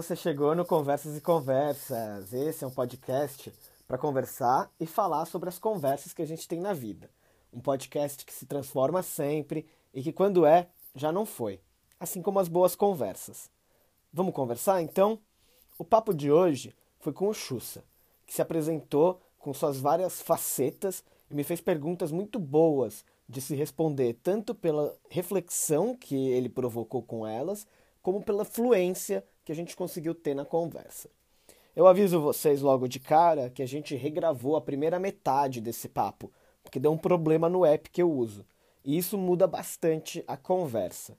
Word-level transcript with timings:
você 0.00 0.14
chegou 0.14 0.54
no 0.54 0.64
Conversas 0.64 1.16
e 1.16 1.20
Conversas. 1.20 2.32
Esse 2.32 2.62
é 2.62 2.66
um 2.68 2.70
podcast 2.70 3.52
para 3.84 3.98
conversar 3.98 4.70
e 4.78 4.86
falar 4.86 5.26
sobre 5.26 5.48
as 5.48 5.58
conversas 5.58 6.12
que 6.12 6.22
a 6.22 6.24
gente 6.24 6.46
tem 6.46 6.60
na 6.60 6.72
vida. 6.72 7.10
Um 7.52 7.58
podcast 7.58 8.24
que 8.24 8.32
se 8.32 8.46
transforma 8.46 9.02
sempre 9.02 9.66
e 9.92 10.00
que, 10.00 10.12
quando 10.12 10.46
é, 10.46 10.68
já 10.94 11.10
não 11.10 11.26
foi. 11.26 11.60
Assim 11.98 12.22
como 12.22 12.38
as 12.38 12.46
boas 12.46 12.76
conversas. 12.76 13.50
Vamos 14.12 14.32
conversar 14.34 14.80
então? 14.80 15.18
O 15.76 15.82
papo 15.84 16.14
de 16.14 16.30
hoje 16.30 16.72
foi 17.00 17.12
com 17.12 17.26
o 17.26 17.34
Xussa, 17.34 17.82
que 18.24 18.32
se 18.32 18.40
apresentou 18.40 19.20
com 19.36 19.52
suas 19.52 19.80
várias 19.80 20.22
facetas 20.22 21.02
e 21.28 21.34
me 21.34 21.42
fez 21.42 21.60
perguntas 21.60 22.12
muito 22.12 22.38
boas 22.38 23.04
de 23.28 23.40
se 23.40 23.56
responder, 23.56 24.16
tanto 24.22 24.54
pela 24.54 24.96
reflexão 25.10 25.96
que 25.96 26.28
ele 26.28 26.48
provocou 26.48 27.02
com 27.02 27.26
elas, 27.26 27.66
como 28.00 28.22
pela 28.22 28.44
fluência 28.44 29.24
que 29.48 29.52
a 29.52 29.54
gente 29.54 29.74
conseguiu 29.74 30.14
ter 30.14 30.34
na 30.34 30.44
conversa. 30.44 31.08
Eu 31.74 31.86
aviso 31.86 32.20
vocês 32.20 32.60
logo 32.60 32.86
de 32.86 33.00
cara 33.00 33.48
que 33.48 33.62
a 33.62 33.66
gente 33.66 33.96
regravou 33.96 34.56
a 34.56 34.60
primeira 34.60 34.98
metade 34.98 35.58
desse 35.58 35.88
papo, 35.88 36.30
porque 36.62 36.78
deu 36.78 36.92
um 36.92 36.98
problema 36.98 37.48
no 37.48 37.64
app 37.64 37.88
que 37.88 38.02
eu 38.02 38.12
uso, 38.12 38.44
e 38.84 38.98
isso 38.98 39.16
muda 39.16 39.46
bastante 39.46 40.22
a 40.28 40.36
conversa. 40.36 41.16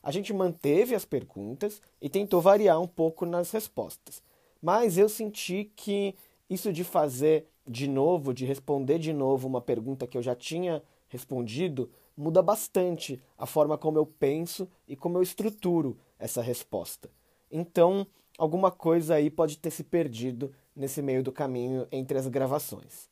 A 0.00 0.12
gente 0.12 0.32
manteve 0.32 0.94
as 0.94 1.04
perguntas 1.04 1.82
e 2.00 2.08
tentou 2.08 2.40
variar 2.40 2.80
um 2.80 2.86
pouco 2.86 3.26
nas 3.26 3.50
respostas, 3.50 4.22
mas 4.62 4.96
eu 4.96 5.08
senti 5.08 5.72
que 5.74 6.14
isso 6.48 6.72
de 6.72 6.84
fazer 6.84 7.48
de 7.66 7.88
novo, 7.88 8.32
de 8.32 8.44
responder 8.44 9.00
de 9.00 9.12
novo 9.12 9.48
uma 9.48 9.60
pergunta 9.60 10.06
que 10.06 10.16
eu 10.16 10.22
já 10.22 10.36
tinha 10.36 10.84
respondido, 11.08 11.90
muda 12.16 12.40
bastante 12.42 13.20
a 13.36 13.44
forma 13.44 13.76
como 13.76 13.98
eu 13.98 14.06
penso 14.06 14.68
e 14.86 14.94
como 14.94 15.18
eu 15.18 15.22
estruturo 15.22 15.98
essa 16.16 16.40
resposta. 16.40 17.10
Então, 17.52 18.06
alguma 18.38 18.70
coisa 18.70 19.16
aí 19.16 19.30
pode 19.30 19.58
ter 19.58 19.70
se 19.70 19.84
perdido 19.84 20.54
nesse 20.74 21.02
meio 21.02 21.22
do 21.22 21.30
caminho 21.30 21.86
entre 21.92 22.16
as 22.16 22.26
gravações. 22.26 23.10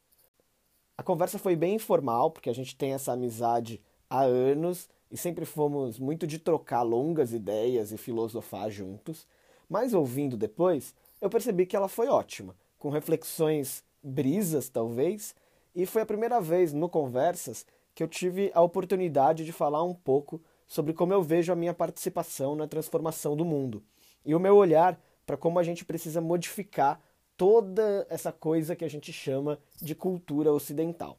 A 0.97 1.03
conversa 1.03 1.39
foi 1.39 1.55
bem 1.55 1.75
informal, 1.75 2.31
porque 2.31 2.49
a 2.49 2.55
gente 2.55 2.75
tem 2.75 2.95
essa 2.95 3.13
amizade 3.13 3.83
há 4.09 4.23
anos 4.23 4.89
e 5.11 5.17
sempre 5.17 5.45
fomos 5.45 5.99
muito 5.99 6.27
de 6.27 6.39
trocar 6.39 6.81
longas 6.81 7.35
ideias 7.35 7.93
e 7.93 7.99
filosofar 7.99 8.71
juntos, 8.71 9.27
mas 9.69 9.93
ouvindo 9.93 10.39
depois, 10.39 10.95
eu 11.21 11.29
percebi 11.29 11.67
que 11.67 11.77
ela 11.77 11.89
foi 11.89 12.09
ótima, 12.09 12.57
com 12.79 12.89
reflexões 12.89 13.85
brisas 14.03 14.71
talvez, 14.71 15.35
e 15.75 15.85
foi 15.85 16.01
a 16.01 16.07
primeira 16.07 16.41
vez 16.41 16.73
no 16.73 16.89
Conversas 16.89 17.67
que 17.95 18.03
eu 18.03 18.09
tive 18.09 18.51
a 18.55 18.63
oportunidade 18.63 19.45
de 19.45 19.53
falar 19.53 19.83
um 19.83 19.95
pouco 19.95 20.41
sobre 20.67 20.95
como 20.95 21.13
eu 21.13 21.23
vejo 21.23 21.53
a 21.53 21.57
minha 21.57 21.75
participação 21.75 22.55
na 22.55 22.67
transformação 22.67 23.37
do 23.37 23.45
mundo 23.45 23.83
e 24.25 24.35
o 24.35 24.41
meu 24.41 24.57
olhar 24.57 25.01
para 25.27 25.37
como 25.37 25.59
a 25.59 25.63
gente 25.63 25.85
precisa 25.85 26.21
modificar 26.21 27.01
toda 27.37 28.07
essa 28.11 28.33
coisa 28.33 28.77
que 28.77 28.85
a 28.85 28.89
gente 28.89 29.13
chama 29.13 29.59
de 29.81 29.95
cultura 29.95 30.53
ocidental. 30.53 31.19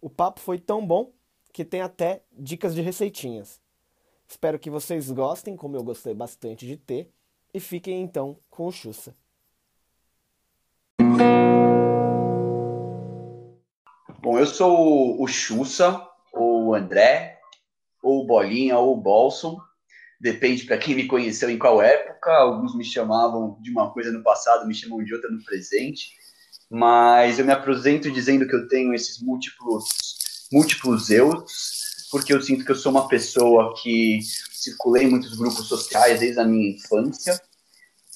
O 0.00 0.10
papo 0.10 0.40
foi 0.40 0.58
tão 0.58 0.84
bom 0.84 1.12
que 1.52 1.64
tem 1.64 1.80
até 1.80 2.22
dicas 2.32 2.74
de 2.74 2.80
receitinhas. 2.80 3.60
Espero 4.28 4.58
que 4.58 4.68
vocês 4.68 5.10
gostem, 5.10 5.56
como 5.56 5.76
eu 5.76 5.84
gostei 5.84 6.12
bastante 6.12 6.66
de 6.66 6.76
ter, 6.76 7.10
e 7.54 7.60
fiquem 7.60 8.02
então 8.02 8.36
com 8.50 8.66
o 8.66 8.72
Xussa. 8.72 9.14
Bom, 14.18 14.38
eu 14.38 14.46
sou 14.46 15.22
o 15.22 15.26
Xussa, 15.28 16.04
ou 16.32 16.74
André, 16.74 17.40
ou 18.02 18.26
Bolinha, 18.26 18.76
ou 18.78 18.96
Bolson. 18.96 19.60
Depende 20.20 20.64
para 20.64 20.78
quem 20.78 20.94
me 20.94 21.06
conheceu 21.06 21.50
em 21.50 21.58
qual 21.58 21.82
época. 21.82 22.30
Alguns 22.32 22.74
me 22.74 22.84
chamavam 22.84 23.58
de 23.60 23.70
uma 23.70 23.92
coisa 23.92 24.10
no 24.10 24.22
passado, 24.22 24.66
me 24.66 24.74
chamam 24.74 25.04
de 25.04 25.14
outra 25.14 25.30
no 25.30 25.42
presente. 25.44 26.10
Mas 26.70 27.38
eu 27.38 27.44
me 27.44 27.52
apresento 27.52 28.10
dizendo 28.10 28.46
que 28.46 28.54
eu 28.54 28.66
tenho 28.66 28.94
esses 28.94 29.20
múltiplos, 29.22 29.84
múltiplos 30.52 31.10
eus, 31.10 31.44
porque 32.10 32.32
eu 32.32 32.42
sinto 32.42 32.64
que 32.64 32.72
eu 32.72 32.76
sou 32.76 32.90
uma 32.90 33.08
pessoa 33.08 33.74
que 33.80 34.20
circulei 34.52 35.04
em 35.04 35.10
muitos 35.10 35.36
grupos 35.36 35.68
sociais 35.68 36.20
desde 36.20 36.40
a 36.40 36.44
minha 36.44 36.70
infância. 36.70 37.40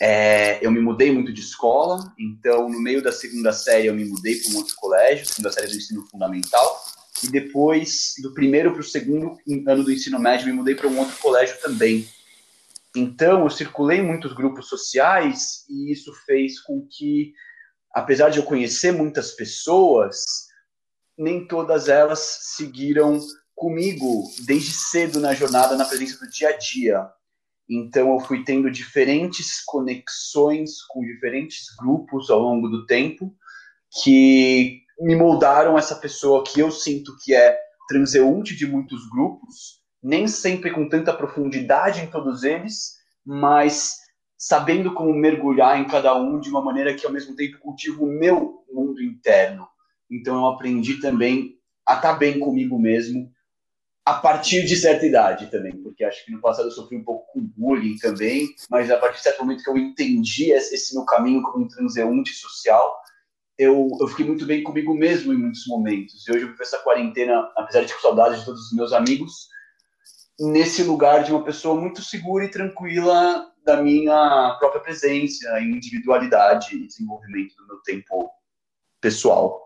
É, 0.01 0.65
eu 0.65 0.73
me 0.73 0.81
mudei 0.81 1.13
muito 1.13 1.33
de 1.33 1.43
escola, 1.43 2.13
então 2.19 2.69
no 2.69 2.81
meio 2.81 3.03
da 3.03 3.13
segunda 3.13 3.53
série 3.53 3.87
eu 3.87 3.95
me 3.95 4.07
mudei 4.07 4.37
para 4.37 4.55
um 4.55 4.57
outro 4.57 4.75
colégio, 4.77 5.27
segunda 5.27 5.53
série 5.53 5.69
do 5.69 5.77
ensino 5.77 6.09
fundamental 6.11 6.83
e 7.23 7.29
depois, 7.29 8.15
do 8.23 8.33
primeiro 8.33 8.73
para 8.73 8.81
o 8.81 8.85
segundo 8.85 9.37
ano 9.67 9.85
do 9.85 9.93
ensino 9.93 10.19
médio, 10.19 10.47
me 10.47 10.53
mudei 10.53 10.75
para 10.75 10.89
um 10.89 10.99
outro 10.99 11.17
colégio 11.19 11.61
também. 11.61 12.09
Então, 12.97 13.45
eu 13.45 13.51
circulei 13.51 14.03
muitos 14.03 14.33
grupos 14.33 14.69
sociais 14.69 15.65
e 15.69 15.93
isso 15.93 16.13
fez 16.27 16.61
com 16.61 16.87
que, 16.89 17.33
apesar 17.95 18.31
de 18.31 18.39
eu 18.39 18.45
conhecer 18.45 18.93
muitas 18.93 19.33
pessoas, 19.33 20.49
nem 21.17 21.47
todas 21.47 21.89
elas 21.89 22.39
seguiram 22.57 23.21
comigo 23.55 24.25
desde 24.41 24.73
cedo 24.73 25.21
na 25.21 25.35
jornada, 25.35 25.77
na 25.77 25.85
presença 25.85 26.25
do 26.25 26.31
dia 26.31 26.49
a 26.49 26.57
dia. 26.57 27.09
Então, 27.69 28.15
eu 28.15 28.21
fui 28.21 28.43
tendo 28.43 28.71
diferentes 28.71 29.63
conexões 29.65 30.83
com 30.89 31.03
diferentes 31.03 31.67
grupos 31.79 32.31
ao 32.31 32.41
longo 32.41 32.69
do 32.69 32.87
tempo, 32.87 33.33
que 34.03 34.83
me 35.01 35.17
moldaram 35.17 35.79
essa 35.79 35.95
pessoa 35.95 36.45
que 36.45 36.61
eu 36.61 36.71
sinto 36.71 37.17
que 37.25 37.35
é 37.35 37.59
transeunte 37.89 38.55
de 38.55 38.67
muitos 38.67 39.09
grupos, 39.09 39.81
nem 40.03 40.29
sempre 40.29 40.71
com 40.71 40.89
tanta 40.89 41.13
profundidade 41.13 42.01
em 42.01 42.07
todos 42.07 42.43
eles, 42.43 42.97
mas 43.25 43.99
sabendo 44.37 44.95
como 44.95 45.13
mergulhar 45.13 45.79
em 45.79 45.87
cada 45.87 46.15
um 46.15 46.39
de 46.39 46.49
uma 46.49 46.63
maneira 46.63 46.95
que 46.95 47.05
ao 47.05 47.13
mesmo 47.13 47.35
tempo 47.35 47.59
cultiva 47.59 48.03
o 48.03 48.07
meu 48.07 48.65
mundo 48.73 49.03
interno. 49.03 49.67
Então 50.11 50.37
eu 50.37 50.47
aprendi 50.49 51.01
também 51.01 51.57
a 51.87 51.97
estar 51.97 52.15
bem 52.15 52.39
comigo 52.39 52.79
mesmo 52.79 53.31
a 54.05 54.15
partir 54.15 54.65
de 54.65 54.77
certa 54.77 55.07
idade 55.07 55.51
também, 55.51 55.77
porque 55.83 56.03
acho 56.03 56.25
que 56.25 56.33
no 56.33 56.41
passado 56.41 56.67
eu 56.67 56.73
sofri 56.73 56.97
um 56.97 57.05
pouco 57.05 57.33
com 57.33 57.41
bullying 57.57 57.97
também, 57.97 58.49
mas 58.69 58.91
a 58.91 58.97
partir 58.97 59.19
de 59.19 59.23
certo 59.23 59.41
momento 59.41 59.63
que 59.63 59.71
eu 59.71 59.77
entendi 59.77 60.51
esse 60.51 60.95
meu 60.95 61.05
caminho 61.05 61.43
como 61.43 61.65
um 61.65 61.69
transeunte 61.69 62.33
social, 62.33 62.97
eu, 63.61 63.91
eu 64.01 64.09
fiquei 64.09 64.25
muito 64.25 64.47
bem 64.47 64.63
comigo 64.63 64.95
mesmo 64.95 65.35
em 65.35 65.37
muitos 65.37 65.67
momentos. 65.67 66.27
E 66.27 66.33
hoje 66.33 66.45
eu 66.45 66.49
vivo 66.49 66.63
essa 66.63 66.79
quarentena, 66.79 67.47
apesar 67.55 67.83
de 67.83 67.93
ter 67.93 68.01
saudade 68.01 68.39
de 68.39 68.45
todos 68.47 68.69
os 68.69 68.73
meus 68.73 68.91
amigos, 68.91 69.49
nesse 70.39 70.83
lugar 70.83 71.23
de 71.23 71.31
uma 71.31 71.45
pessoa 71.45 71.79
muito 71.79 72.01
segura 72.01 72.47
e 72.47 72.51
tranquila 72.51 73.47
da 73.63 73.83
minha 73.83 74.57
própria 74.59 74.81
presença, 74.81 75.61
individualidade 75.61 76.75
e 76.75 76.87
desenvolvimento 76.87 77.55
do 77.57 77.67
meu 77.67 77.77
tempo 77.83 78.31
pessoal. 78.99 79.61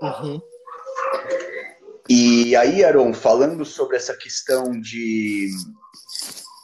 Uhum. 0.00 0.40
E 2.08 2.54
aí, 2.54 2.84
Aaron, 2.84 3.12
falando 3.12 3.64
sobre 3.64 3.96
essa 3.96 4.16
questão 4.16 4.70
de, 4.70 5.50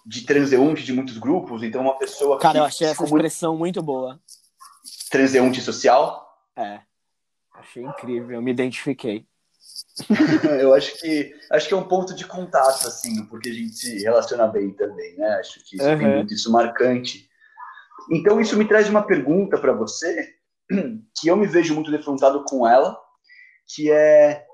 de 0.07 0.25
transeunte 0.25 0.85
de 0.85 0.93
muitos 0.93 1.19
grupos, 1.19 1.65
então 1.65 1.83
uma 1.83 1.99
pessoa 1.99 2.39
Cara, 2.39 2.53
que, 2.53 2.59
eu 2.61 2.65
achei 2.65 2.87
essa 2.87 3.03
expressão 3.03 3.57
muito 3.57 3.83
boa 3.83 4.21
transeunte 5.09 5.61
social? 5.61 6.27
É. 6.57 6.81
Achei 7.55 7.83
incrível, 7.83 8.37
eu 8.37 8.43
me 8.43 8.51
identifiquei. 8.51 9.27
eu 10.61 10.73
acho 10.75 10.99
que 10.99 11.35
acho 11.51 11.69
que 11.69 11.75
é 11.75 11.77
um 11.77 11.89
ponto 11.89 12.15
de 12.15 12.25
contato, 12.25 12.87
assim, 12.87 13.25
porque 13.27 13.49
a 13.49 13.53
gente 13.53 13.75
se 13.75 13.99
relaciona 14.03 14.47
bem 14.47 14.73
também, 14.73 15.17
né? 15.17 15.29
Acho 15.41 15.63
que 15.65 15.77
isso 15.77 15.89
uhum. 15.89 15.99
tem 15.99 16.15
muito 16.17 16.33
isso 16.33 16.51
marcante. 16.53 17.29
Então, 18.11 18.41
isso 18.41 18.57
me 18.57 18.67
traz 18.67 18.89
uma 18.89 19.03
pergunta 19.03 19.59
para 19.59 19.73
você, 19.73 20.35
que 21.21 21.29
eu 21.29 21.37
me 21.37 21.47
vejo 21.47 21.75
muito 21.75 21.91
defrontado 21.91 22.45
com 22.45 22.67
ela, 22.67 22.99
que 23.67 23.91
é 23.91 24.47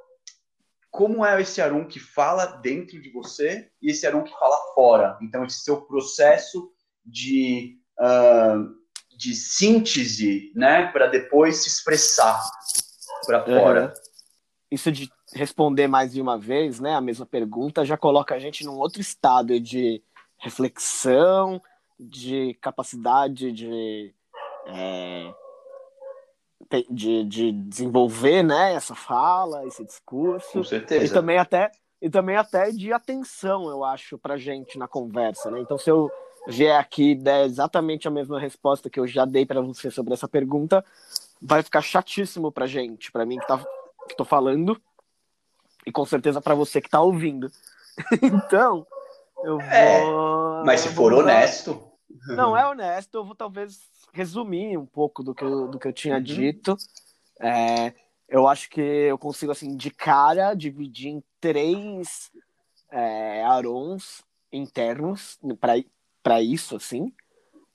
como 0.90 1.24
é 1.24 1.40
esse 1.40 1.60
Arum 1.60 1.86
que 1.86 1.98
fala 1.98 2.46
dentro 2.46 3.00
de 3.00 3.10
você 3.10 3.68
e 3.82 3.90
esse 3.90 4.06
Arum 4.06 4.22
que 4.22 4.32
fala 4.38 4.56
fora. 4.74 5.18
Então, 5.20 5.44
esse 5.44 5.60
seu 5.60 5.82
processo 5.82 6.72
de 7.04 7.78
uh, 7.98 8.83
de 9.16 9.34
síntese, 9.34 10.52
né, 10.55 10.87
para 10.93 11.06
depois 11.06 11.62
se 11.62 11.69
expressar 11.69 12.43
para 13.26 13.44
fora. 13.44 13.87
Uhum. 13.87 14.02
Isso 14.70 14.90
de 14.90 15.11
responder 15.32 15.87
mais 15.87 16.12
de 16.12 16.20
uma 16.20 16.38
vez, 16.38 16.81
né, 16.81 16.94
a 16.94 17.00
mesma 17.00 17.26
pergunta, 17.26 17.84
já 17.84 17.96
coloca 17.96 18.34
a 18.34 18.38
gente 18.38 18.64
num 18.64 18.76
outro 18.76 19.00
estado 19.00 19.58
de 19.61 20.02
reflexão, 20.38 21.61
de 21.99 22.55
capacidade 22.61 23.52
de, 23.52 24.14
é, 24.66 25.32
de, 26.90 27.25
de 27.25 27.52
desenvolver, 27.52 28.43
né, 28.43 28.75
essa 28.75 28.94
fala, 28.94 29.67
esse 29.67 29.84
discurso. 29.84 30.52
Com 30.52 30.64
certeza. 30.64 31.05
E 31.05 31.08
também 31.08 31.38
até 31.38 31.70
e 32.05 32.10
também 32.10 32.37
até 32.37 32.70
de 32.70 32.93
atenção, 32.93 33.70
eu 33.70 33.82
acho, 33.82 34.19
para 34.19 34.37
gente 34.37 34.78
na 34.78 34.87
conversa, 34.87 35.50
né? 35.50 35.58
Então, 35.60 35.78
se 35.78 35.90
eu 35.90 36.10
vier 36.46 36.79
aqui 36.79 37.11
e 37.11 37.14
der 37.14 37.44
exatamente 37.44 38.06
a 38.06 38.11
mesma 38.11 38.38
resposta 38.38 38.91
que 38.91 39.00
eu 39.00 39.06
já 39.06 39.25
dei 39.25 39.46
para 39.46 39.61
você 39.61 39.91
sobre 39.91 40.14
essa 40.14 40.29
pergunta, 40.29 40.85
vai 41.41 41.62
ficar 41.62 41.82
chatíssimo 41.82 42.52
pra 42.52 42.67
gente, 42.67 43.11
para 43.11 43.26
mim 43.26 43.38
que, 43.38 43.46
tá, 43.46 43.58
que 44.08 44.17
tô 44.17 44.25
falando, 44.25 44.81
e 45.87 45.93
com 45.93 46.05
certeza 46.05 46.41
para 46.41 46.55
você 46.55 46.81
que 46.81 46.88
tá 46.88 47.00
ouvindo. 47.00 47.50
então, 48.23 48.87
eu 49.43 49.61
é, 49.61 50.00
vou. 50.00 50.61
É, 50.61 50.64
mas 50.64 50.81
se 50.81 50.88
for 50.88 51.12
honesto. 51.12 51.93
Não, 52.29 52.56
é 52.56 52.67
honesto. 52.67 53.14
Eu 53.14 53.25
vou 53.25 53.35
talvez 53.35 53.81
resumir 54.12 54.79
um 54.79 54.87
pouco 54.87 55.23
do 55.23 55.35
que 55.35 55.44
eu, 55.44 55.69
do 55.69 55.79
que 55.79 55.88
eu 55.88 55.93
tinha 55.93 56.17
uhum. 56.17 56.23
dito. 56.23 56.76
É, 57.41 57.93
eu 58.29 58.49
acho 58.49 58.70
que 58.70 58.81
eu 58.81 59.19
consigo, 59.19 59.52
assim, 59.52 59.76
de 59.76 59.91
cara, 59.91 60.55
dividir 60.55 61.08
em 61.08 61.23
três 61.41 62.31
é, 62.91 63.44
arons 63.44 64.25
internos 64.50 65.38
para 66.24 66.42
isso, 66.42 66.74
assim. 66.74 67.12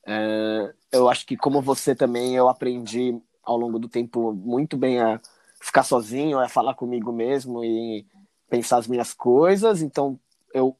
É, 0.05 0.73
eu 0.91 1.07
acho 1.07 1.25
que, 1.25 1.37
como 1.37 1.61
você 1.61 1.93
também, 1.95 2.35
eu 2.35 2.49
aprendi 2.49 3.15
ao 3.43 3.55
longo 3.55 3.77
do 3.77 3.87
tempo 3.87 4.33
muito 4.33 4.75
bem 4.75 4.99
a 4.99 5.21
ficar 5.61 5.83
sozinho, 5.83 6.39
a 6.39 6.49
falar 6.49 6.73
comigo 6.73 7.11
mesmo 7.13 7.63
e 7.63 8.05
pensar 8.49 8.77
as 8.77 8.87
minhas 8.87 9.13
coisas. 9.13 9.83
Então, 9.83 10.19
eu 10.51 10.75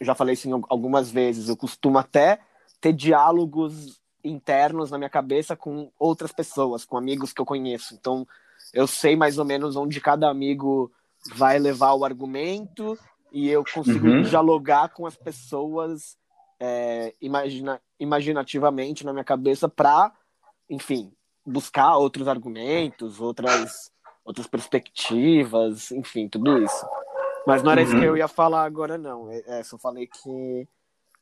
já 0.00 0.14
falei 0.14 0.34
isso 0.34 0.48
algumas 0.68 1.10
vezes, 1.10 1.48
eu 1.48 1.56
costumo 1.56 1.96
até 1.96 2.40
ter 2.80 2.92
diálogos 2.92 4.00
internos 4.22 4.90
na 4.90 4.98
minha 4.98 5.08
cabeça 5.08 5.56
com 5.56 5.90
outras 5.98 6.32
pessoas, 6.32 6.84
com 6.84 6.96
amigos 6.96 7.32
que 7.32 7.40
eu 7.40 7.46
conheço. 7.46 7.94
Então, 7.94 8.26
eu 8.74 8.86
sei 8.86 9.14
mais 9.14 9.38
ou 9.38 9.44
menos 9.44 9.76
onde 9.76 10.00
cada 10.00 10.28
amigo 10.28 10.90
vai 11.34 11.58
levar 11.58 11.94
o 11.94 12.04
argumento 12.04 12.98
e 13.32 13.48
eu 13.48 13.64
consigo 13.64 14.06
uhum. 14.06 14.22
dialogar 14.22 14.88
com 14.88 15.06
as 15.06 15.16
pessoas 15.16 16.16
é, 16.60 17.14
imagina, 17.20 17.80
imaginativamente 17.98 19.04
na 19.04 19.12
minha 19.12 19.24
cabeça 19.24 19.68
para, 19.68 20.12
enfim, 20.68 21.12
buscar 21.44 21.96
outros 21.96 22.26
argumentos, 22.26 23.20
outras, 23.20 23.92
outras 24.24 24.46
perspectivas, 24.46 25.90
enfim, 25.92 26.28
tudo 26.28 26.62
isso. 26.62 26.86
Mas 27.46 27.62
não 27.62 27.70
era 27.70 27.80
uhum. 27.80 27.86
isso 27.86 27.98
que 27.98 28.04
eu 28.04 28.16
ia 28.16 28.26
falar 28.26 28.64
agora, 28.64 28.98
não. 28.98 29.30
É, 29.30 29.42
é, 29.46 29.62
só 29.62 29.78
falei 29.78 30.08
que. 30.08 30.68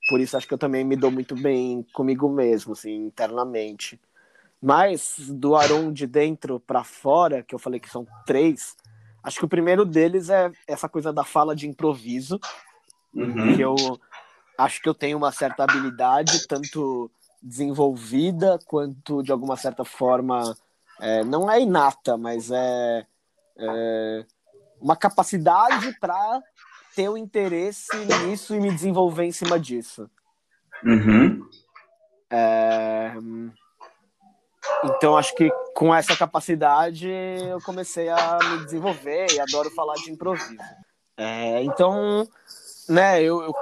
Por 0.08 0.20
isso 0.20 0.36
acho 0.36 0.46
que 0.46 0.54
eu 0.54 0.58
também 0.58 0.84
me 0.84 0.96
dou 0.96 1.10
muito 1.10 1.34
bem 1.34 1.84
comigo 1.92 2.28
mesmo, 2.28 2.72
assim, 2.72 2.94
internamente. 2.94 4.00
Mas 4.60 5.16
do 5.18 5.54
Aron 5.56 5.92
de 5.92 6.06
dentro 6.06 6.58
para 6.58 6.84
fora, 6.84 7.42
que 7.42 7.54
eu 7.54 7.58
falei 7.58 7.78
que 7.78 7.88
são 7.88 8.06
três, 8.26 8.76
acho 9.22 9.38
que 9.38 9.44
o 9.44 9.48
primeiro 9.48 9.84
deles 9.84 10.30
é 10.30 10.50
essa 10.66 10.88
coisa 10.88 11.12
da 11.12 11.24
fala 11.24 11.54
de 11.54 11.68
improviso, 11.68 12.40
uhum. 13.14 13.54
que 13.54 13.60
eu 13.60 13.74
acho 14.58 14.80
que 14.80 14.88
eu 14.88 14.94
tenho 14.94 15.16
uma 15.16 15.32
certa 15.32 15.64
habilidade, 15.64 16.46
tanto 16.46 17.10
desenvolvida 17.42 18.58
quanto 18.66 19.22
de 19.22 19.30
alguma 19.30 19.56
certa 19.56 19.84
forma, 19.84 20.56
é, 21.00 21.24
não 21.24 21.50
é 21.50 21.60
inata, 21.60 22.16
mas 22.16 22.50
é, 22.50 23.06
é 23.58 24.26
uma 24.80 24.96
capacidade 24.96 25.92
para 26.00 26.42
ter 26.94 27.08
o 27.08 27.14
um 27.14 27.16
interesse 27.16 27.96
nisso 28.26 28.54
e 28.54 28.60
me 28.60 28.70
desenvolver 28.70 29.24
em 29.24 29.32
cima 29.32 29.58
disso. 29.58 30.08
Uhum. 30.84 31.48
É... 32.30 33.12
Então, 34.84 35.16
acho 35.16 35.34
que 35.34 35.50
com 35.74 35.94
essa 35.94 36.16
capacidade 36.16 37.08
eu 37.08 37.60
comecei 37.62 38.08
a 38.08 38.38
me 38.42 38.64
desenvolver 38.64 39.26
e 39.32 39.40
adoro 39.40 39.70
falar 39.70 39.94
de 39.94 40.10
improviso. 40.10 40.56
É, 41.16 41.62
então, 41.62 42.26
né, 42.88 43.22
eu, 43.22 43.42
eu, 43.42 43.54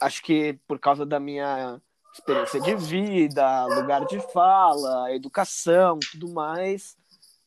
acho 0.00 0.22
que 0.22 0.58
por 0.66 0.78
causa 0.78 1.04
da 1.04 1.20
minha 1.20 1.80
experiência 2.12 2.60
de 2.60 2.74
vida, 2.74 3.66
lugar 3.66 4.04
de 4.06 4.20
fala, 4.32 5.12
educação, 5.14 5.98
tudo 6.12 6.28
mais, 6.28 6.96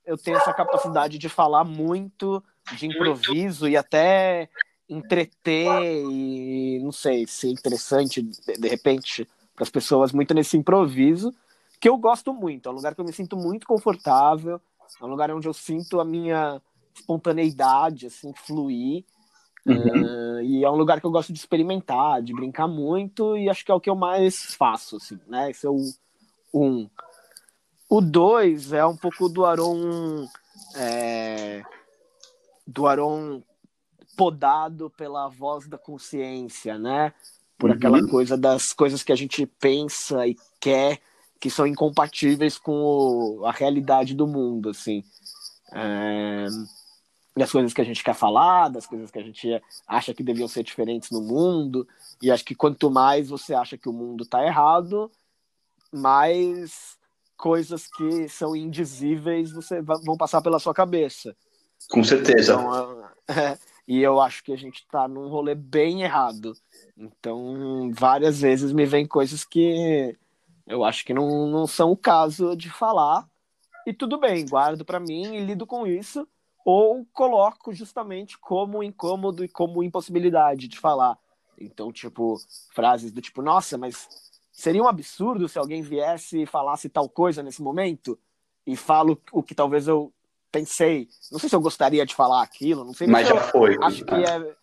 eu 0.05 0.17
tenho 0.17 0.37
essa 0.37 0.53
capacidade 0.53 1.17
de 1.17 1.29
falar 1.29 1.63
muito 1.63 2.43
de 2.77 2.87
improviso 2.87 3.67
e 3.67 3.75
até 3.75 4.49
entreter 4.87 6.03
e 6.09 6.79
não 6.81 6.91
sei, 6.91 7.25
ser 7.27 7.49
interessante 7.49 8.21
de, 8.21 8.67
repente 8.67 9.27
para 9.55 9.63
as 9.63 9.69
pessoas 9.69 10.11
muito 10.11 10.33
nesse 10.33 10.57
improviso 10.57 11.33
que 11.79 11.89
eu 11.89 11.97
gosto 11.97 12.33
muito, 12.33 12.69
é 12.69 12.71
um 12.71 12.75
lugar 12.75 12.95
que 12.95 13.01
eu 13.01 13.05
me 13.05 13.11
sinto 13.11 13.35
muito 13.35 13.67
confortável, 13.67 14.61
é 15.01 15.05
um 15.05 15.09
lugar 15.09 15.29
onde 15.31 15.47
eu 15.47 15.53
sinto 15.53 15.99
a 15.99 16.05
minha 16.05 16.61
espontaneidade 16.95 18.07
assim 18.07 18.33
fluir 18.33 19.03
uhum. 19.65 20.37
uh, 20.37 20.41
e 20.41 20.63
é 20.63 20.69
um 20.69 20.75
lugar 20.75 20.99
que 20.99 21.05
eu 21.05 21.11
gosto 21.11 21.31
de 21.31 21.39
experimentar, 21.39 22.21
de 22.21 22.33
brincar 22.33 22.67
muito 22.67 23.37
e 23.37 23.49
acho 23.49 23.63
que 23.65 23.71
é 23.71 23.73
o 23.73 23.79
que 23.79 23.89
eu 23.89 23.95
mais 23.95 24.55
faço 24.55 24.97
assim, 24.97 25.19
né? 25.27 25.51
Esse 25.51 25.65
é 25.65 25.69
o 25.69 25.79
um. 26.53 26.89
O 27.89 28.01
dois 28.01 28.73
é 28.73 28.85
um 28.85 28.95
pouco 28.95 29.29
do 29.29 29.45
Aron 29.45 30.27
é, 30.75 31.63
do 32.65 32.87
Aron 32.87 33.41
podado 34.15 34.89
pela 34.91 35.27
voz 35.27 35.67
da 35.67 35.77
consciência, 35.77 36.77
né? 36.77 37.13
Por 37.57 37.69
uhum. 37.69 37.75
aquela 37.75 38.07
coisa 38.07 38.37
das 38.37 38.73
coisas 38.73 39.03
que 39.03 39.11
a 39.11 39.15
gente 39.15 39.45
pensa 39.45 40.27
e 40.27 40.35
quer 40.59 40.99
que 41.39 41.49
são 41.49 41.67
incompatíveis 41.67 42.57
com 42.57 42.71
o, 42.71 43.45
a 43.45 43.51
realidade 43.51 44.13
do 44.13 44.25
mundo, 44.25 44.69
assim. 44.69 45.03
É, 45.73 46.45
das 47.35 47.51
coisas 47.51 47.73
que 47.73 47.81
a 47.81 47.83
gente 47.83 48.03
quer 48.03 48.13
falar, 48.13 48.69
das 48.69 48.85
coisas 48.85 49.09
que 49.09 49.19
a 49.19 49.23
gente 49.23 49.61
acha 49.87 50.13
que 50.13 50.23
deviam 50.23 50.47
ser 50.47 50.63
diferentes 50.63 51.09
no 51.09 51.21
mundo. 51.21 51.87
E 52.21 52.31
acho 52.31 52.45
que 52.45 52.55
quanto 52.55 52.91
mais 52.91 53.29
você 53.29 53.53
acha 53.53 53.77
que 53.77 53.89
o 53.89 53.93
mundo 53.93 54.23
está 54.23 54.45
errado, 54.45 55.11
mais 55.91 56.97
coisas 57.35 57.87
que 57.87 58.29
são 58.29 58.55
indizíveis 58.55 59.51
você 59.51 59.81
vão 59.81 60.15
passar 60.15 60.41
pela 60.41 60.59
sua 60.59 60.73
cabeça. 60.73 61.35
Com 61.89 62.03
certeza. 62.03 62.53
Então, 62.53 63.05
é, 63.27 63.57
e 63.87 64.01
eu 64.01 64.21
acho 64.21 64.43
que 64.43 64.53
a 64.53 64.57
gente 64.57 64.77
está 64.77 65.07
num 65.07 65.27
rolê 65.27 65.55
bem 65.55 66.03
errado. 66.03 66.55
Então, 66.95 67.91
várias 67.93 68.41
vezes 68.41 68.71
me 68.71 68.85
vem 68.85 69.05
coisas 69.05 69.43
que 69.43 70.15
eu 70.67 70.83
acho 70.83 71.03
que 71.03 71.13
não, 71.13 71.47
não 71.47 71.67
são 71.67 71.91
o 71.91 71.97
caso 71.97 72.55
de 72.55 72.69
falar. 72.69 73.27
E 73.85 73.93
tudo 73.93 74.17
bem, 74.17 74.45
guardo 74.47 74.85
para 74.85 74.99
mim 74.99 75.35
e 75.35 75.43
lido 75.43 75.67
com 75.67 75.85
isso. 75.85 76.27
Ou 76.65 77.05
coloco 77.11 77.73
justamente 77.73 78.37
como 78.37 78.83
incômodo 78.83 79.43
e 79.43 79.49
como 79.49 79.83
impossibilidade 79.83 80.67
de 80.67 80.79
falar. 80.79 81.17
Então, 81.59 81.91
tipo, 81.91 82.37
frases 82.73 83.11
do 83.11 83.21
tipo, 83.21 83.41
nossa, 83.41 83.77
mas 83.77 84.07
seria 84.51 84.81
um 84.81 84.87
absurdo 84.87 85.47
se 85.49 85.59
alguém 85.59 85.81
viesse 85.81 86.43
e 86.43 86.45
falasse 86.45 86.89
tal 86.89 87.09
coisa 87.09 87.43
nesse 87.43 87.61
momento? 87.61 88.17
E 88.65 88.77
falo 88.77 89.21
o 89.31 89.43
que 89.43 89.53
talvez 89.53 89.87
eu 89.87 90.13
pensei, 90.51 91.09
não 91.31 91.39
sei 91.39 91.49
se 91.49 91.55
eu 91.55 91.61
gostaria 91.61 92.05
de 92.05 92.13
falar 92.13 92.43
aquilo, 92.43 92.85
não 92.85 92.93
sei 92.93 93.07
Mas 93.07 93.27
já 93.27 93.41
foi. 93.41 93.75
Acho 93.81 94.05
que 94.05 94.13
é, 94.13 94.55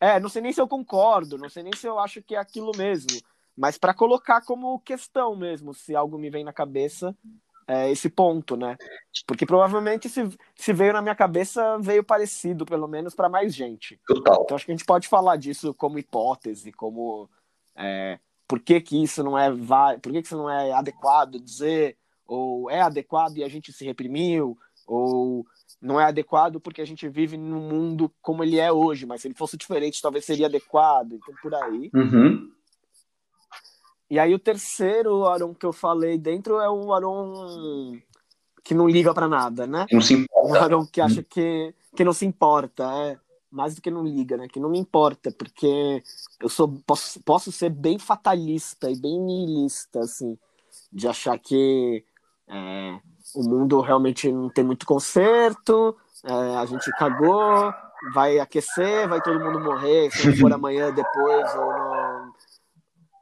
é, 0.00 0.20
não 0.20 0.28
sei 0.28 0.42
nem 0.42 0.52
se 0.52 0.60
eu 0.60 0.66
concordo, 0.66 1.38
não 1.38 1.48
sei 1.48 1.62
nem 1.62 1.72
se 1.74 1.86
eu 1.86 1.98
acho 2.00 2.20
que 2.20 2.34
é 2.34 2.38
aquilo 2.38 2.72
mesmo, 2.76 3.18
mas 3.56 3.78
para 3.78 3.94
colocar 3.94 4.42
como 4.42 4.78
questão 4.80 5.36
mesmo, 5.36 5.72
se 5.72 5.94
algo 5.94 6.18
me 6.18 6.28
vem 6.28 6.44
na 6.44 6.52
cabeça, 6.52 7.16
é 7.66 7.90
esse 7.90 8.08
ponto, 8.08 8.56
né? 8.56 8.76
Porque 9.26 9.44
provavelmente 9.44 10.08
se, 10.08 10.28
se 10.54 10.72
veio 10.72 10.92
na 10.92 11.02
minha 11.02 11.14
cabeça, 11.14 11.78
veio 11.78 12.04
parecido, 12.04 12.64
pelo 12.64 12.86
menos 12.86 13.14
para 13.14 13.28
mais 13.28 13.54
gente. 13.54 14.00
Total. 14.06 14.42
Então 14.44 14.54
acho 14.54 14.64
que 14.64 14.72
a 14.72 14.76
gente 14.76 14.86
pode 14.86 15.08
falar 15.08 15.36
disso 15.36 15.74
como 15.74 15.98
hipótese, 15.98 16.72
como 16.72 17.28
é, 17.74 18.18
por 18.46 18.60
que, 18.60 18.80
que 18.80 19.02
isso 19.02 19.22
não 19.24 19.36
é 19.36 19.50
por 20.00 20.12
que, 20.12 20.22
que 20.22 20.28
isso 20.28 20.36
não 20.36 20.48
é 20.48 20.72
adequado 20.72 21.40
dizer, 21.40 21.96
ou 22.26 22.70
é 22.70 22.80
adequado 22.80 23.38
e 23.38 23.44
a 23.44 23.48
gente 23.48 23.72
se 23.72 23.84
reprimiu, 23.84 24.56
ou 24.86 25.44
não 25.80 26.00
é 26.00 26.04
adequado 26.04 26.60
porque 26.60 26.80
a 26.80 26.86
gente 26.86 27.08
vive 27.08 27.36
num 27.36 27.68
mundo 27.68 28.10
como 28.22 28.44
ele 28.44 28.58
é 28.58 28.70
hoje, 28.70 29.06
mas 29.06 29.22
se 29.22 29.28
ele 29.28 29.34
fosse 29.34 29.56
diferente, 29.56 30.00
talvez 30.00 30.24
seria 30.24 30.46
adequado, 30.46 31.14
então 31.14 31.34
por 31.42 31.54
aí. 31.54 31.90
Uhum. 31.92 32.50
E 34.08 34.18
aí 34.18 34.34
o 34.34 34.38
terceiro 34.38 35.26
Aron 35.26 35.52
que 35.54 35.66
eu 35.66 35.72
falei 35.72 36.16
dentro 36.16 36.60
é 36.60 36.70
um 36.70 36.92
Aron 36.92 37.98
que 38.62 38.74
não 38.74 38.88
liga 38.88 39.12
para 39.14 39.28
nada, 39.28 39.66
né? 39.66 39.86
Não 39.92 40.00
se 40.00 40.14
importa. 40.14 40.48
Um 40.48 40.54
Aron 40.54 40.86
que 40.86 41.00
acha 41.00 41.22
que, 41.22 41.74
que 41.94 42.04
não 42.04 42.12
se 42.12 42.24
importa, 42.24 42.84
é 42.84 43.18
mais 43.50 43.74
do 43.74 43.80
que 43.80 43.90
não 43.90 44.04
liga, 44.04 44.36
né? 44.36 44.48
Que 44.48 44.60
não 44.60 44.68
me 44.68 44.78
importa, 44.78 45.30
porque 45.32 46.02
eu 46.40 46.48
sou 46.48 46.68
posso, 46.86 47.20
posso 47.22 47.50
ser 47.50 47.70
bem 47.70 47.98
fatalista 47.98 48.90
e 48.90 48.96
bem 48.96 49.20
nihilista, 49.20 50.00
assim, 50.00 50.38
de 50.92 51.08
achar 51.08 51.38
que 51.38 52.04
é, 52.48 52.98
o 53.34 53.42
mundo 53.42 53.80
realmente 53.80 54.30
não 54.30 54.48
tem 54.48 54.64
muito 54.64 54.84
conserto, 54.84 55.96
é, 56.24 56.56
a 56.56 56.66
gente 56.66 56.90
cagou, 56.92 57.72
vai 58.12 58.38
aquecer, 58.38 59.08
vai 59.08 59.20
todo 59.22 59.40
mundo 59.40 59.60
morrer, 59.60 60.10
se 60.10 60.28
não 60.28 60.36
for 60.36 60.52
amanhã, 60.54 60.92
depois, 60.92 61.54
ou 61.54 61.72
não. 61.72 61.85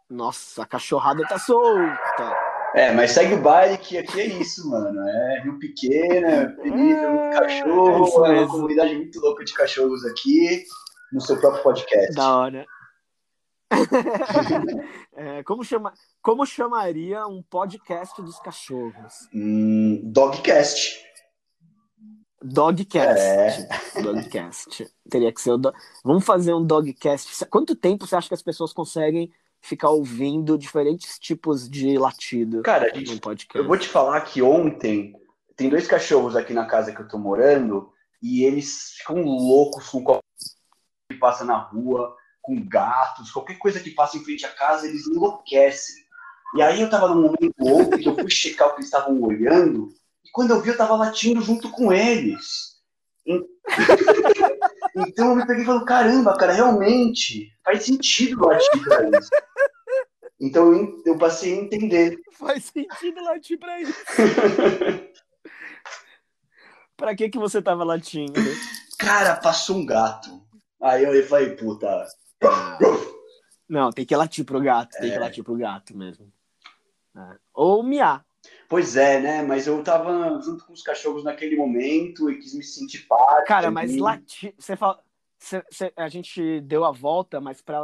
Nossa, 0.09 0.63
a 0.63 0.67
cachorrada 0.67 1.23
tá 1.27 1.39
solta. 1.39 2.37
É, 2.75 2.93
mas 2.93 3.13
segue 3.13 3.35
o 3.35 3.41
baile 3.41 3.79
que 3.79 3.97
aqui 3.97 4.21
é 4.21 4.27
isso, 4.27 4.69
mano. 4.69 5.01
É 5.01 5.43
Rio 5.43 5.59
Pequeno, 5.59 6.27
é 6.27 6.47
Península, 6.49 6.99
é 6.99 7.11
muito 7.11 7.39
cachorro, 7.39 8.27
é, 8.27 8.37
é 8.37 8.41
uma 8.41 8.49
comunidade 8.49 8.95
muito 8.97 9.21
louca 9.21 9.45
de 9.45 9.55
cachorros 9.55 10.05
aqui, 10.05 10.65
no 11.13 11.21
seu 11.21 11.39
próprio 11.39 11.63
podcast. 11.63 12.15
Da 12.15 12.37
hora. 12.37 12.67
é, 15.17 15.43
como, 15.45 15.65
chama, 15.65 15.93
como 16.21 16.45
chamaria 16.45 17.27
um 17.27 17.43
podcast 17.43 18.21
dos 18.21 18.39
cachorros? 18.41 19.29
Hum, 19.33 20.01
dogcast. 20.05 21.01
Dogcast. 22.43 23.69
É. 23.97 24.03
Dogcast. 24.03 24.93
Teria 25.09 25.33
que 25.33 25.41
ser 25.41 25.53
o 25.53 25.57
do... 25.57 25.73
Vamos 26.05 26.25
fazer 26.25 26.53
um 26.53 26.65
dogcast. 26.65 27.47
Quanto 27.47 27.75
tempo 27.75 28.07
você 28.07 28.17
acha 28.17 28.29
que 28.29 28.35
as 28.35 28.43
pessoas 28.43 28.73
conseguem 28.73 29.33
ficar 29.65 29.89
ouvindo 29.89 30.59
diferentes 30.59 31.19
tipos 31.19 31.69
de 31.69 31.97
latido 31.97 32.63
Cara, 32.63 32.95
gente, 32.95 33.19
eu 33.55 33.67
vou 33.67 33.79
te 33.79 33.89
falar 33.89 34.21
que 34.21 34.43
ontem 34.43 35.15
tem 35.57 35.71
dois 35.71 35.87
cachorros 35.87 36.37
aqui 36.37 36.53
na 36.53 36.67
casa 36.67 36.95
que 36.95 37.01
eu 37.01 37.09
tô 37.09 37.17
morando 37.17 37.91
e 38.23 38.45
eles 38.45 38.93
ficam 38.99 39.23
loucos 39.23 39.89
com 39.89 40.05
qualquer 40.05 40.23
que 41.11 41.19
passa 41.19 41.45
na 41.45 41.57
rua, 41.57 42.15
com 42.43 42.63
gatos, 42.69 43.31
qualquer 43.31 43.57
coisa 43.57 43.81
que 43.81 43.91
passa 43.91 44.19
em 44.19 44.25
frente 44.25 44.45
à 44.45 44.51
casa, 44.51 44.87
eles 44.87 45.07
enlouquecem. 45.07 46.05
E 46.57 46.61
aí 46.63 46.83
eu 46.83 46.91
tava 46.91 47.09
num 47.09 47.23
momento 47.23 47.55
outro 47.61 47.99
que 47.99 48.09
eu 48.09 48.15
fui 48.15 48.31
checar 48.31 48.69
o 48.69 48.71
que 48.73 48.77
eles 48.81 48.87
estavam 48.87 49.19
olhando 49.23 49.89
e 50.23 50.31
quando 50.31 50.51
eu 50.51 50.61
vi 50.61 50.69
eu 50.69 50.77
tava 50.77 50.95
latindo 50.95 51.41
junto 51.41 51.71
com 51.71 51.91
eles. 51.91 52.75
Então 54.97 55.31
eu 55.31 55.37
me 55.37 55.47
peguei 55.47 55.65
e 55.65 55.67
falei, 55.67 55.85
caramba, 55.85 56.37
cara, 56.37 56.53
realmente 56.53 57.49
faz 57.65 57.85
sentido 57.85 58.47
latir 58.47 58.83
pra 58.85 59.19
isso. 59.19 59.31
Então 60.45 60.75
eu, 60.75 61.03
eu 61.07 61.17
passei 61.17 61.55
a 61.59 61.63
entender. 61.63 62.21
Faz 62.33 62.65
sentido 62.67 63.25
latir 63.25 63.59
pra 63.59 63.81
isso. 63.81 63.95
pra 66.99 67.17
que 67.17 67.31
que 67.31 67.39
você 67.39 67.63
tava 67.63 67.83
latindo? 67.83 68.35
Cara, 68.99 69.37
passou 69.37 69.77
um 69.79 69.87
gato. 69.87 70.29
Aí 70.83 71.03
eu 71.03 71.27
falei, 71.27 71.57
puta. 71.57 72.07
Não, 73.67 73.91
tem 73.91 74.05
que 74.05 74.15
latir 74.15 74.45
pro 74.45 74.61
gato, 74.61 74.91
tem 75.01 75.11
que 75.11 75.17
É. 75.17 75.19
latir 75.19 75.43
pro 75.43 75.57
gato 75.57 75.97
mesmo. 75.97 76.31
É. 77.17 77.37
Ou 77.55 77.83
miar. 77.83 78.23
Pois 78.69 78.97
é, 78.97 79.19
né? 79.21 79.43
Mas 79.43 79.67
eu 79.67 79.83
tava 79.83 80.39
junto 80.43 80.67
com 80.67 80.75
os 80.75 80.83
cachorros 80.83 81.25
naquele 81.25 81.57
momento 81.57 82.31
e 82.31 82.39
quis 82.39 82.53
me 82.53 82.63
sentir 82.63 83.07
parte. 83.07 83.47
Cara, 83.49 83.71
mas 83.71 83.97
latir. 83.97 84.55
Você 84.59 84.77
fala. 84.77 85.03
Cê- 85.45 85.65
cê- 85.71 85.93
a 85.97 86.09
gente 86.09 86.61
deu 86.63 86.85
a 86.85 86.91
volta, 86.91 87.41
mas 87.41 87.61
pra 87.61 87.81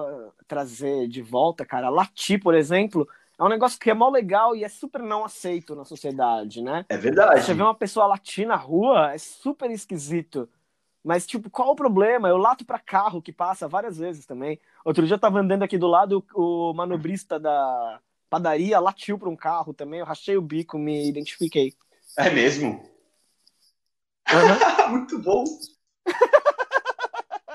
trazer 0.49 1.07
de 1.09 1.21
volta, 1.23 1.65
cara, 1.65 1.89
latir, 1.91 2.41
por 2.43 2.55
exemplo, 2.55 3.07
é 3.39 3.45
um 3.45 3.49
negócio 3.49 3.79
que 3.79 3.91
é 3.91 3.95
mó 3.95 4.09
legal 4.09 4.57
e 4.57 4.65
é 4.65 4.69
super 4.69 5.03
não 5.03 5.25
aceito 5.25 5.75
na 5.75 5.85
sociedade, 5.85 6.63
né? 6.63 6.87
É 6.89 6.97
verdade. 6.97 7.43
Você 7.45 7.55
vê 7.55 7.63
uma 7.63 7.75
pessoa 7.75 8.07
latir 8.07 8.47
na 8.47 8.57
rua, 8.57 9.13
é 9.13 9.19
super 9.19 9.71
esquisito. 9.71 10.49
Mas, 11.03 11.27
tipo, 11.27 11.49
qual 11.49 11.71
o 11.71 11.77
problema? 11.77 12.29
Eu 12.29 12.37
lato 12.37 12.65
pra 12.65 12.79
carro 12.79 13.23
que 13.23 13.33
passa 13.33 13.67
várias 13.67 13.97
vezes 13.97 14.27
também. 14.27 14.59
Outro 14.85 15.07
dia 15.07 15.15
eu 15.15 15.19
tava 15.21 15.39
andando 15.41 15.63
aqui 15.63 15.79
do 15.79 15.87
lado, 15.87 16.23
o 16.35 16.75
manobrista 16.75 17.41
da 17.41 18.01
padaria 18.29 18.79
latiu 18.79 19.19
pra 19.19 19.29
um 19.31 19.37
carro 19.37 19.73
também. 19.73 20.01
Eu 20.01 20.07
rachei 20.07 20.37
o 20.37 20.43
bico, 20.43 20.79
me 20.79 21.09
identifiquei. 21.09 21.73
É 22.19 22.29
mesmo? 22.31 22.83
Muito 24.91 25.19
bom. 25.23 25.45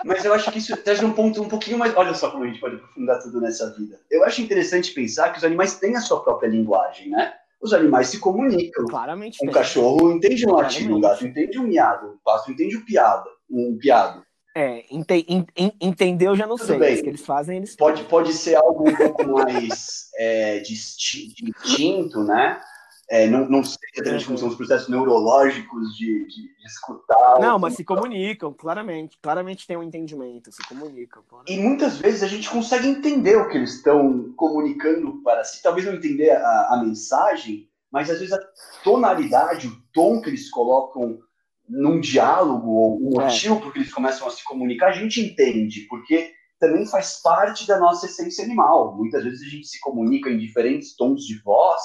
Mas 0.06 0.24
eu 0.24 0.34
acho 0.34 0.52
que 0.52 0.60
isso 0.60 0.78
traz 0.78 1.02
um 1.02 1.12
ponto 1.12 1.42
um 1.42 1.48
pouquinho 1.50 1.80
mais. 1.80 1.96
Olha 1.98 2.14
só 2.14 2.30
como 2.30 2.44
a 2.44 2.48
gente 2.48 2.60
pode 2.60 2.76
aprofundar 2.76 3.20
tudo 3.22 3.42
nessa 3.42 3.74
vida. 3.74 4.00
Eu 4.12 4.24
acho 4.24 4.40
interessante 4.42 4.94
pensar 4.94 5.32
que 5.32 5.40
os 5.40 5.44
animais 5.44 5.80
têm 5.80 5.96
a 5.96 6.02
sua 6.02 6.24
própria 6.24 6.48
linguagem, 6.48 7.10
né? 7.10 7.34
Os 7.60 7.74
animais 7.74 8.10
se 8.10 8.20
comunicam. 8.20 8.86
Claramente 8.86 9.40
Um 9.44 9.50
cachorro 9.50 10.12
entende 10.12 10.48
um 10.48 10.54
latido, 10.54 10.96
um 10.96 11.02
gato 11.02 11.26
entende 11.26 11.58
um 11.58 11.64
miado, 11.64 12.08
um 12.12 12.18
pássaro 12.24 12.52
entende 12.52 12.78
um 12.78 12.86
piado, 12.86 13.28
um 13.50 13.76
piado. 13.80 14.24
É, 14.56 14.86
ente, 14.92 15.26
en- 15.28 15.46
en- 15.58 15.74
entender 15.82 16.28
eu 16.28 16.36
já 16.36 16.46
não 16.46 16.56
Tudo 16.56 16.68
sei. 16.68 16.78
bem. 16.80 17.02
Que 17.02 17.10
eles 17.10 17.26
fazem, 17.26 17.58
eles 17.58 17.76
Pode, 17.76 18.04
pode 18.04 18.32
ser 18.32 18.56
algo 18.56 18.88
um 18.90 18.96
pouco 18.96 19.28
mais 19.28 20.10
é, 20.18 20.60
disti- 20.60 21.34
distinto, 21.34 22.24
né? 22.24 22.62
É, 23.08 23.28
não, 23.28 23.48
não 23.48 23.64
sei 23.64 23.78
exatamente 23.94 24.26
como 24.26 24.34
Uhum. 24.36 24.40
são 24.40 24.50
os 24.50 24.56
processos 24.56 24.90
neurológicos 24.90 25.96
de, 25.96 26.26
de, 26.28 26.56
de 26.58 26.66
escutar. 26.66 27.40
Não, 27.40 27.60
mas 27.60 27.76
se 27.76 27.84
comunicam, 27.84 28.52
claramente. 28.52 29.20
Claramente 29.22 29.68
tem 29.68 29.78
um 29.78 29.84
entendimento, 29.84 30.52
se 30.52 30.68
comunicam. 30.68 31.24
E 31.48 31.58
muitas 31.58 31.98
vezes 31.98 32.24
a 32.24 32.28
gente 32.28 32.50
consegue 32.50 32.88
entender 32.88 33.36
o 33.38 33.48
que 33.48 33.58
eles 33.58 33.76
estão 33.76 34.34
comunicando 34.36 35.22
para 35.24 35.44
si. 35.44 35.62
Talvez 35.62 35.86
não 35.86 35.94
entender 35.94 36.32
a, 36.32 36.70
a 36.72 36.84
mensagem, 36.84 37.70
mas 37.92 38.10
às 38.10 38.18
vezes 38.20 38.34
a 38.34 38.40
tonalidade, 38.84 39.68
o 39.68 39.76
tom 39.94 40.22
que 40.22 40.30
eles 40.30 40.50
colocam 40.50 41.20
num 41.68 42.00
diálogo, 42.00 42.70
ou 42.70 43.00
o 43.14 43.22
É. 43.22 43.26
motivo 43.26 43.60
por 43.60 43.72
que 43.74 43.80
eles 43.80 43.94
começam 43.94 44.28
a 44.28 44.32
se 44.32 44.44
comunicar, 44.44 44.90
a 44.90 44.94
gente 44.94 45.20
entende, 45.22 45.82
porque 45.90 46.32
também 46.60 46.86
faz 46.88 47.22
parte 47.22 47.68
da 47.68 47.80
nossa 47.80 48.06
essência 48.06 48.44
animal. 48.44 48.96
Muitas 48.98 49.24
vezes 49.24 49.42
a 49.42 49.50
gente 49.50 49.68
se 49.68 49.80
comunica 49.80 50.30
em 50.30 50.38
diferentes 50.38 50.96
tons 50.96 51.24
de 51.24 51.42
voz 51.44 51.82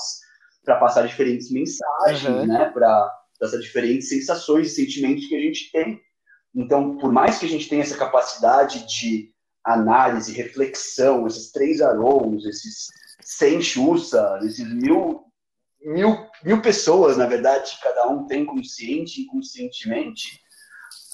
para 0.65 0.77
passar 0.79 1.07
diferentes 1.07 1.51
mensagens, 1.51 2.25
Uhum. 2.25 2.47
né? 2.47 2.71
Para 2.71 3.11
passar 3.39 3.59
diferentes 3.59 4.09
sensações 4.09 4.69
e 4.69 4.75
sentimentos 4.75 5.27
que 5.27 5.35
a 5.35 5.41
gente 5.41 5.71
tem. 5.73 6.01
Então, 6.55 6.97
por 6.99 7.13
mais 7.13 7.39
que 7.39 7.47
a 7.47 7.49
gente 7.49 7.69
tenha 7.69 7.83
essa 7.83 7.97
capacidade 7.97 8.87
de 8.87 9.31
análise, 9.65 10.33
reflexão, 10.33 11.27
esses 11.27 11.51
três 11.53 11.81
arons, 11.81 12.45
esses 12.45 12.89
100 13.23 13.63
chussa, 13.63 14.39
esses 14.43 14.67
mil, 14.73 15.23
mil, 15.83 16.27
mil 16.43 16.61
pessoas, 16.61 17.17
na 17.17 17.27
verdade, 17.27 17.71
que 17.77 17.83
cada 17.83 18.09
um 18.09 18.27
tem 18.27 18.45
consciente 18.45 19.21
e 19.21 19.25
inconscientemente, 19.25 20.41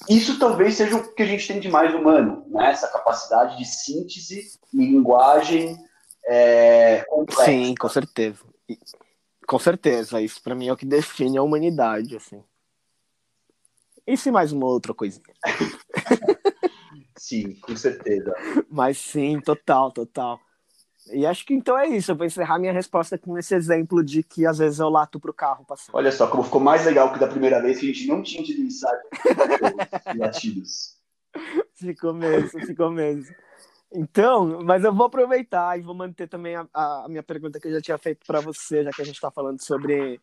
isso 0.08 0.38
talvez 0.38 0.74
seja 0.74 0.96
o 0.96 1.14
que 1.14 1.22
a 1.22 1.26
gente 1.26 1.46
tem 1.46 1.58
de 1.60 1.68
mais 1.68 1.94
humano, 1.94 2.44
né? 2.48 2.70
essa 2.70 2.88
capacidade 2.88 3.58
de 3.58 3.64
síntese 3.64 4.42
e 4.72 4.76
linguagem 4.76 5.76
é, 6.28 7.04
complexa. 7.08 7.44
Sim, 7.44 7.74
com 7.78 7.88
certeza. 7.88 8.38
Com 9.46 9.58
certeza, 9.58 10.20
isso 10.20 10.42
pra 10.42 10.54
mim 10.54 10.68
é 10.68 10.72
o 10.72 10.76
que 10.76 10.86
define 10.86 11.38
a 11.38 11.42
humanidade, 11.42 12.16
assim. 12.16 12.42
E 14.06 14.16
se 14.16 14.30
mais 14.30 14.52
uma 14.52 14.66
outra 14.66 14.94
coisinha? 14.94 15.34
Sim, 17.18 17.54
com 17.60 17.74
certeza. 17.74 18.32
Mas 18.70 18.98
sim, 18.98 19.40
total, 19.40 19.90
total. 19.90 20.38
E 21.12 21.24
acho 21.24 21.46
que 21.46 21.54
então 21.54 21.78
é 21.78 21.88
isso. 21.88 22.10
Eu 22.10 22.16
vou 22.16 22.26
encerrar 22.26 22.58
minha 22.58 22.72
resposta 22.72 23.16
com 23.16 23.38
esse 23.38 23.54
exemplo 23.54 24.04
de 24.04 24.22
que 24.22 24.46
às 24.46 24.58
vezes 24.58 24.78
eu 24.78 24.88
lato 24.88 25.18
pro 25.18 25.32
carro 25.32 25.64
passando. 25.64 25.94
Olha 25.94 26.12
só 26.12 26.26
como 26.26 26.42
ficou 26.42 26.60
mais 26.60 26.84
legal 26.84 27.12
que 27.12 27.18
da 27.18 27.26
primeira 27.26 27.60
vez 27.60 27.78
que 27.78 27.90
a 27.90 27.92
gente 27.92 28.06
não 28.06 28.22
tinha 28.22 28.44
tido 28.44 28.60
ensaio 28.60 29.00
latidos. 30.16 30.96
Ficou 31.74 32.12
mesmo, 32.12 32.60
ficou 32.66 32.90
mesmo. 32.90 33.34
Então, 33.92 34.60
mas 34.64 34.84
eu 34.84 34.92
vou 34.92 35.06
aproveitar 35.06 35.78
e 35.78 35.82
vou 35.82 35.94
manter 35.94 36.28
também 36.28 36.56
a, 36.56 36.66
a 36.74 37.06
minha 37.08 37.22
pergunta 37.22 37.60
que 37.60 37.68
eu 37.68 37.72
já 37.72 37.80
tinha 37.80 37.98
feito 37.98 38.26
para 38.26 38.40
você, 38.40 38.82
já 38.82 38.90
que 38.90 39.02
a 39.02 39.04
gente 39.04 39.14
está 39.14 39.30
falando 39.30 39.62
sobre 39.62 40.20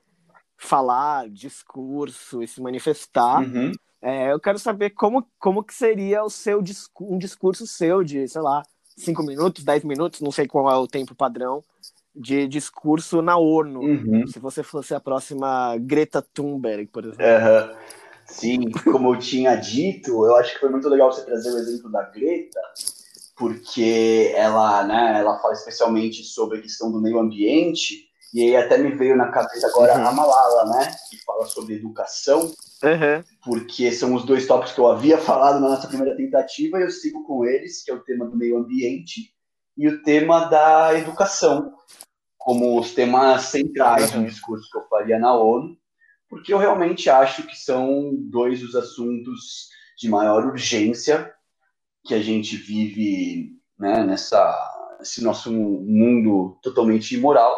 falar, 0.57 1.29
discurso 1.29 2.43
e 2.43 2.47
se 2.47 2.61
manifestar. 2.61 3.41
Uhum. 3.41 3.71
É, 4.01 4.31
eu 4.31 4.39
quero 4.39 4.59
saber 4.59 4.91
como, 4.91 5.25
como 5.39 5.63
que 5.63 5.73
seria 5.73 6.23
o 6.23 6.29
seu 6.29 6.61
um 7.01 7.17
discurso 7.17 7.65
seu 7.65 8.03
de, 8.03 8.27
sei 8.27 8.41
lá, 8.41 8.63
cinco 8.97 9.23
minutos, 9.23 9.63
dez 9.63 9.83
minutos, 9.83 10.19
não 10.21 10.31
sei 10.31 10.45
qual 10.45 10.69
é 10.69 10.77
o 10.77 10.87
tempo 10.87 11.15
padrão, 11.15 11.63
de 12.13 12.47
discurso 12.47 13.21
na 13.21 13.37
ONU. 13.37 13.79
Uhum. 13.79 14.27
Se 14.27 14.39
você 14.39 14.61
fosse 14.61 14.93
a 14.93 14.99
próxima 14.99 15.77
Greta 15.77 16.21
Thunberg, 16.21 16.87
por 16.87 17.05
exemplo. 17.05 17.25
Aham. 17.25 17.75
Sim, 18.25 18.71
como 18.71 19.13
eu 19.13 19.19
tinha 19.19 19.55
dito, 19.55 20.25
eu 20.25 20.35
acho 20.37 20.53
que 20.53 20.59
foi 20.59 20.69
muito 20.69 20.87
legal 20.87 21.11
você 21.11 21.25
trazer 21.25 21.51
o 21.51 21.57
exemplo 21.57 21.91
da 21.91 22.03
Greta, 22.03 22.59
porque 23.35 24.31
ela, 24.35 24.83
né, 24.83 25.19
ela 25.19 25.39
fala 25.39 25.53
especialmente 25.53 26.23
sobre 26.23 26.59
a 26.59 26.61
questão 26.61 26.91
do 26.91 27.01
meio 27.01 27.19
ambiente, 27.19 28.05
e 28.33 28.41
aí 28.41 28.55
até 28.55 28.77
me 28.77 28.89
veio 28.95 29.15
na 29.15 29.27
cabeça 29.29 29.67
agora 29.67 29.95
Uhum. 29.97 30.07
a 30.07 30.11
Malala, 30.11 30.65
né, 30.77 30.95
que 31.09 31.17
fala 31.23 31.45
sobre 31.45 31.75
educação, 31.75 32.41
Uhum. 32.83 33.23
porque 33.45 33.91
são 33.91 34.13
os 34.13 34.23
dois 34.25 34.45
tópicos 34.47 34.73
que 34.73 34.79
eu 34.79 34.87
havia 34.87 35.17
falado 35.19 35.59
na 35.59 35.69
nossa 35.69 35.87
primeira 35.87 36.15
tentativa, 36.15 36.79
e 36.79 36.83
eu 36.83 36.91
sigo 36.91 37.23
com 37.25 37.45
eles, 37.45 37.83
que 37.83 37.91
é 37.91 37.93
o 37.93 38.03
tema 38.03 38.25
do 38.25 38.35
meio 38.37 38.57
ambiente 38.57 39.33
e 39.77 39.87
o 39.87 40.03
tema 40.03 40.45
da 40.45 40.93
educação, 40.97 41.73
como 42.37 42.79
os 42.79 42.93
temas 42.93 43.43
centrais 43.43 44.13
Uhum. 44.13 44.21
do 44.23 44.29
discurso 44.29 44.69
que 44.71 44.77
eu 44.77 44.87
faria 44.87 45.17
na 45.17 45.33
ONU, 45.33 45.75
porque 46.29 46.53
eu 46.53 46.57
realmente 46.57 47.09
acho 47.09 47.43
que 47.43 47.55
são 47.55 48.11
dois 48.15 48.63
os 48.63 48.75
assuntos 48.75 49.69
de 49.97 50.09
maior 50.09 50.45
urgência 50.45 51.31
que 52.05 52.13
a 52.13 52.21
gente 52.21 52.57
vive 52.57 53.57
né, 53.79 54.03
nessa 54.03 54.69
esse 55.01 55.21
nosso 55.21 55.51
mundo 55.51 56.57
totalmente 56.61 57.13
imoral, 57.15 57.53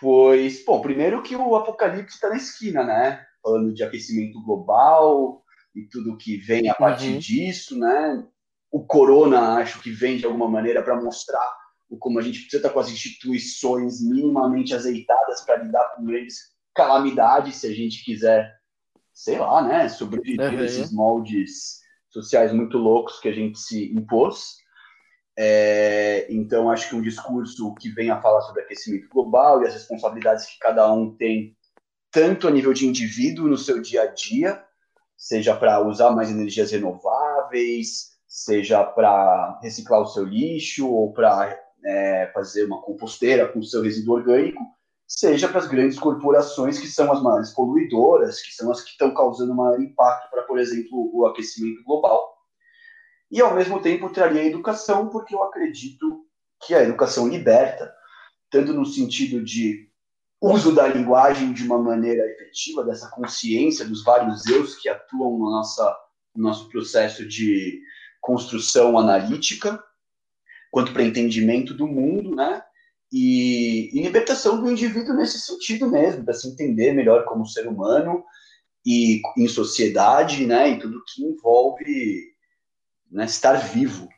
pois, 0.00 0.64
bom, 0.64 0.80
primeiro 0.80 1.22
que 1.22 1.34
o 1.34 1.56
apocalipse 1.56 2.14
está 2.14 2.28
na 2.28 2.36
esquina, 2.36 2.84
né? 2.84 3.24
Falando 3.42 3.74
de 3.74 3.82
aquecimento 3.82 4.40
global 4.44 5.42
e 5.74 5.82
tudo 5.88 6.16
que 6.16 6.36
vem 6.36 6.68
a 6.68 6.74
partir 6.74 7.12
Uhum. 7.14 7.18
disso, 7.18 7.76
né? 7.78 8.24
O 8.70 8.84
corona, 8.86 9.54
acho 9.56 9.80
que 9.80 9.90
vem 9.90 10.16
de 10.18 10.26
alguma 10.26 10.48
maneira 10.48 10.82
para 10.82 11.00
mostrar 11.00 11.56
o 11.90 11.96
como 11.96 12.18
a 12.18 12.22
gente 12.22 12.40
precisa 12.40 12.58
estar 12.58 12.70
com 12.70 12.80
as 12.80 12.90
instituições 12.90 14.00
minimamente 14.00 14.74
azeitadas 14.74 15.40
para 15.40 15.62
lidar 15.62 15.96
com 15.96 16.04
grandes 16.04 16.52
calamidades, 16.74 17.56
se 17.56 17.66
a 17.66 17.74
gente 17.74 18.04
quiser, 18.04 18.54
sei 19.12 19.38
lá, 19.38 19.62
né, 19.66 19.88
sobreviver 19.88 20.52
Uhum. 20.52 20.60
a 20.60 20.64
esses 20.64 20.92
moldes 20.92 21.80
sociais 22.24 22.52
muito 22.52 22.78
loucos 22.78 23.20
que 23.20 23.28
a 23.28 23.32
gente 23.32 23.58
se 23.58 23.92
impôs. 23.92 24.56
É, 25.36 26.26
então, 26.28 26.70
acho 26.70 26.88
que 26.88 26.96
um 26.96 27.02
discurso 27.02 27.74
que 27.74 27.90
venha 27.90 28.14
a 28.14 28.20
falar 28.20 28.40
sobre 28.42 28.62
aquecimento 28.62 29.08
global 29.08 29.62
e 29.62 29.66
as 29.66 29.74
responsabilidades 29.74 30.46
que 30.46 30.58
cada 30.58 30.92
um 30.92 31.14
tem, 31.16 31.56
tanto 32.10 32.48
a 32.48 32.50
nível 32.50 32.72
de 32.72 32.86
indivíduo 32.86 33.46
no 33.46 33.56
seu 33.56 33.80
dia 33.80 34.02
a 34.02 34.06
dia, 34.06 34.64
seja 35.16 35.54
para 35.54 35.80
usar 35.80 36.10
mais 36.10 36.30
energias 36.30 36.72
renováveis, 36.72 38.18
seja 38.26 38.84
para 38.84 39.58
reciclar 39.62 40.00
o 40.00 40.06
seu 40.06 40.24
lixo 40.24 40.88
ou 40.88 41.12
para 41.12 41.56
é, 41.84 42.30
fazer 42.34 42.64
uma 42.64 42.82
composteira 42.82 43.48
com 43.48 43.62
seu 43.62 43.82
resíduo 43.82 44.16
orgânico, 44.16 44.60
seja 45.08 45.48
para 45.48 45.60
as 45.60 45.66
grandes 45.66 45.98
corporações 45.98 46.78
que 46.78 46.86
são 46.86 47.10
as 47.10 47.22
mais 47.22 47.50
poluidoras, 47.54 48.42
que 48.42 48.54
são 48.54 48.70
as 48.70 48.82
que 48.82 48.90
estão 48.90 49.14
causando 49.14 49.54
maior 49.54 49.80
impacto 49.80 50.30
para, 50.30 50.42
por 50.42 50.58
exemplo, 50.58 51.10
o 51.14 51.26
aquecimento 51.26 51.82
global. 51.82 52.36
E, 53.30 53.40
ao 53.40 53.54
mesmo 53.54 53.80
tempo, 53.80 54.12
traria 54.12 54.42
a 54.42 54.46
educação, 54.46 55.08
porque 55.08 55.34
eu 55.34 55.42
acredito 55.42 56.26
que 56.60 56.74
a 56.74 56.82
educação 56.82 57.26
liberta, 57.26 57.90
tanto 58.50 58.74
no 58.74 58.84
sentido 58.84 59.42
de 59.42 59.88
uso 60.40 60.74
da 60.74 60.86
linguagem 60.86 61.52
de 61.52 61.64
uma 61.64 61.78
maneira 61.78 62.24
efetiva, 62.26 62.84
dessa 62.84 63.10
consciência 63.10 63.86
dos 63.86 64.04
vários 64.04 64.46
eus 64.46 64.76
que 64.76 64.88
atuam 64.88 65.38
no, 65.38 65.50
nossa, 65.50 65.96
no 66.34 66.44
nosso 66.44 66.68
processo 66.68 67.26
de 67.26 67.80
construção 68.20 68.98
analítica, 68.98 69.82
quanto 70.70 70.92
para 70.92 71.02
entendimento 71.02 71.72
do 71.72 71.86
mundo, 71.86 72.34
né? 72.34 72.62
E, 73.10 73.90
e, 73.92 74.02
libertação 74.02 74.60
do 74.60 74.70
indivíduo 74.70 75.14
nesse 75.14 75.40
sentido 75.40 75.88
mesmo, 75.88 76.24
para 76.24 76.34
se 76.34 76.48
entender 76.48 76.92
melhor 76.92 77.24
como 77.24 77.46
ser 77.46 77.66
humano 77.66 78.22
e 78.84 79.22
em 79.36 79.48
sociedade, 79.48 80.46
né? 80.46 80.70
E 80.70 80.78
tudo 80.78 81.04
que 81.06 81.24
envolve 81.24 82.34
né, 83.10 83.24
estar 83.24 83.54
vivo, 83.54 84.08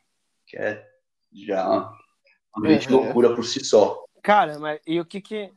que 0.47 0.57
é 0.57 0.85
já 1.33 1.69
uma 1.69 2.63
grande 2.63 2.93
uhum. 2.93 3.05
loucura 3.05 3.35
por 3.35 3.45
si 3.45 3.65
só. 3.65 4.05
Cara, 4.23 4.59
mas 4.59 4.81
e 4.87 5.01
o 5.01 5.05
que 5.05 5.21
que 5.21 5.53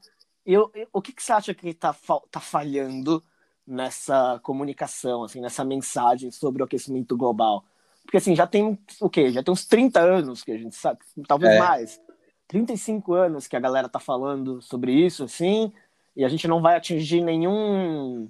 eu, 0.46 0.72
o 0.92 1.02
que, 1.02 1.14
que 1.14 1.24
você 1.24 1.32
acha 1.32 1.54
que 1.54 1.70
está 1.70 1.96
tá 2.30 2.40
falhando 2.40 3.24
nessa 3.66 4.40
comunicação, 4.44 5.24
assim, 5.24 5.42
nessa 5.42 5.64
mensagem 5.64 6.32
sobre 6.32 6.62
o 6.62 6.66
aquecimento 6.66 7.18
global? 7.18 7.66
Porque 8.04 8.18
assim, 8.18 8.36
já 8.36 8.46
tem 8.46 8.78
o 9.00 9.10
quê? 9.10 9.32
Já 9.32 9.42
tem 9.42 9.52
uns 9.52 9.66
30 9.66 10.00
anos 10.00 10.44
que 10.44 10.52
a 10.52 10.58
gente 10.58 10.76
sabe, 10.76 11.00
talvez 11.28 11.54
é. 11.54 11.60
mais. 11.60 12.02
35 12.48 13.14
anos 13.14 13.48
que 13.48 13.56
a 13.56 13.60
galera 13.60 13.90
tá 13.90 14.00
falando 14.00 14.62
sobre 14.62 14.92
isso, 14.92 15.24
assim, 15.24 15.72
e 16.16 16.24
a 16.24 16.30
gente 16.30 16.48
não 16.48 16.62
vai 16.62 16.76
atingir 16.76 17.22
nenhum 17.22 18.30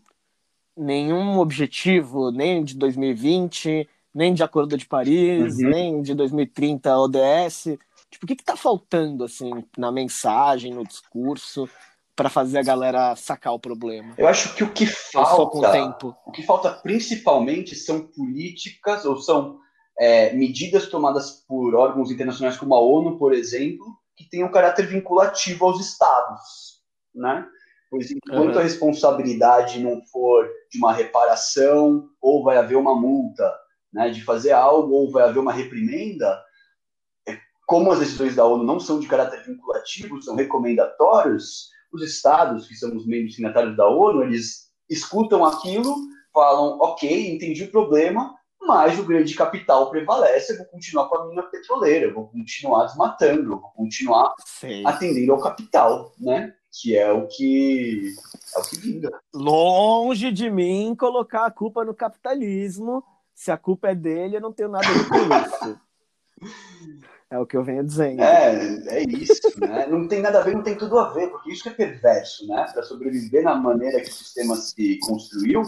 nenhum 0.76 1.38
objetivo, 1.38 2.32
nem 2.32 2.64
de 2.64 2.76
2020, 2.76 3.88
nem 4.14 4.34
de 4.34 4.44
Acordo 4.44 4.78
de 4.78 4.88
Paris, 4.88 5.56
uhum. 5.58 5.70
nem 5.70 6.02
de 6.02 6.14
2030 6.14 6.98
ODS. 6.98 7.78
Tipo, 8.10 8.26
o 8.26 8.28
que 8.28 8.36
que 8.36 8.44
tá 8.44 8.56
faltando, 8.56 9.24
assim, 9.24 9.52
na 9.78 9.92
mensagem, 9.92 10.74
no 10.74 10.84
discurso, 10.84 11.70
para 12.16 12.30
fazer 12.30 12.60
a 12.60 12.64
galera 12.64 13.16
sacar 13.16 13.54
o 13.54 13.60
problema? 13.60 14.14
Eu 14.18 14.28
acho 14.28 14.56
que 14.56 14.64
o 14.64 14.72
que 14.72 14.86
falta, 14.86 16.08
o 16.26 16.32
que 16.32 16.44
falta 16.44 16.72
principalmente 16.72 17.76
são 17.76 18.02
políticas 18.02 19.06
ou 19.06 19.18
são 19.18 19.60
é, 19.98 20.34
medidas 20.34 20.88
tomadas 20.88 21.44
por 21.48 21.76
órgãos 21.76 22.12
internacionais 22.12 22.58
como 22.58 22.76
a 22.76 22.80
ONU, 22.80 23.18
por 23.18 23.34
exemplo, 23.34 23.86
que 24.16 24.30
tenham 24.30 24.52
caráter 24.52 24.86
vinculativo 24.86 25.66
aos 25.66 25.80
estados, 25.80 26.82
né? 27.14 27.48
Pois 27.90 28.10
enquanto 28.10 28.56
uhum. 28.56 28.60
a 28.60 28.64
responsabilidade 28.64 29.80
não 29.80 30.02
for 30.06 30.50
de 30.72 30.80
uma 30.80 30.92
reparação, 30.92 32.10
ou 32.20 32.44
vai 32.44 32.58
haver 32.58 32.76
uma 32.76 32.96
multa, 32.96 33.52
né, 33.94 34.10
de 34.10 34.24
fazer 34.24 34.52
algo, 34.52 34.94
ou 34.94 35.12
vai 35.12 35.24
haver 35.24 35.38
uma 35.38 35.54
reprimenda, 35.54 36.44
é, 37.28 37.38
como 37.68 37.92
as 37.92 38.00
decisões 38.00 38.36
da 38.36 38.46
ONU 38.46 38.64
não 38.64 38.80
são 38.80 39.00
de 39.00 39.08
caráter 39.08 39.44
vinculativo, 39.44 40.20
são 40.24 40.36
recomendatórios, 40.36 41.70
os 41.92 42.02
estados, 42.02 42.68
que 42.68 42.74
são 42.74 42.96
os 42.98 43.06
membros 43.06 43.36
signatários 43.36 43.78
da 43.78 43.88
ONU, 43.88 44.24
eles 44.24 44.72
escutam 44.90 45.46
aquilo, 45.46 45.96
falam, 46.34 46.80
ok, 46.80 47.36
entendi 47.36 47.64
o 47.64 47.72
problema, 47.72 48.36
mas 48.66 48.98
o 48.98 49.04
grande 49.04 49.36
capital 49.36 49.90
prevalece, 49.90 50.54
eu 50.54 50.58
vou 50.58 50.66
continuar 50.68 51.08
com 51.10 51.18
a 51.18 51.28
mina 51.28 51.44
petroleira, 51.44 52.08
eu 52.08 52.14
vou 52.14 52.28
continuar 52.28 52.86
desmatando, 52.86 53.54
eu 53.54 53.60
vou 53.60 53.72
continuar 53.72 54.34
Sim. 54.46 54.84
atendendo 54.86 55.34
ao 55.34 55.42
capital, 55.42 56.14
né? 56.20 56.54
Que 56.72 56.98
é 56.98 57.12
o 57.12 57.28
que 57.28 58.14
é 58.56 58.60
o 58.60 58.64
que 58.64 58.80
vinga. 58.80 59.12
Longe 59.34 60.32
de 60.32 60.50
mim 60.50 60.96
colocar 60.98 61.46
a 61.46 61.52
culpa 61.52 61.86
no 61.86 61.94
capitalismo. 61.94 63.04
Se 63.36 63.52
a 63.52 63.58
culpa 63.58 63.90
é 63.90 63.96
dele, 63.96 64.38
eu 64.38 64.42
não 64.42 64.52
tenho 64.52 64.70
nada 64.70 64.88
a 64.88 64.92
ver 64.92 65.10
com 65.10 65.18
isso. 65.18 65.80
É 67.34 67.40
o 67.40 67.48
que 67.48 67.58
eu 67.58 67.64
venho 67.64 67.84
dizendo. 67.84 68.22
É, 68.22 69.00
é 69.00 69.04
isso, 69.10 69.60
né? 69.60 69.88
Não 69.88 70.08
tem 70.08 70.22
nada 70.22 70.40
a 70.40 70.44
ver, 70.44 70.54
não 70.54 70.62
tem 70.62 70.78
tudo 70.78 71.00
a 71.00 71.12
ver, 71.14 71.32
porque 71.32 71.52
isso 71.52 71.68
é 71.68 71.72
perverso, 71.72 72.46
né? 72.46 72.64
Para 72.72 72.84
sobreviver 72.84 73.42
na 73.42 73.56
maneira 73.56 74.00
que 74.02 74.10
o 74.12 74.14
sistema 74.14 74.56
se 74.56 75.00
construiu, 75.00 75.64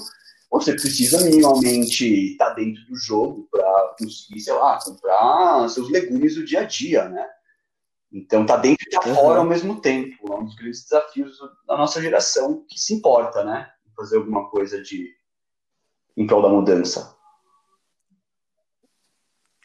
você 0.60 0.74
precisa 0.74 1.24
minimamente 1.24 2.32
estar 2.32 2.54
dentro 2.54 2.86
do 2.86 2.96
jogo 2.96 3.48
para 3.52 3.96
conseguir, 4.00 4.40
sei 4.40 4.54
lá, 4.54 4.80
comprar 4.82 5.68
seus 5.70 5.90
legumes 5.90 6.36
do 6.36 6.46
dia 6.46 6.62
a 6.62 6.64
dia, 6.64 7.10
né? 7.10 7.28
Então, 8.12 8.46
tá 8.46 8.56
dentro 8.56 8.86
e 8.88 8.90
tá 8.90 9.06
uhum. 9.06 9.16
fora 9.16 9.40
ao 9.40 9.46
mesmo 9.46 9.82
tempo. 9.82 10.32
É 10.32 10.36
um 10.38 10.46
dos 10.46 10.56
grandes 10.56 10.84
desafios 10.84 11.38
da 11.68 11.78
nossa 11.78 12.02
geração 12.02 12.66
que 12.70 12.80
se 12.80 12.94
importa, 12.94 13.44
né? 13.44 13.70
Fazer 13.96 14.18
alguma 14.18 14.50
coisa 14.50 14.82
de 14.82 15.14
em 16.16 16.26
prol 16.26 16.42
da 16.42 16.50
mudança. 16.50 17.14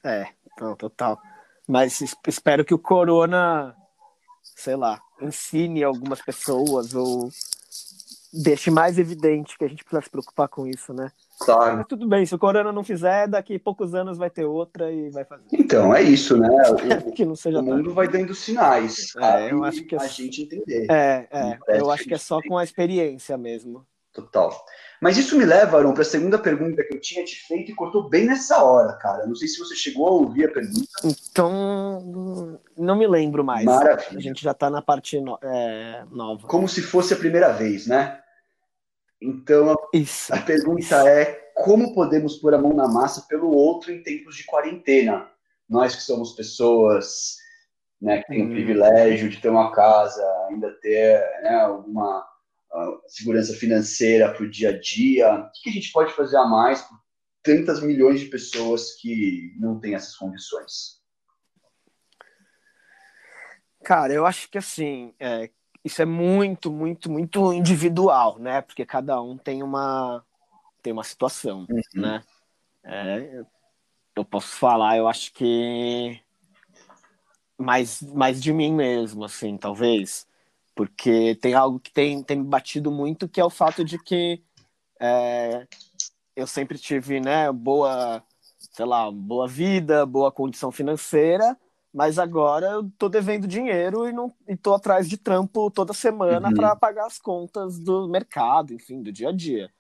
É, 0.03 0.27
não, 0.61 0.75
total. 0.75 1.21
Mas 1.69 2.01
espero 2.27 2.65
que 2.65 2.75
o 2.75 2.79
corona, 2.79 3.77
sei 4.43 4.75
lá, 4.75 5.01
ensine 5.21 5.85
algumas 5.85 6.21
pessoas 6.21 6.95
ou 6.95 7.31
deixe 8.33 8.71
mais 8.71 8.99
evidente 8.99 9.59
que 9.59 9.65
a 9.65 9.69
gente 9.69 9.83
precisa 9.83 10.03
se 10.03 10.11
preocupar 10.11 10.49
com 10.49 10.67
isso, 10.67 10.93
né? 10.93 11.11
Claro. 11.41 11.79
Mas 11.79 11.87
tudo 11.87 12.07
bem, 12.07 12.25
se 12.25 12.35
o 12.35 12.39
Corona 12.39 12.73
não 12.73 12.85
fizer, 12.85 13.27
daqui 13.27 13.57
a 13.57 13.61
poucos 13.61 13.95
anos 13.95 14.19
vai 14.19 14.31
ter 14.31 14.45
outra 14.45 14.93
e 14.93 15.11
vai 15.11 15.25
fazer. 15.25 15.45
Então, 15.53 15.95
é 15.95 16.03
isso, 16.03 16.37
né? 16.37 16.49
O, 17.07 17.13
que 17.13 17.25
não 17.25 17.35
seja 17.35 17.61
o 17.61 17.63
mundo 17.63 17.93
vai 17.93 18.09
dando 18.09 18.35
sinais. 18.35 19.15
É, 19.17 19.51
eu 19.51 19.65
acho 19.65 19.85
que 19.85 19.97
a 19.97 20.07
gente 20.07 20.43
entender. 20.43 20.87
É, 20.91 21.27
é. 21.31 21.81
Eu 21.81 21.91
acho 21.91 22.05
que 22.05 22.15
é 22.15 22.19
só 22.19 22.41
com 22.43 22.57
a 22.57 22.65
experiência 22.65 23.37
mesmo. 23.37 23.85
Total. 24.13 24.53
Mas 25.01 25.17
isso 25.17 25.39
me 25.39 25.45
leva, 25.45 25.79
Aron, 25.79 25.93
para 25.93 26.03
a 26.03 26.05
segunda 26.05 26.39
pergunta 26.39 26.83
que 26.83 26.95
eu 26.95 27.01
tinha 27.01 27.25
te 27.25 27.37
feito 27.47 27.71
e 27.71 27.75
cortou 27.75 28.09
bem 28.09 28.27
nessa 28.27 28.63
hora, 28.63 28.93
cara. 28.95 29.25
Não 29.25 29.35
sei 29.35 29.47
se 29.47 29.59
você 29.59 29.75
chegou 29.75 30.07
a 30.07 30.11
ouvir 30.11 30.47
a 30.47 30.53
pergunta. 30.53 30.89
Então, 31.05 32.61
não 32.77 32.97
me 32.97 33.07
lembro 33.07 33.45
mais. 33.45 33.65
Maravilha. 33.65 34.19
A 34.19 34.21
gente 34.21 34.43
já 34.43 34.51
está 34.51 34.69
na 34.69 34.83
parte 34.83 35.21
no, 35.21 35.39
é, 35.43 36.05
nova. 36.11 36.47
Como 36.47 36.69
se 36.69 36.83
fosse 36.83 37.15
a 37.15 37.17
primeira 37.17 37.53
vez, 37.53 37.87
né? 37.87 38.21
Então, 39.23 39.71
a, 39.71 39.77
isso, 39.95 40.35
a 40.35 40.39
pergunta 40.39 40.81
isso. 40.81 40.95
é 40.95 41.41
como 41.55 41.95
podemos 41.95 42.37
pôr 42.37 42.55
a 42.55 42.59
mão 42.59 42.75
na 42.75 42.89
massa 42.89 43.27
pelo 43.29 43.51
outro 43.51 43.93
em 43.93 44.03
tempos 44.03 44.37
de 44.37 44.45
quarentena? 44.45 45.29
Nós 45.69 45.95
que 45.95 46.03
somos 46.03 46.33
pessoas 46.33 47.37
né, 48.01 48.23
que 48.23 48.29
têm 48.29 48.43
hum. 48.43 48.49
o 48.49 48.51
privilégio 48.51 49.29
de 49.29 49.41
ter 49.41 49.51
uma 49.51 49.73
casa, 49.73 50.23
ainda 50.49 50.71
ter 50.81 51.21
né, 51.43 51.61
alguma 51.61 52.30
segurança 53.07 53.55
financeira 53.55 54.33
para 54.33 54.45
o 54.45 54.51
dia 54.51 54.71
a 54.71 54.81
dia? 54.81 55.35
O 55.35 55.51
que 55.63 55.71
a 55.71 55.73
gente 55.73 55.93
pode 55.93 56.13
fazer 56.13 56.37
a 56.37 56.47
mais 56.47 56.83
por 56.83 56.99
tantas 57.43 57.83
milhões 57.83 58.21
de 58.21 58.27
pessoas 58.27 58.95
que 59.01 59.55
não 59.59 59.79
têm 59.81 59.95
essas 59.95 60.17
condições? 60.17 61.01
Cara, 63.83 64.13
eu 64.13 64.27
acho 64.27 64.49
que 64.51 64.59
assim, 64.59 65.15
é, 65.19 65.51
isso 65.85 66.03
é 66.03 66.05
muito, 66.05 66.71
muito, 66.71 67.11
muito 67.11 67.53
individual, 67.53 68.39
né? 68.39 68.61
Porque 68.61 68.85
cada 68.85 69.21
um 69.23 69.37
tem 69.37 69.63
uma 69.63 70.25
tem 70.83 70.93
uma 70.93 71.05
situação, 71.05 71.67
uhum. 71.69 72.01
né? 72.01 72.23
É, 72.85 73.45
eu 74.17 74.25
posso 74.25 74.57
falar, 74.57 74.97
eu 74.97 75.07
acho 75.07 75.33
que 75.33 76.21
mais, 77.59 78.01
mais 78.03 78.43
de 78.43 78.53
mim 78.53 78.73
mesmo, 78.73 79.25
assim, 79.25 79.57
talvez 79.59 80.27
porque 80.81 81.35
tem 81.43 81.53
algo 81.53 81.79
que 81.79 81.93
tem, 81.93 82.23
tem 82.23 82.39
me 82.39 82.45
batido 82.45 82.91
muito, 82.91 83.29
que 83.29 83.39
é 83.39 83.45
o 83.45 83.51
fato 83.51 83.85
de 83.85 83.99
que 84.03 84.43
é, 84.99 85.67
eu 86.35 86.47
sempre 86.47 86.79
tive, 86.79 87.21
né, 87.21 87.53
boa, 87.53 88.23
sei 88.73 88.87
lá, 88.87 89.11
boa 89.11 89.47
vida, 89.47 90.07
boa 90.07 90.33
condição 90.33 90.73
financeira, 90.73 91.55
mas 91.93 92.19
agora 92.19 92.67
eu 92.69 92.91
tô 92.97 93.11
devendo 93.11 93.47
dinheiro 93.47 94.09
e 94.09 94.13
não 94.15 94.33
e 94.49 94.57
tô 94.57 94.73
atrás 94.73 95.07
de 95.07 95.19
trampo 95.19 95.71
toda 95.71 95.93
semana 95.93 96.49
uhum. 96.49 96.55
para 96.55 96.75
pagar 96.75 97.05
as 97.05 97.19
contas 97.19 97.79
do 97.79 98.09
mercado, 98.09 98.73
enfim, 98.73 99.03
do 99.03 99.13
dia 99.13 99.29
a 99.29 99.33
dia. 99.33 99.71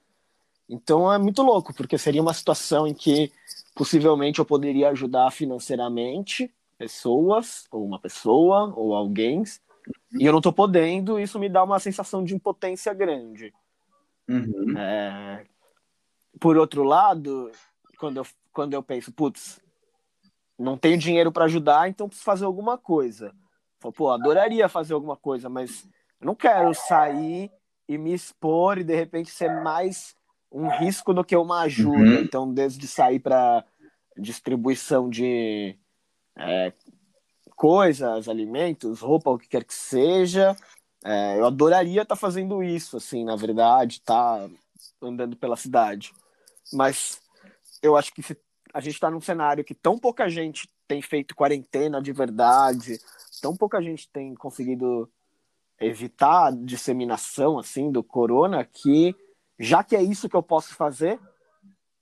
Então 0.68 1.10
é 1.10 1.16
muito 1.16 1.40
louco, 1.40 1.72
porque 1.72 1.96
seria 1.96 2.20
uma 2.20 2.34
situação 2.34 2.86
em 2.86 2.92
que 2.92 3.32
possivelmente 3.74 4.38
eu 4.38 4.44
poderia 4.44 4.90
ajudar 4.90 5.30
financeiramente 5.30 6.52
pessoas, 6.76 7.64
ou 7.70 7.86
uma 7.86 7.98
pessoa, 7.98 8.70
ou 8.76 8.94
alguém, 8.94 9.42
e 10.12 10.26
eu 10.26 10.32
não 10.32 10.40
tô 10.40 10.52
podendo, 10.52 11.18
isso 11.18 11.38
me 11.38 11.48
dá 11.48 11.62
uma 11.62 11.78
sensação 11.78 12.24
de 12.24 12.34
impotência 12.34 12.92
grande. 12.92 13.52
Uhum. 14.28 14.76
É... 14.76 15.44
Por 16.38 16.56
outro 16.56 16.82
lado, 16.82 17.50
quando 17.98 18.18
eu, 18.18 18.26
quando 18.52 18.74
eu 18.74 18.82
penso, 18.82 19.12
putz, 19.12 19.60
não 20.58 20.76
tenho 20.76 20.98
dinheiro 20.98 21.32
para 21.32 21.46
ajudar, 21.46 21.88
então 21.88 22.08
preciso 22.08 22.24
fazer 22.24 22.44
alguma 22.44 22.76
coisa. 22.76 23.34
Falo, 23.78 23.92
Pô, 23.92 24.10
adoraria 24.10 24.68
fazer 24.68 24.94
alguma 24.94 25.16
coisa, 25.16 25.48
mas 25.48 25.88
eu 26.20 26.26
não 26.26 26.34
quero 26.34 26.72
sair 26.74 27.50
e 27.88 27.98
me 27.98 28.12
expor 28.12 28.78
e 28.78 28.84
de 28.84 28.94
repente 28.94 29.30
ser 29.30 29.62
mais 29.62 30.14
um 30.52 30.68
risco 30.68 31.14
do 31.14 31.24
que 31.24 31.36
uma 31.36 31.62
ajuda. 31.62 31.98
Uhum. 31.98 32.20
Então, 32.20 32.52
desde 32.52 32.86
sair 32.86 33.20
para 33.20 33.64
distribuição 34.16 35.08
de 35.08 35.76
é, 36.36 36.72
coisas, 37.60 38.26
alimentos, 38.26 39.00
roupa, 39.00 39.30
o 39.30 39.38
que 39.38 39.46
quer 39.46 39.64
que 39.64 39.74
seja. 39.74 40.56
É, 41.04 41.38
eu 41.38 41.44
adoraria 41.44 42.00
estar 42.00 42.14
tá 42.14 42.18
fazendo 42.18 42.62
isso, 42.62 42.96
assim, 42.96 43.22
na 43.22 43.36
verdade, 43.36 43.96
estar 43.96 44.48
tá 44.48 44.50
andando 45.02 45.36
pela 45.36 45.56
cidade. 45.56 46.10
Mas 46.72 47.20
eu 47.82 47.98
acho 47.98 48.14
que 48.14 48.22
se 48.22 48.34
a 48.72 48.80
gente 48.80 48.94
está 48.94 49.10
num 49.10 49.20
cenário 49.20 49.62
que 49.62 49.74
tão 49.74 49.98
pouca 49.98 50.26
gente 50.26 50.70
tem 50.88 51.02
feito 51.02 51.36
quarentena 51.36 52.00
de 52.00 52.12
verdade, 52.12 52.98
tão 53.42 53.54
pouca 53.54 53.82
gente 53.82 54.08
tem 54.08 54.34
conseguido 54.34 55.06
evitar 55.78 56.46
a 56.46 56.50
disseminação 56.50 57.58
assim 57.58 57.92
do 57.92 58.02
corona 58.02 58.64
que 58.64 59.14
já 59.58 59.84
que 59.84 59.94
é 59.94 60.02
isso 60.02 60.30
que 60.30 60.36
eu 60.36 60.42
posso 60.42 60.74
fazer, 60.74 61.20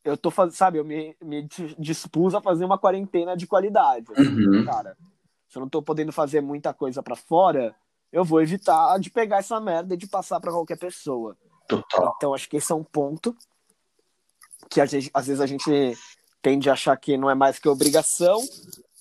eu 0.05 0.16
tô 0.16 0.31
fazendo, 0.31 0.55
sabe, 0.55 0.79
eu 0.79 0.85
me, 0.85 1.16
me 1.21 1.49
dispus 1.77 2.33
a 2.33 2.40
fazer 2.40 2.64
uma 2.64 2.79
quarentena 2.79 3.37
de 3.37 3.49
qualidade. 3.49 4.07
Assim, 4.12 4.47
uhum. 4.47 4.64
Cara, 4.64 4.97
se 5.49 5.57
eu 5.57 5.61
não 5.61 5.69
tô 5.69 5.83
podendo 5.83 6.13
fazer 6.13 6.41
muita 6.41 6.75
coisa 6.75 7.03
para 7.03 7.17
fora, 7.17 7.75
eu 8.13 8.25
vou 8.25 8.41
evitar 8.41 8.99
de 8.99 9.11
pegar 9.11 9.39
essa 9.39 9.61
merda 9.61 9.95
e 9.95 9.99
de 9.99 10.07
passar 10.07 10.41
para 10.41 10.53
qualquer 10.53 10.79
pessoa. 10.79 11.37
Total. 11.67 12.15
Então 12.17 12.35
acho 12.35 12.49
que 12.49 12.57
esse 12.57 12.73
é 12.73 12.75
um 12.75 12.85
ponto 12.85 13.37
que 14.69 14.85
gente, 14.87 15.11
às 15.13 15.27
vezes 15.27 15.41
a 15.41 15.47
gente 15.47 15.97
tende 16.43 16.69
a 16.69 16.75
achar 16.75 16.97
que 16.97 17.17
não 17.17 17.31
é 17.31 17.35
mais 17.35 17.59
que 17.59 17.69
obrigação, 17.69 18.41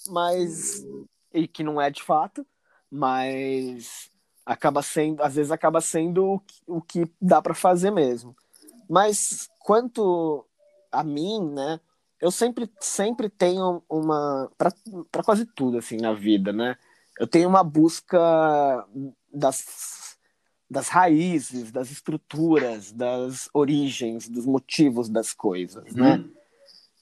mas 0.08 0.86
e 1.34 1.48
que 1.48 1.64
não 1.64 1.80
é 1.82 1.90
de 1.90 2.02
fato, 2.02 2.46
mas 2.90 4.10
acaba 4.46 4.82
sendo, 4.82 5.22
às 5.22 5.36
vezes 5.36 5.52
acaba 5.52 5.82
sendo 5.82 6.26
o 6.26 6.40
que, 6.40 6.62
o 6.68 6.82
que 6.82 7.12
dá 7.22 7.42
para 7.42 7.54
fazer 7.54 7.92
mesmo. 7.92 8.36
Mas 8.90 9.50
quanto 9.60 10.46
a 10.92 11.04
mim, 11.04 11.52
né, 11.52 11.80
eu 12.19 12.32
sempre 12.32 12.69
sempre 12.80 13.30
tenho 13.30 13.84
uma 13.89 14.49
para 15.12 15.23
quase 15.23 15.45
tudo 15.45 15.77
assim 15.77 15.97
na 15.97 16.13
vida, 16.13 16.51
né? 16.51 16.77
Eu 17.19 17.27
tenho 17.27 17.47
uma 17.47 17.63
busca 17.63 18.86
das 19.34 20.17
das 20.69 20.89
raízes, 20.89 21.71
das 21.71 21.91
estruturas, 21.91 22.91
das 22.91 23.49
origens, 23.53 24.27
dos 24.27 24.45
motivos 24.45 25.08
das 25.08 25.32
coisas, 25.32 25.93
né? 25.95 26.17
uhum. 26.17 26.38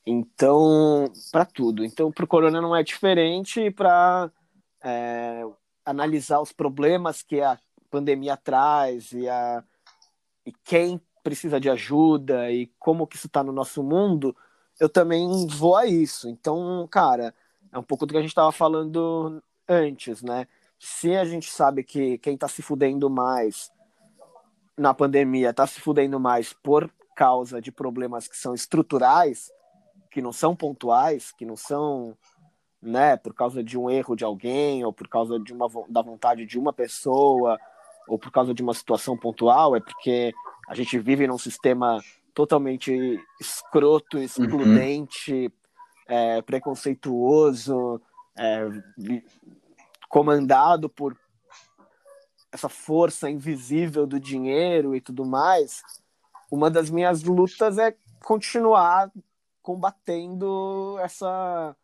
Então, 0.06 1.12
para 1.32 1.46
tudo. 1.46 1.84
Então, 1.84 2.12
para 2.12 2.26
o 2.26 2.28
corona 2.28 2.62
não 2.62 2.76
é 2.76 2.84
diferente 2.84 3.72
para 3.72 4.32
é, 4.84 5.44
analisar 5.84 6.40
os 6.40 6.52
problemas 6.52 7.24
que 7.24 7.42
a 7.42 7.60
pandemia 7.90 8.38
traz 8.38 9.12
e, 9.12 9.28
a, 9.28 9.64
e 10.46 10.54
quem 10.64 11.02
precisa 11.24 11.60
de 11.60 11.72
ajuda 11.72 12.52
e 12.52 12.68
como 12.78 13.08
que 13.08 13.16
isso 13.16 13.26
está 13.26 13.44
no 13.44 13.52
nosso 13.52 13.82
mundo, 13.82 14.36
eu 14.80 14.90
também 14.90 15.48
vou 15.48 15.76
a 15.76 15.86
isso. 15.86 16.30
Então, 16.30 16.88
cara, 16.90 17.34
é 17.72 17.80
um 17.80 17.84
pouco 17.84 18.06
do 18.06 18.12
que 18.12 18.18
a 18.18 18.22
gente 18.22 18.32
estava 18.32 18.52
falando 18.52 19.42
antes, 19.68 20.22
né? 20.22 20.48
Se 20.80 21.16
a 21.16 21.26
gente 21.26 21.50
sabe 21.50 21.84
que 21.84 22.18
quem 22.18 22.36
está 22.36 22.48
se 22.48 22.62
fudendo 22.62 23.10
mais 23.10 23.72
na 24.78 24.94
pandemia 24.94 25.52
está 25.52 25.66
se 25.66 25.80
fudendo 25.80 26.20
mais 26.20 26.52
por 26.54 26.92
causa 27.16 27.62
de 27.62 27.72
problemas 27.72 28.28
que 28.28 28.36
são 28.36 28.54
estruturais, 28.54 29.50
que 30.12 30.22
não 30.22 30.34
são 30.34 30.56
pontuais, 30.56 31.32
que 31.32 31.46
não 31.46 31.56
são, 31.56 32.16
né, 32.82 33.16
por 33.16 33.34
causa 33.34 33.64
de 33.64 33.78
um 33.78 33.90
erro 33.90 34.16
de 34.16 34.26
alguém 34.26 34.84
ou 34.84 34.92
por 34.92 35.08
causa 35.08 35.40
de 35.40 35.54
uma 35.54 35.68
da 35.90 36.02
vontade 36.02 36.46
de 36.46 36.60
uma 36.60 36.74
pessoa 36.74 37.58
ou 38.08 38.20
por 38.20 38.32
causa 38.32 38.54
de 38.54 38.62
uma 38.62 38.74
situação 38.74 39.18
pontual, 39.18 39.76
é 39.76 39.80
porque 39.80 40.34
a 40.68 40.76
gente 40.76 41.00
vive 41.00 41.26
num 41.26 41.38
sistema 41.38 42.02
totalmente 42.36 43.18
escroto, 43.40 44.20
excludente, 44.20 45.34
uhum. 45.34 45.52
é, 46.08 46.42
preconceituoso, 46.42 48.02
é, 48.38 48.68
comandado 50.10 50.90
por 50.90 51.18
essa 52.52 52.68
força 52.68 53.30
invisível 53.30 54.06
do 54.06 54.20
dinheiro 54.20 54.94
e 54.94 55.02
tudo 55.02 55.26
mais. 55.26 55.82
Uma 56.52 56.70
das 56.70 56.90
minhas 56.90 57.24
lutas 57.24 57.78
é 57.78 57.96
continuar 58.24 59.12
combatendo 59.62 60.98
essa 61.00 61.76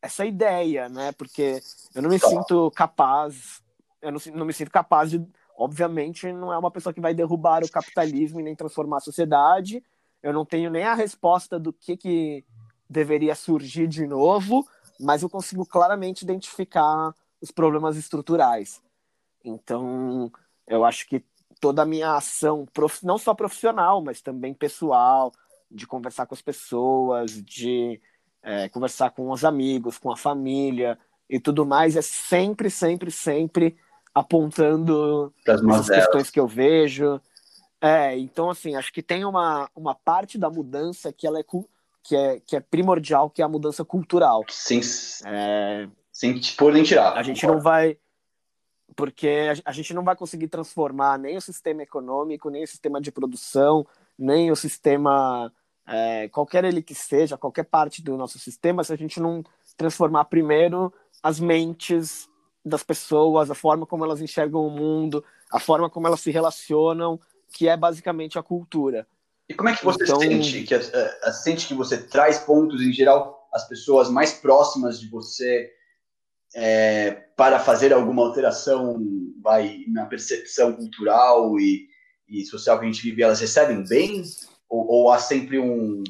essa 0.00 0.24
ideia, 0.24 0.88
né? 0.88 1.10
Porque 1.12 1.60
eu 1.92 2.00
não 2.00 2.08
me 2.08 2.18
sinto 2.20 2.70
capaz, 2.70 3.60
eu 4.00 4.12
não, 4.12 4.20
não 4.34 4.46
me 4.46 4.52
sinto 4.52 4.70
capaz 4.70 5.10
de, 5.10 5.26
obviamente, 5.56 6.32
não 6.32 6.52
é 6.52 6.58
uma 6.58 6.70
pessoa 6.70 6.92
que 6.92 7.00
vai 7.00 7.14
derrubar 7.14 7.64
o 7.64 7.70
capitalismo 7.70 8.40
e 8.40 8.42
nem 8.42 8.54
transformar 8.54 8.98
a 8.98 9.00
sociedade. 9.00 9.82
Eu 10.22 10.32
não 10.32 10.44
tenho 10.44 10.70
nem 10.70 10.84
a 10.84 10.94
resposta 10.94 11.58
do 11.58 11.72
que 11.72 11.96
que 11.96 12.44
deveria 12.88 13.34
surgir 13.34 13.88
de 13.88 14.06
novo, 14.06 14.66
mas 15.00 15.22
eu 15.22 15.30
consigo 15.30 15.66
claramente 15.66 16.22
identificar 16.22 17.14
os 17.40 17.50
problemas 17.50 17.96
estruturais. 17.96 18.82
Então, 19.44 20.30
eu 20.66 20.84
acho 20.84 21.06
que 21.08 21.24
toda 21.60 21.82
a 21.82 21.86
minha 21.86 22.14
ação, 22.14 22.66
não 23.02 23.18
só 23.18 23.34
profissional, 23.34 24.02
mas 24.02 24.20
também 24.20 24.52
pessoal, 24.52 25.32
de 25.70 25.86
conversar 25.86 26.26
com 26.26 26.34
as 26.34 26.42
pessoas, 26.42 27.42
de 27.42 28.00
é, 28.42 28.68
conversar 28.68 29.10
com 29.10 29.30
os 29.30 29.44
amigos, 29.44 29.98
com 29.98 30.10
a 30.10 30.16
família 30.16 30.98
e 31.28 31.40
tudo 31.40 31.66
mais, 31.66 31.96
é 31.96 32.02
sempre, 32.02 32.70
sempre, 32.70 33.10
sempre 33.10 33.76
apontando 34.16 35.30
as 35.46 35.90
questões 35.90 36.30
que 36.30 36.40
eu 36.40 36.46
vejo. 36.46 37.20
É, 37.78 38.16
então, 38.16 38.48
assim, 38.48 38.74
acho 38.74 38.90
que 38.90 39.02
tem 39.02 39.26
uma, 39.26 39.68
uma 39.76 39.94
parte 39.94 40.38
da 40.38 40.48
mudança 40.48 41.12
que 41.12 41.26
ela 41.26 41.38
é, 41.38 41.44
que 42.02 42.16
é, 42.16 42.40
que 42.40 42.56
é 42.56 42.60
primordial, 42.60 43.28
que 43.28 43.42
é 43.42 43.44
a 43.44 43.48
mudança 43.48 43.84
cultural. 43.84 44.42
Sem, 44.48 44.80
é, 45.26 45.86
sem 46.10 46.40
pôr 46.56 46.72
nem 46.72 46.82
tirar. 46.82 47.12
A 47.12 47.22
gente 47.22 47.46
não 47.46 47.60
vai 47.60 47.98
porque 48.94 49.52
a 49.62 49.72
gente 49.72 49.92
não 49.92 50.02
vai 50.02 50.16
conseguir 50.16 50.48
transformar 50.48 51.18
nem 51.18 51.36
o 51.36 51.40
sistema 51.40 51.82
econômico, 51.82 52.48
nem 52.48 52.64
o 52.64 52.66
sistema 52.66 52.98
de 52.98 53.12
produção, 53.12 53.86
nem 54.18 54.50
o 54.50 54.56
sistema, 54.56 55.52
é, 55.86 56.28
qualquer 56.28 56.64
ele 56.64 56.80
que 56.80 56.94
seja, 56.94 57.36
qualquer 57.36 57.64
parte 57.64 58.00
do 58.00 58.16
nosso 58.16 58.38
sistema, 58.38 58.82
se 58.82 58.94
a 58.94 58.96
gente 58.96 59.20
não 59.20 59.44
transformar 59.76 60.24
primeiro 60.24 60.90
as 61.22 61.38
mentes 61.38 62.26
das 62.66 62.82
pessoas, 62.82 63.50
a 63.50 63.54
forma 63.54 63.86
como 63.86 64.04
elas 64.04 64.20
enxergam 64.20 64.66
o 64.66 64.70
mundo, 64.70 65.24
a 65.50 65.60
forma 65.60 65.88
como 65.88 66.06
elas 66.06 66.20
se 66.20 66.30
relacionam, 66.30 67.20
que 67.52 67.68
é 67.68 67.76
basicamente 67.76 68.38
a 68.38 68.42
cultura. 68.42 69.06
E 69.48 69.54
como 69.54 69.68
é 69.68 69.76
que 69.76 69.84
você 69.84 70.02
então... 70.02 70.18
sente 70.18 70.64
que 70.64 70.74
uh, 70.74 71.32
sente 71.32 71.68
que 71.68 71.74
você 71.74 72.02
traz 72.02 72.40
pontos 72.40 72.82
em 72.82 72.92
geral 72.92 73.48
as 73.52 73.68
pessoas 73.68 74.10
mais 74.10 74.32
próximas 74.32 74.98
de 74.98 75.08
você 75.08 75.70
é, 76.54 77.12
para 77.36 77.60
fazer 77.60 77.92
alguma 77.92 78.22
alteração 78.22 78.98
vai 79.40 79.84
na 79.88 80.06
percepção 80.06 80.72
cultural 80.72 81.58
e, 81.60 81.88
e 82.28 82.44
social 82.44 82.78
que 82.78 82.84
a 82.84 82.90
gente 82.90 83.02
vive, 83.02 83.22
elas 83.22 83.40
recebem 83.40 83.86
bem? 83.86 84.24
Ou, 84.68 84.86
ou 84.86 85.12
há 85.12 85.18
sempre 85.18 85.58
um. 85.58 86.02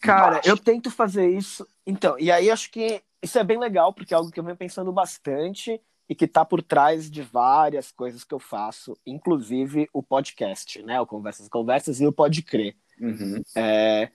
Cara, 0.00 0.40
eu 0.44 0.56
tento 0.56 0.90
fazer 0.90 1.28
isso. 1.28 1.66
Então, 1.86 2.18
e 2.18 2.32
aí 2.32 2.50
acho 2.50 2.70
que 2.70 3.02
isso 3.22 3.38
é 3.38 3.44
bem 3.44 3.58
legal, 3.58 3.92
porque 3.92 4.14
é 4.14 4.16
algo 4.16 4.30
que 4.30 4.40
eu 4.40 4.44
venho 4.44 4.56
pensando 4.56 4.92
bastante 4.92 5.80
e 6.08 6.14
que 6.14 6.24
está 6.24 6.44
por 6.44 6.62
trás 6.62 7.10
de 7.10 7.22
várias 7.22 7.92
coisas 7.92 8.24
que 8.24 8.34
eu 8.34 8.40
faço, 8.40 8.96
inclusive 9.06 9.88
o 9.92 10.02
podcast, 10.02 10.82
né? 10.82 11.00
O 11.00 11.06
Conversas 11.06 11.48
Conversas 11.48 12.00
e 12.00 12.06
o 12.06 12.12
Pode 12.12 12.42
Crer. 12.42 12.74
Uhum. 13.00 13.42
É, 13.54 14.10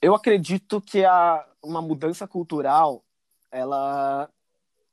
eu 0.00 0.14
acredito 0.14 0.80
que 0.80 1.04
a, 1.04 1.44
uma 1.62 1.82
mudança 1.82 2.26
cultural 2.28 3.04
ela 3.50 4.30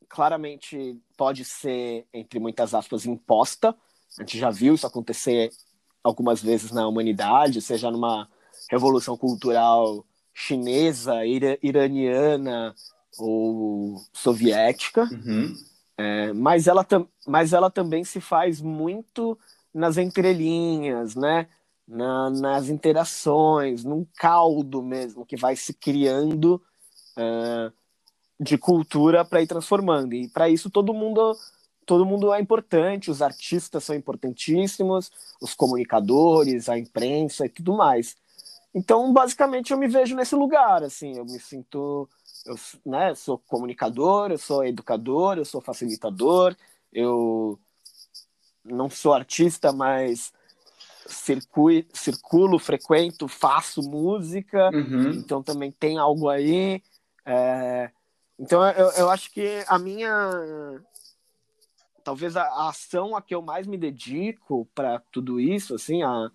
claramente 0.10 1.00
pode 1.18 1.46
ser, 1.46 2.08
entre 2.14 2.40
muitas 2.40 2.74
aspas, 2.74 3.06
imposta. 3.06 3.76
A 4.18 4.22
gente 4.22 4.40
já 4.40 4.50
viu 4.50 4.76
isso 4.76 4.88
acontecer 4.88 5.52
algumas 6.04 6.42
vezes 6.42 6.72
na 6.72 6.88
humanidade, 6.88 7.62
seja 7.62 7.92
numa 7.92 8.28
revolução 8.70 9.18
cultural 9.18 10.06
chinesa, 10.34 11.26
ira 11.26 11.60
iraniana 11.62 12.74
ou 13.18 14.02
soviética. 14.12 15.04
Uhum. 15.12 15.56
É, 15.98 16.34
mas, 16.34 16.68
ela 16.68 16.86
mas 17.28 17.54
ela 17.54 17.70
também 17.70 18.04
se 18.04 18.20
faz 18.20 18.62
muito 18.62 19.38
nas 19.74 19.98
entrelinhas, 19.98 21.16
né? 21.16 21.48
Na, 21.86 22.30
nas 22.30 22.70
interações, 22.70 23.84
num 23.84 24.06
caldo 24.16 24.82
mesmo 24.82 25.26
que 25.26 25.36
vai 25.36 25.56
se 25.56 25.74
criando 25.74 26.62
uh, 27.18 27.74
de 28.40 28.58
cultura 28.58 29.26
para 29.26 29.42
ir 29.42 29.48
transformando. 29.48 30.14
E 30.14 30.30
para 30.30 30.48
isso 30.50 30.70
todo 30.70 30.94
mundo 30.94 31.36
todo 31.86 32.06
mundo 32.06 32.34
é 32.34 32.40
importante, 32.40 33.12
os 33.12 33.22
artistas 33.22 33.84
são 33.84 33.96
importantíssimos, 33.96 35.12
os 35.42 35.54
comunicadores, 35.54 36.70
a 36.70 36.78
imprensa 36.78 37.46
e 37.46 37.50
tudo 37.50 37.74
mais. 37.74 38.16
Então, 38.74 39.14
basicamente, 39.14 39.72
eu 39.72 39.78
me 39.78 39.88
vejo 39.88 40.16
nesse 40.16 40.36
lugar, 40.36 40.84
assim, 40.84 41.18
eu 41.18 41.26
me 41.26 41.40
sinto, 41.40 42.10
eu 42.46 42.56
né, 42.86 43.16
sou 43.16 43.38
comunicador, 43.38 44.32
eu 44.32 44.38
sou 44.38 44.66
educador, 44.66 45.38
eu 45.38 45.46
sou 45.46 45.62
facilitador, 45.62 46.56
eu 46.92 47.60
não 48.64 48.90
sou 48.90 49.14
artista, 49.14 49.72
mas 49.72 50.34
circulo, 51.08 51.84
circulo 51.94 52.60
frequento, 52.60 53.28
faço 53.28 53.82
música, 53.82 54.70
uhum. 54.74 55.12
então 55.12 55.42
também 55.42 55.72
tem 55.72 55.98
algo 55.98 56.30
aí. 56.30 56.82
É, 57.26 57.92
Então 58.38 58.66
eu, 58.72 58.90
eu 58.92 59.10
acho 59.10 59.32
que 59.32 59.64
a 59.68 59.80
minha. 59.80 60.82
Talvez 62.04 62.36
a, 62.36 62.44
a 62.44 62.70
ação 62.70 63.16
a 63.16 63.22
que 63.22 63.34
eu 63.34 63.42
mais 63.42 63.66
me 63.66 63.78
dedico 63.78 64.68
para 64.76 65.00
tudo 65.10 65.40
isso, 65.40 65.74
assim, 65.74 66.04
a, 66.04 66.30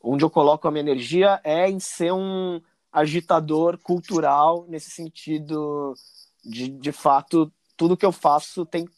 onde 0.00 0.24
eu 0.24 0.30
coloco 0.30 0.68
a 0.68 0.70
minha 0.70 0.82
energia 0.82 1.40
é 1.42 1.68
em 1.68 1.80
ser 1.80 2.12
um 2.12 2.60
agitador 2.98 3.78
cultural 3.78 4.66
nesse 4.68 4.90
sentido 4.90 5.94
de, 6.44 6.68
de 6.68 6.92
fato, 6.92 7.52
tudo 7.76 7.96
que 7.96 8.06
eu 8.06 8.12
faço 8.12 8.64
tem, 8.64 8.88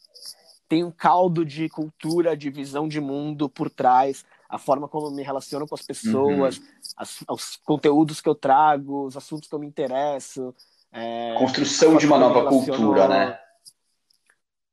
tem 0.67 0.83
um 0.83 0.91
caldo 0.91 1.45
de 1.45 1.69
cultura, 1.69 2.35
de 2.35 2.49
visão 2.49 2.87
de 2.87 2.99
mundo 2.99 3.49
por 3.49 3.69
trás, 3.69 4.25
a 4.49 4.57
forma 4.57 4.87
como 4.87 5.07
eu 5.07 5.11
me 5.11 5.23
relaciono 5.23 5.67
com 5.67 5.75
as 5.75 5.81
pessoas, 5.81 6.57
uhum. 6.57 6.63
as, 6.97 7.23
os 7.29 7.55
conteúdos 7.57 8.19
que 8.19 8.27
eu 8.27 8.35
trago, 8.35 9.05
os 9.05 9.15
assuntos 9.15 9.47
que 9.47 9.55
eu 9.55 9.59
me 9.59 9.67
interesso. 9.67 10.53
É, 10.91 11.35
Construção 11.37 11.97
de 11.97 12.05
uma 12.05 12.17
nova 12.17 12.49
cultura, 12.49 13.07
né? 13.07 13.39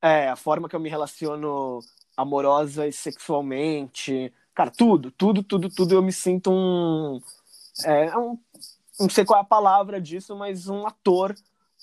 É, 0.02 0.28
a 0.28 0.36
forma 0.36 0.68
que 0.68 0.76
eu 0.76 0.80
me 0.80 0.88
relaciono 0.88 1.80
amorosa 2.16 2.86
e 2.86 2.92
sexualmente. 2.92 4.32
Cara, 4.54 4.70
tudo, 4.70 5.10
tudo, 5.12 5.42
tudo, 5.42 5.68
tudo 5.68 5.94
eu 5.94 6.02
me 6.02 6.12
sinto 6.12 6.50
um. 6.50 7.20
É, 7.84 8.16
um 8.16 8.36
não 8.98 9.08
sei 9.08 9.24
qual 9.24 9.38
é 9.38 9.42
a 9.42 9.46
palavra 9.46 10.00
disso, 10.00 10.36
mas 10.36 10.68
um 10.68 10.86
ator 10.86 11.34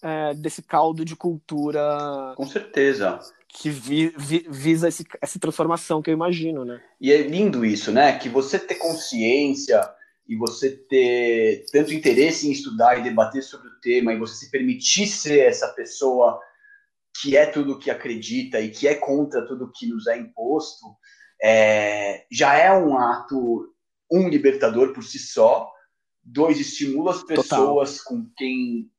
é, 0.01 0.33
desse 0.33 0.61
caldo 0.61 1.05
de 1.05 1.15
cultura. 1.15 2.33
Com 2.35 2.47
certeza. 2.47 3.19
Que 3.47 3.69
vi, 3.69 4.13
vi, 4.17 4.45
visa 4.49 4.87
esse, 4.87 5.05
essa 5.21 5.39
transformação 5.39 6.01
que 6.01 6.09
eu 6.09 6.13
imagino, 6.13 6.65
né? 6.65 6.81
E 6.99 7.11
é 7.11 7.21
lindo 7.21 7.65
isso, 7.65 7.91
né? 7.91 8.17
Que 8.17 8.27
você 8.27 8.59
ter 8.59 8.75
consciência 8.75 9.81
e 10.27 10.35
você 10.35 10.71
ter 10.71 11.65
tanto 11.71 11.93
interesse 11.93 12.47
em 12.47 12.51
estudar 12.51 12.99
e 12.99 13.03
debater 13.03 13.43
sobre 13.43 13.69
o 13.69 13.79
tema 13.79 14.13
e 14.13 14.19
você 14.19 14.45
se 14.45 14.51
permitir 14.51 15.07
ser 15.07 15.39
essa 15.39 15.69
pessoa 15.69 16.39
que 17.21 17.37
é 17.37 17.45
tudo 17.45 17.79
que 17.79 17.89
acredita 17.89 18.59
e 18.59 18.69
que 18.69 18.87
é 18.87 18.95
contra 18.95 19.45
tudo 19.45 19.71
que 19.73 19.87
nos 19.87 20.07
é 20.07 20.17
imposto, 20.17 20.85
é, 21.41 22.25
já 22.31 22.55
é 22.57 22.73
um 22.73 22.97
ato, 22.97 23.73
um 24.11 24.27
libertador 24.27 24.93
por 24.93 25.03
si 25.03 25.19
só, 25.19 25.71
dois, 26.25 26.59
estimula 26.59 27.11
as 27.11 27.23
pessoas 27.23 27.97
Total. 27.99 28.05
com 28.05 28.29
quem 28.35 28.89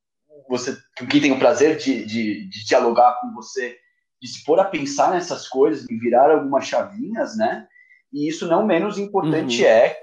você 0.49 0.77
com 0.99 1.07
quem 1.07 1.21
tem 1.21 1.33
o 1.33 1.39
prazer 1.39 1.77
de, 1.77 2.05
de, 2.05 2.49
de, 2.49 2.67
dialogar 2.67 3.19
com 3.21 3.33
você, 3.35 3.77
de 4.21 4.29
se 4.29 4.45
pôr 4.45 4.61
a 4.61 4.65
pensar 4.65 5.11
nessas 5.11 5.49
coisas, 5.49 5.87
de 5.87 5.99
virar 5.99 6.31
algumas 6.31 6.67
chavinhas, 6.67 7.37
né? 7.37 7.67
E 8.13 8.29
isso 8.29 8.47
não 8.47 8.65
menos 8.65 8.99
importante 8.99 9.63
uhum. 9.63 9.69
é 9.69 9.97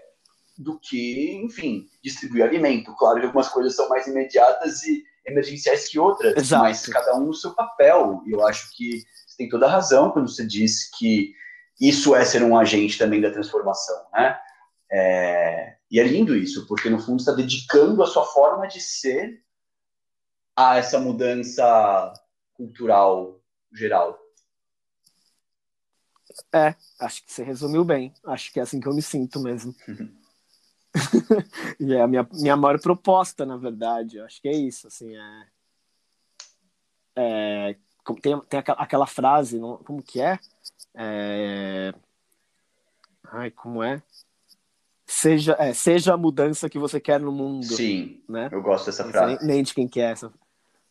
do 0.58 0.80
que, 0.80 1.42
enfim, 1.44 1.88
distribuir 2.04 2.44
alimento. 2.44 2.96
Claro 2.96 3.20
que 3.20 3.26
algumas 3.26 3.48
coisas 3.48 3.76
são 3.76 3.88
mais 3.90 4.06
imediatas 4.08 4.84
e 4.84 5.04
emergenciais 5.26 5.88
que 5.88 5.98
outras, 5.98 6.36
Exato. 6.36 6.64
mas 6.64 6.86
cada 6.88 7.16
um 7.16 7.28
no 7.28 7.34
seu 7.34 7.52
papel. 7.54 8.22
E 8.28 8.32
eu 8.32 8.46
acho 8.46 8.76
que 8.76 9.04
você 9.26 9.38
tem 9.38 9.50
toda 9.50 9.66
a 9.66 9.72
razão 9.72 10.12
quando 10.12 10.30
você 10.30 10.46
diz 10.46 10.90
que 10.98 11.34
isso 11.80 12.16
é 12.16 12.24
ser 12.24 12.44
um 12.44 12.58
agente 12.58 12.98
também 12.98 13.22
da 13.22 13.32
transformação, 13.32 13.96
né? 14.14 14.38
É... 14.92 15.76
E 15.94 16.00
é 16.00 16.04
lindo 16.04 16.36
isso, 16.36 16.66
porque 16.66 16.90
no 16.90 17.00
fundo 17.00 17.20
está 17.20 17.32
dedicando 17.34 18.02
a 18.02 18.08
sua 18.08 18.26
forma 18.26 18.68
de 18.68 18.82
ser 18.82 19.46
a 20.56 20.78
essa 20.78 21.00
mudança 21.00 22.12
cultural 22.56 23.40
geral. 23.72 24.20
É, 26.52 26.74
acho 27.00 27.24
que 27.24 27.32
você 27.32 27.44
resumiu 27.44 27.86
bem. 27.86 28.12
Acho 28.26 28.52
que 28.52 28.60
é 28.60 28.64
assim 28.64 28.80
que 28.80 28.88
eu 28.88 28.94
me 28.96 29.04
sinto 29.04 29.40
mesmo. 29.40 29.76
e 31.80 31.94
é 31.94 32.02
a 32.02 32.08
minha, 32.08 32.28
minha 32.34 32.58
maior 32.58 32.82
proposta, 32.82 33.46
na 33.46 33.56
verdade. 33.56 34.20
Acho 34.20 34.42
que 34.42 34.48
é 34.48 34.56
isso, 34.56 34.88
assim, 34.88 35.16
é... 35.16 35.48
é 37.18 37.76
tem, 38.20 38.42
tem 38.42 38.60
aquela, 38.60 39.06
frase, 39.06 39.60
como 39.86 40.02
que 40.02 40.20
é? 40.20 40.40
é... 40.96 41.94
Ai, 43.26 43.52
como 43.52 43.84
é? 43.84 44.02
Seja, 45.16 45.56
é, 45.60 45.74
seja 45.74 46.16
a 46.16 46.18
mudança 46.18 46.68
que 46.68 46.80
você 46.80 47.00
quer 47.00 47.20
no 47.20 47.32
mundo. 47.32 47.64
Sim, 47.64 48.20
né? 48.28 48.50
eu 48.52 48.64
gosto 48.64 48.88
dessa 48.88 49.06
frase. 49.06 49.38
Nem, 49.38 49.56
nem 49.56 49.64
de 49.64 49.72
quem 49.72 49.88
que 49.88 50.02
é 50.02 50.06
essa. 50.06 50.34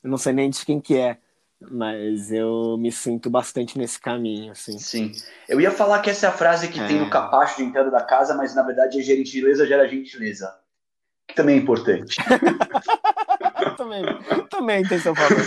Eu 0.02 0.08
não 0.08 0.16
sei 0.16 0.32
nem 0.32 0.48
de 0.48 0.64
quem 0.64 0.80
que 0.80 0.96
é, 0.96 1.18
mas 1.61 2.30
eu 2.30 2.76
me 2.78 2.92
sinto 2.92 3.28
bastante 3.28 3.76
nesse 3.76 4.00
caminho, 4.00 4.52
assim. 4.52 4.78
Sim. 4.78 5.11
Eu 5.48 5.61
ia 5.61 5.72
falar 5.72 6.00
que 6.00 6.08
essa 6.08 6.26
é 6.26 6.28
a 6.28 6.32
frase 6.32 6.68
que 6.68 6.78
é... 6.78 6.87
tem 6.87 7.00
no 7.00 7.11
capacho 7.11 7.56
de 7.56 7.64
entrada 7.64 7.90
da 7.90 8.00
casa, 8.00 8.32
mas 8.35 8.54
na 8.54 8.62
verdade 8.62 9.00
é 9.00 9.02
gentileza 9.02 9.66
gera 9.66 9.88
gentileza. 9.88 10.56
Que 11.26 11.35
também 11.35 11.56
é 11.56 11.58
importante. 11.58 12.14
também, 13.76 14.04
também 14.48 14.85
tem 14.85 15.00
seu 15.00 15.14
valor. 15.14 15.37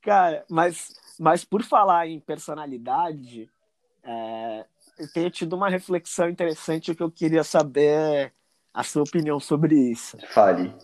Cara, 0.00 0.46
mas, 0.48 0.94
mas 1.18 1.44
por 1.44 1.62
falar 1.62 2.08
em 2.08 2.20
personalidade, 2.20 3.50
é, 4.02 4.66
eu 4.98 5.12
tenho 5.12 5.30
tido 5.30 5.54
uma 5.54 5.68
reflexão 5.68 6.28
interessante 6.28 6.94
que 6.94 7.02
eu 7.02 7.10
queria 7.10 7.44
saber 7.44 8.32
a 8.72 8.82
sua 8.82 9.02
opinião 9.02 9.38
sobre 9.38 9.76
isso. 9.76 10.16
Fale. 10.32 10.74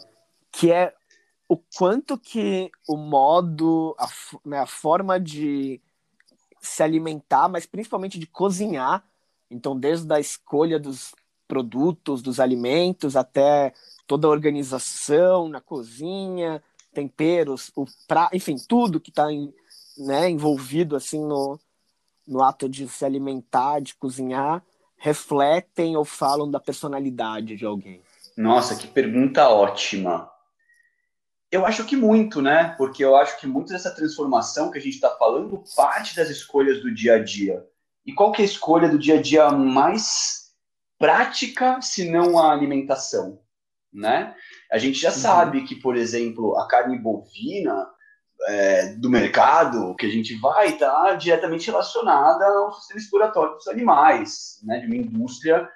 Que 0.52 0.72
é 0.72 0.94
o 1.48 1.56
quanto 1.56 2.16
que 2.16 2.70
o 2.88 2.96
modo, 2.96 3.94
a, 3.98 4.08
né, 4.44 4.60
a 4.60 4.66
forma 4.66 5.18
de 5.18 5.80
se 6.60 6.82
alimentar, 6.82 7.48
mas 7.48 7.66
principalmente 7.66 8.18
de 8.18 8.26
cozinhar, 8.26 9.04
então 9.50 9.78
desde 9.78 10.12
a 10.12 10.20
escolha 10.20 10.78
dos 10.78 11.14
produtos, 11.48 12.22
dos 12.22 12.38
alimentos, 12.38 13.16
até 13.16 13.74
toda 14.06 14.28
a 14.28 14.30
organização 14.30 15.48
na 15.48 15.60
cozinha, 15.60 16.62
temperos, 16.92 17.72
o 17.74 17.84
pra... 18.06 18.30
enfim, 18.32 18.56
tudo 18.68 19.00
que 19.00 19.10
está 19.10 19.26
né, 20.00 20.28
envolvido 20.28 20.96
assim 20.96 21.20
no, 21.20 21.58
no 22.26 22.42
ato 22.42 22.68
de 22.68 22.88
se 22.88 23.04
alimentar, 23.04 23.80
de 23.80 23.94
cozinhar, 23.94 24.62
refletem 24.96 25.96
ou 25.96 26.04
falam 26.04 26.50
da 26.50 26.58
personalidade 26.58 27.56
de 27.56 27.64
alguém? 27.64 28.02
Nossa, 28.36 28.76
que 28.76 28.86
pergunta 28.86 29.48
ótima. 29.48 30.30
Eu 31.50 31.66
acho 31.66 31.84
que 31.84 31.96
muito, 31.96 32.40
né? 32.40 32.74
Porque 32.78 33.04
eu 33.04 33.16
acho 33.16 33.38
que 33.40 33.46
muito 33.46 33.72
dessa 33.72 33.94
transformação 33.94 34.70
que 34.70 34.78
a 34.78 34.80
gente 34.80 34.94
está 34.94 35.10
falando 35.10 35.64
parte 35.76 36.14
das 36.14 36.30
escolhas 36.30 36.80
do 36.80 36.94
dia 36.94 37.14
a 37.14 37.18
dia. 37.22 37.64
E 38.06 38.12
qual 38.12 38.30
que 38.30 38.40
é 38.40 38.44
a 38.44 38.48
escolha 38.48 38.88
do 38.88 38.98
dia 38.98 39.18
a 39.18 39.22
dia 39.22 39.50
mais 39.50 40.52
prática, 40.98 41.80
se 41.80 42.10
não 42.10 42.38
a 42.38 42.52
alimentação, 42.52 43.40
né? 43.92 44.34
A 44.70 44.78
gente 44.78 45.00
já 45.00 45.08
uhum. 45.08 45.14
sabe 45.14 45.64
que, 45.64 45.74
por 45.74 45.96
exemplo, 45.96 46.56
a 46.56 46.68
carne 46.68 46.98
bovina 46.98 47.88
é, 48.48 48.94
do 48.94 49.10
mercado 49.10 49.94
que 49.96 50.06
a 50.06 50.10
gente 50.10 50.34
vai 50.38 50.68
está 50.68 51.14
diretamente 51.14 51.66
relacionada 51.66 52.44
ao 52.46 52.72
sistema 52.72 53.00
exploratório 53.00 53.54
dos 53.54 53.68
animais, 53.68 54.60
né, 54.64 54.80
de 54.80 54.86
uma 54.86 54.96
indústria 54.96 55.68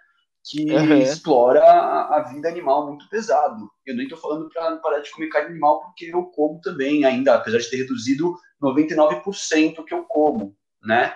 que 0.44 0.70
uhum. 0.70 0.98
explora 0.98 1.62
a, 1.62 2.16
a, 2.16 2.22
vida 2.22 2.48
animal 2.48 2.86
muito 2.86 3.08
pesado. 3.08 3.70
Eu 3.86 3.96
nem 3.96 4.04
estou 4.04 4.18
falando 4.18 4.48
para 4.50 4.76
parar 4.76 5.00
de 5.00 5.10
comer 5.10 5.28
carne 5.28 5.50
animal, 5.50 5.80
porque 5.82 6.06
eu 6.06 6.24
como 6.24 6.60
também, 6.60 7.04
ainda, 7.04 7.34
apesar 7.34 7.58
de 7.58 7.70
ter 7.70 7.78
reduzido 7.78 8.34
99% 8.62 9.84
que 9.84 9.94
eu 9.94 10.04
como, 10.04 10.54
né? 10.82 11.14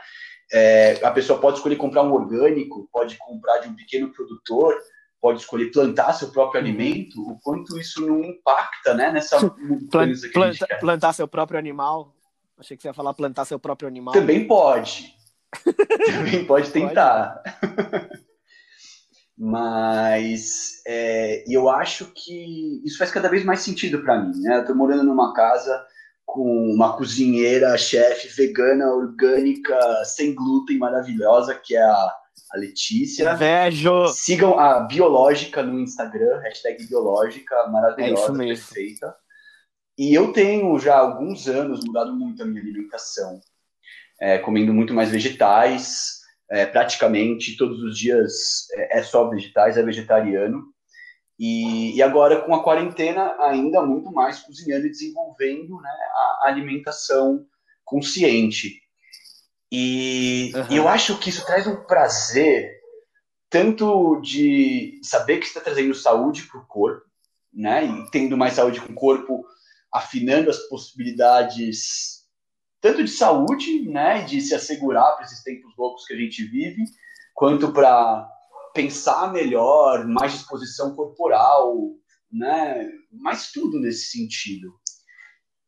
É, 0.51 0.99
a 1.05 1.11
pessoa 1.11 1.39
pode 1.39 1.59
escolher 1.59 1.77
comprar 1.77 2.03
um 2.03 2.13
orgânico, 2.13 2.89
pode 2.91 3.19
comprar 3.19 3.59
de 3.59 3.69
um 3.69 3.77
pequeno 3.77 4.11
produtor, 4.11 4.75
pode 5.21 5.41
escolher 5.41 5.71
plantar 5.71 6.13
seu 6.13 6.31
próprio 6.31 6.61
uhum. 6.61 6.69
alimento, 6.69 7.21
o 7.21 7.39
quanto 7.41 7.79
isso 7.79 8.07
não 8.07 8.23
impacta, 8.23 8.95
né, 8.95 9.11
nessa 9.13 9.39
mudança 9.41 10.29
planta, 10.33 10.67
Plantar 10.81 11.13
seu 11.13 11.27
próprio 11.27 11.59
animal? 11.59 12.15
Achei 12.57 12.77
que 12.77 12.83
você 12.83 12.89
ia 12.89 12.95
falar 12.95 13.15
plantar 13.15 13.45
seu 13.45 13.59
próprio 13.59 13.89
animal. 13.89 14.15
Também 14.15 14.47
pode. 14.47 15.15
Também 16.07 16.45
pode 16.45 16.71
tentar. 16.71 17.43
Pode. 17.61 18.19
Mas 19.41 20.83
é, 20.85 21.45
eu 21.47 21.69
acho 21.71 22.07
que 22.07 22.83
isso 22.85 22.99
faz 22.99 23.13
cada 23.13 23.29
vez 23.29 23.45
mais 23.45 23.61
sentido 23.61 24.03
para 24.03 24.19
mim, 24.19 24.41
né? 24.41 24.59
Eu 24.59 24.67
tô 24.67 24.75
morando 24.75 25.05
numa 25.05 25.33
casa 25.33 25.87
com 26.27 26.73
uma 26.75 26.97
cozinheira, 26.97 27.79
chefe 27.79 28.29
vegana, 28.29 28.93
orgânica, 28.93 29.79
sem 30.05 30.35
glúten, 30.35 30.77
maravilhosa, 30.77 31.55
que 31.55 31.77
é 31.77 31.83
a 31.83 32.15
a 32.53 32.59
Letícia. 32.59 33.33
Invejo! 33.33 34.09
Sigam 34.09 34.59
a 34.59 34.81
Biológica 34.81 35.63
no 35.63 35.79
Instagram, 35.81 36.41
hashtag 36.41 36.87
Biológica, 36.87 37.67
maravilhosa, 37.69 38.33
é 38.33 38.47
perfeita. 38.47 39.15
E 39.99 40.15
eu 40.15 40.33
tenho 40.33 40.79
já 40.79 40.95
há 40.95 41.01
alguns 41.01 41.49
anos 41.49 41.85
mudado 41.85 42.15
muito 42.15 42.43
a 42.43 42.47
minha 42.47 42.63
alimentação, 42.63 43.41
é, 44.21 44.39
comendo 44.39 44.73
muito 44.73 44.95
mais 44.95 45.11
vegetais, 45.11 46.19
é, 46.51 46.65
praticamente 46.65 47.57
todos 47.57 47.83
os 47.83 47.99
dias 47.99 48.69
é, 48.73 48.99
é 48.99 49.03
só 49.03 49.29
vegetais, 49.29 49.77
é 49.77 49.83
vegetariano. 49.83 50.63
E, 51.39 51.95
e, 51.97 52.03
agora, 52.03 52.41
com 52.43 52.53
a 52.53 52.65
quarentena, 52.65 53.37
ainda 53.39 53.81
muito 53.81 54.11
mais 54.11 54.41
cozinhando 54.41 54.87
e 54.87 54.91
desenvolvendo 54.91 55.81
né, 55.81 55.91
a 55.91 56.49
alimentação 56.49 57.47
consciente. 57.85 58.81
E, 59.71 60.53
uhum. 60.55 60.67
e, 60.71 60.77
eu 60.77 60.89
acho 60.89 61.19
que 61.19 61.31
isso 61.31 61.45
traz 61.45 61.67
um 61.67 61.77
prazer, 61.85 62.81
tanto 63.51 64.21
de 64.21 65.01
saber 65.03 65.39
que 65.39 65.47
está 65.47 65.61
trazendo 65.61 65.95
saúde 65.95 66.43
para 66.45 66.61
o 66.61 66.67
corpo, 66.67 67.07
né? 67.53 67.85
E 67.85 68.11
tendo 68.11 68.37
mais 68.37 68.55
saúde 68.55 68.81
com 68.81 68.93
o 68.93 68.97
corpo, 68.97 69.45
afinando 69.93 70.51
as 70.51 70.59
possibilidades 70.69 72.19
tanto 72.81 73.03
de 73.03 73.11
saúde, 73.11 73.89
né, 73.89 74.23
de 74.23 74.41
se 74.41 74.55
assegurar 74.55 75.17
para 75.17 75.25
esses 75.25 75.43
tempos 75.43 75.75
loucos 75.77 76.05
que 76.07 76.15
a 76.15 76.17
gente 76.17 76.45
vive, 76.45 76.85
quanto 77.35 77.73
para 77.73 78.29
pensar 78.73 79.33
melhor, 79.33 80.07
mais 80.07 80.33
disposição 80.33 80.95
corporal, 80.95 81.75
né, 82.31 82.89
mais 83.11 83.51
tudo 83.51 83.81
nesse 83.81 84.13
sentido. 84.13 84.78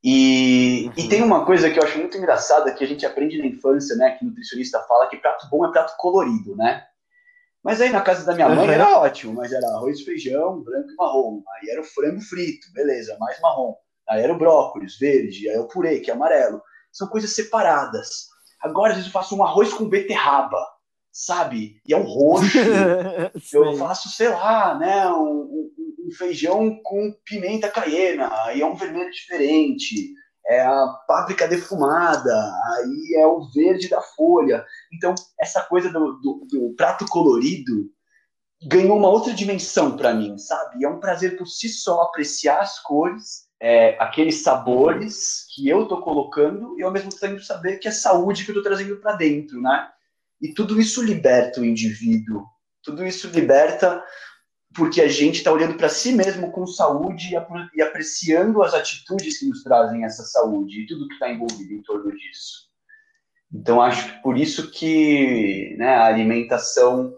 E, 0.02 0.86
uhum. 0.86 0.92
e, 0.96 1.08
tem 1.08 1.22
uma 1.22 1.44
coisa 1.44 1.70
que 1.70 1.78
eu 1.78 1.82
acho 1.82 1.98
muito 1.98 2.16
engraçada 2.16 2.72
que 2.72 2.82
a 2.82 2.86
gente 2.86 3.04
aprende 3.04 3.38
na 3.38 3.46
infância, 3.46 3.94
né? 3.96 4.12
Que 4.12 4.24
nutricionista 4.24 4.80
fala 4.80 5.06
que 5.08 5.18
prato 5.18 5.46
bom 5.50 5.66
é 5.66 5.70
prato 5.70 5.94
colorido, 5.98 6.56
né? 6.56 6.84
Mas 7.62 7.80
aí 7.80 7.90
na 7.90 8.00
casa 8.00 8.24
da 8.24 8.34
minha 8.34 8.48
mãe 8.48 8.66
uhum. 8.66 8.72
era 8.72 8.98
ótimo, 8.98 9.34
mas 9.34 9.52
era 9.52 9.66
arroz, 9.68 10.00
feijão, 10.00 10.62
branco 10.62 10.90
e 10.90 10.96
marrom. 10.96 11.42
Aí 11.54 11.68
era 11.68 11.82
o 11.82 11.84
frango 11.84 12.20
frito, 12.22 12.72
beleza, 12.72 13.16
mais 13.20 13.38
marrom. 13.40 13.74
Aí 14.08 14.22
era 14.22 14.32
o 14.32 14.38
brócolis, 14.38 14.98
verde, 14.98 15.48
aí 15.48 15.56
é 15.56 15.60
o 15.60 15.68
purê, 15.68 16.00
que 16.00 16.10
é 16.10 16.14
amarelo. 16.14 16.62
São 16.90 17.06
coisas 17.06 17.34
separadas. 17.34 18.28
Agora, 18.60 18.90
às 18.90 18.96
vezes, 18.96 19.08
eu 19.08 19.12
faço 19.12 19.36
um 19.36 19.44
arroz 19.44 19.72
com 19.72 19.88
beterraba, 19.88 20.66
sabe? 21.12 21.80
E 21.86 21.94
é 21.94 21.96
um 21.96 22.02
roxo. 22.02 22.58
eu 23.52 23.76
faço, 23.76 24.08
sei 24.08 24.28
lá, 24.28 24.76
né? 24.78 25.06
Um, 25.08 25.22
um, 25.22 25.72
feijão 26.12 26.80
com 26.82 27.14
pimenta 27.24 27.68
caiena, 27.68 28.30
aí 28.44 28.60
é 28.60 28.66
um 28.66 28.74
vermelho 28.74 29.10
diferente. 29.10 30.14
É 30.46 30.62
a 30.62 30.86
páprica 31.06 31.46
defumada, 31.46 32.34
aí 32.74 33.14
é 33.18 33.26
o 33.26 33.46
verde 33.54 33.88
da 33.88 34.00
folha. 34.00 34.64
Então, 34.92 35.14
essa 35.38 35.62
coisa 35.62 35.90
do, 35.90 36.12
do, 36.20 36.46
do 36.50 36.74
prato 36.76 37.06
colorido 37.06 37.90
ganhou 38.62 38.98
uma 38.98 39.08
outra 39.08 39.32
dimensão 39.32 39.96
para 39.96 40.12
mim, 40.12 40.36
sabe? 40.38 40.84
É 40.84 40.88
um 40.88 41.00
prazer 41.00 41.36
por 41.36 41.46
si 41.46 41.68
só 41.68 42.02
apreciar 42.02 42.60
as 42.60 42.78
cores, 42.80 43.48
é, 43.60 43.96
aqueles 43.98 44.42
sabores 44.42 45.46
que 45.54 45.68
eu 45.68 45.86
tô 45.86 46.00
colocando 46.00 46.78
e 46.78 46.82
ao 46.82 46.90
mesmo 46.90 47.10
tempo 47.10 47.40
saber 47.42 47.78
que 47.78 47.88
é 47.88 47.90
saúde 47.90 48.44
que 48.44 48.50
eu 48.50 48.54
tô 48.54 48.62
trazendo 48.62 48.96
para 48.96 49.16
dentro, 49.16 49.60
né? 49.60 49.88
E 50.40 50.52
tudo 50.52 50.80
isso 50.80 51.02
liberta 51.02 51.60
o 51.60 51.64
indivíduo, 51.64 52.44
tudo 52.82 53.06
isso 53.06 53.28
liberta 53.28 54.02
porque 54.74 55.00
a 55.00 55.08
gente 55.08 55.36
está 55.36 55.52
olhando 55.52 55.76
para 55.76 55.88
si 55.88 56.12
mesmo 56.12 56.52
com 56.52 56.66
saúde 56.66 57.34
e 57.74 57.82
apreciando 57.82 58.62
as 58.62 58.72
atitudes 58.72 59.38
que 59.38 59.46
nos 59.46 59.62
trazem 59.62 60.04
essa 60.04 60.22
saúde 60.22 60.82
e 60.82 60.86
tudo 60.86 61.08
que 61.08 61.14
está 61.14 61.30
envolvido 61.30 61.72
em 61.72 61.82
torno 61.82 62.10
disso. 62.16 62.70
Então, 63.52 63.82
acho 63.82 64.12
que 64.12 64.22
por 64.22 64.38
isso 64.38 64.70
que 64.70 65.74
né, 65.76 65.96
a 65.96 66.06
alimentação 66.06 67.12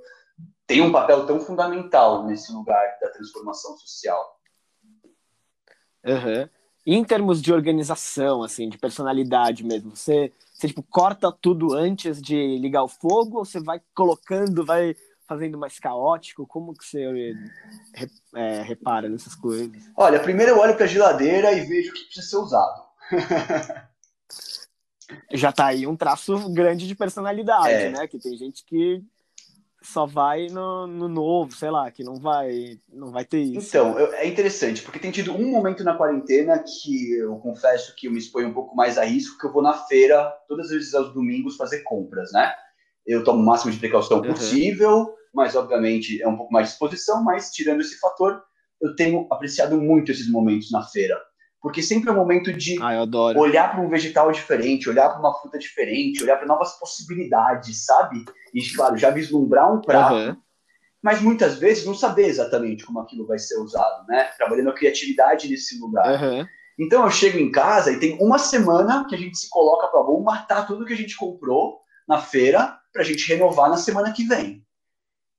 tem 0.66 0.80
um 0.80 0.90
papel 0.90 1.26
tão 1.26 1.38
fundamental 1.40 2.26
nesse 2.26 2.50
lugar 2.52 2.96
da 3.00 3.10
transformação 3.10 3.76
social. 3.76 4.40
Uhum. 6.04 6.48
em 6.84 7.04
termos 7.04 7.40
de 7.40 7.52
organização, 7.52 8.42
assim, 8.42 8.68
de 8.68 8.76
personalidade 8.76 9.64
mesmo, 9.64 9.94
você, 9.94 10.32
você 10.52 10.66
tipo, 10.66 10.82
corta 10.82 11.30
tudo 11.30 11.74
antes 11.74 12.20
de 12.20 12.58
ligar 12.58 12.82
o 12.82 12.88
fogo 12.88 13.38
ou 13.38 13.44
você 13.44 13.60
vai 13.60 13.80
colocando, 13.94 14.64
vai 14.64 14.96
fazendo 15.32 15.58
mais 15.58 15.78
caótico? 15.78 16.46
Como 16.46 16.74
que 16.74 16.84
você 16.84 17.34
é, 18.34 18.62
repara 18.62 19.08
nessas 19.08 19.34
coisas? 19.34 19.70
Olha, 19.96 20.20
primeiro 20.20 20.52
eu 20.52 20.58
olho 20.58 20.74
para 20.74 20.84
a 20.84 20.88
geladeira 20.88 21.52
e 21.52 21.62
vejo 21.62 21.90
o 21.90 21.94
que 21.94 22.04
precisa 22.04 22.26
ser 22.26 22.36
usado. 22.36 22.82
Já 25.32 25.52
tá 25.52 25.66
aí 25.66 25.86
um 25.86 25.96
traço 25.96 26.50
grande 26.52 26.86
de 26.86 26.94
personalidade, 26.94 27.70
é. 27.70 27.90
né? 27.90 28.06
Que 28.06 28.18
tem 28.18 28.36
gente 28.36 28.64
que 28.64 29.02
só 29.82 30.06
vai 30.06 30.46
no, 30.46 30.86
no, 30.86 31.08
novo, 31.08 31.52
sei 31.54 31.70
lá, 31.70 31.90
que 31.90 32.04
não 32.04 32.14
vai, 32.14 32.78
não 32.88 33.10
vai 33.10 33.24
ter 33.24 33.40
isso. 33.40 33.68
Então, 33.68 33.98
eu, 33.98 34.12
é 34.14 34.26
interessante, 34.26 34.80
porque 34.80 34.98
tem 34.98 35.10
tido 35.10 35.32
um 35.32 35.50
momento 35.50 35.82
na 35.82 35.96
quarentena 35.96 36.62
que 36.62 37.14
eu 37.14 37.36
confesso 37.36 37.94
que 37.96 38.06
eu 38.06 38.12
me 38.12 38.18
exponho 38.18 38.48
um 38.48 38.54
pouco 38.54 38.76
mais 38.76 38.96
a 38.96 39.04
risco, 39.04 39.38
que 39.38 39.46
eu 39.46 39.52
vou 39.52 39.62
na 39.62 39.74
feira 39.74 40.30
todas 40.46 40.66
as 40.66 40.72
vezes 40.72 40.94
aos 40.94 41.12
domingos 41.12 41.56
fazer 41.56 41.82
compras, 41.82 42.32
né? 42.32 42.54
Eu 43.04 43.24
tomo 43.24 43.40
o 43.40 43.44
máximo 43.44 43.72
de 43.72 43.78
precaução 43.78 44.18
uhum. 44.18 44.28
possível, 44.28 45.12
mas 45.34 45.56
obviamente 45.56 46.20
é 46.22 46.28
um 46.28 46.36
pouco 46.36 46.52
mais 46.52 46.68
de 46.68 46.72
exposição, 46.74 47.22
mas 47.22 47.50
tirando 47.50 47.80
esse 47.80 47.98
fator, 47.98 48.42
eu 48.80 48.94
tenho 48.96 49.26
apreciado 49.30 49.80
muito 49.80 50.10
esses 50.10 50.30
momentos 50.30 50.70
na 50.70 50.82
feira 50.82 51.20
porque 51.62 51.80
sempre 51.80 52.10
é 52.10 52.12
um 52.12 52.16
momento 52.16 52.52
de 52.52 52.76
ah, 52.82 53.06
olhar 53.36 53.70
para 53.70 53.80
um 53.80 53.88
vegetal 53.88 54.32
diferente, 54.32 54.90
olhar 54.90 55.08
para 55.08 55.20
uma 55.20 55.32
fruta 55.40 55.56
diferente, 55.56 56.22
olhar 56.22 56.36
para 56.36 56.46
novas 56.46 56.72
possibilidades, 56.72 57.86
sabe? 57.86 58.24
E, 58.52 58.60
claro, 58.74 58.96
já 58.96 59.10
vislumbrar 59.10 59.72
um 59.72 59.80
prato, 59.80 60.14
uhum. 60.14 60.36
mas 61.00 61.22
muitas 61.22 61.58
vezes 61.58 61.86
não 61.86 61.94
saber 61.94 62.26
exatamente 62.26 62.84
como 62.84 62.98
aquilo 62.98 63.28
vai 63.28 63.38
ser 63.38 63.60
usado, 63.60 64.04
né? 64.08 64.24
Trabalhando 64.36 64.70
a 64.70 64.74
criatividade 64.74 65.48
nesse 65.48 65.78
lugar. 65.78 66.20
Uhum. 66.20 66.44
Então 66.80 67.04
eu 67.04 67.10
chego 67.10 67.38
em 67.38 67.52
casa 67.52 67.92
e 67.92 68.00
tem 68.00 68.18
uma 68.20 68.38
semana 68.38 69.06
que 69.08 69.14
a 69.14 69.18
gente 69.18 69.38
se 69.38 69.48
coloca 69.48 69.86
para 69.86 70.02
bom 70.02 70.20
matar 70.20 70.66
tudo 70.66 70.84
que 70.84 70.94
a 70.94 70.96
gente 70.96 71.16
comprou 71.16 71.78
na 72.08 72.18
feira 72.18 72.76
para 72.92 73.02
a 73.02 73.04
gente 73.04 73.28
renovar 73.28 73.70
na 73.70 73.76
semana 73.76 74.12
que 74.12 74.24
vem. 74.24 74.66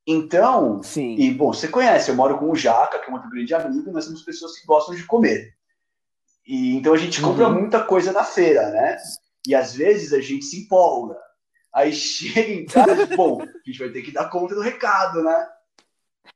Então, 0.06 0.82
Sim. 0.82 1.16
e 1.16 1.32
bom, 1.32 1.52
você 1.52 1.66
conhece, 1.66 2.10
eu 2.10 2.14
moro 2.14 2.38
com 2.38 2.50
o 2.50 2.56
Jaca, 2.56 2.98
que 2.98 3.08
é 3.08 3.10
um 3.10 3.14
outro 3.14 3.30
grande 3.30 3.54
amigo, 3.54 3.90
nós 3.90 4.04
somos 4.04 4.22
pessoas 4.22 4.58
que 4.58 4.66
gostam 4.66 4.94
de 4.94 5.04
comer. 5.04 5.54
E, 6.46 6.76
então 6.76 6.92
a 6.92 6.98
gente 6.98 7.22
compra 7.22 7.48
uhum. 7.48 7.60
muita 7.60 7.82
coisa 7.82 8.12
na 8.12 8.22
feira, 8.22 8.70
né? 8.70 8.98
E 9.46 9.54
às 9.54 9.74
vezes 9.74 10.12
a 10.12 10.20
gente 10.20 10.44
se 10.44 10.64
empolga. 10.64 11.16
Aí 11.72 11.90
chega 11.94 12.52
em 12.52 12.66
casa, 12.66 13.06
bom, 13.16 13.40
a 13.42 13.46
gente 13.66 13.78
vai 13.78 13.88
ter 13.90 14.02
que 14.02 14.12
dar 14.12 14.28
conta 14.28 14.54
do 14.54 14.60
recado, 14.60 15.22
né? 15.22 15.48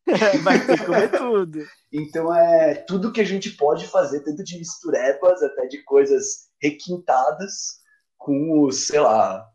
vai 0.42 0.64
ter 0.64 0.78
que 0.78 0.84
comer 0.84 1.10
tudo. 1.10 1.58
Então 1.92 2.34
é 2.34 2.74
tudo 2.74 3.12
que 3.12 3.20
a 3.20 3.24
gente 3.24 3.50
pode 3.50 3.86
fazer, 3.86 4.20
tanto 4.20 4.42
de 4.42 4.58
misturebas 4.58 5.42
até 5.42 5.66
de 5.66 5.82
coisas 5.84 6.48
requintadas, 6.60 7.78
com 8.16 8.62
os, 8.62 8.86
sei 8.86 9.00
lá, 9.00 9.47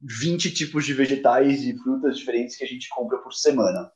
20 0.00 0.52
tipos 0.52 0.84
de 0.84 0.94
vegetais 0.94 1.62
e 1.62 1.76
frutas 1.78 2.18
diferentes 2.18 2.56
que 2.56 2.64
a 2.64 2.68
gente 2.68 2.88
compra 2.88 3.18
por 3.18 3.32
semana. 3.32 3.90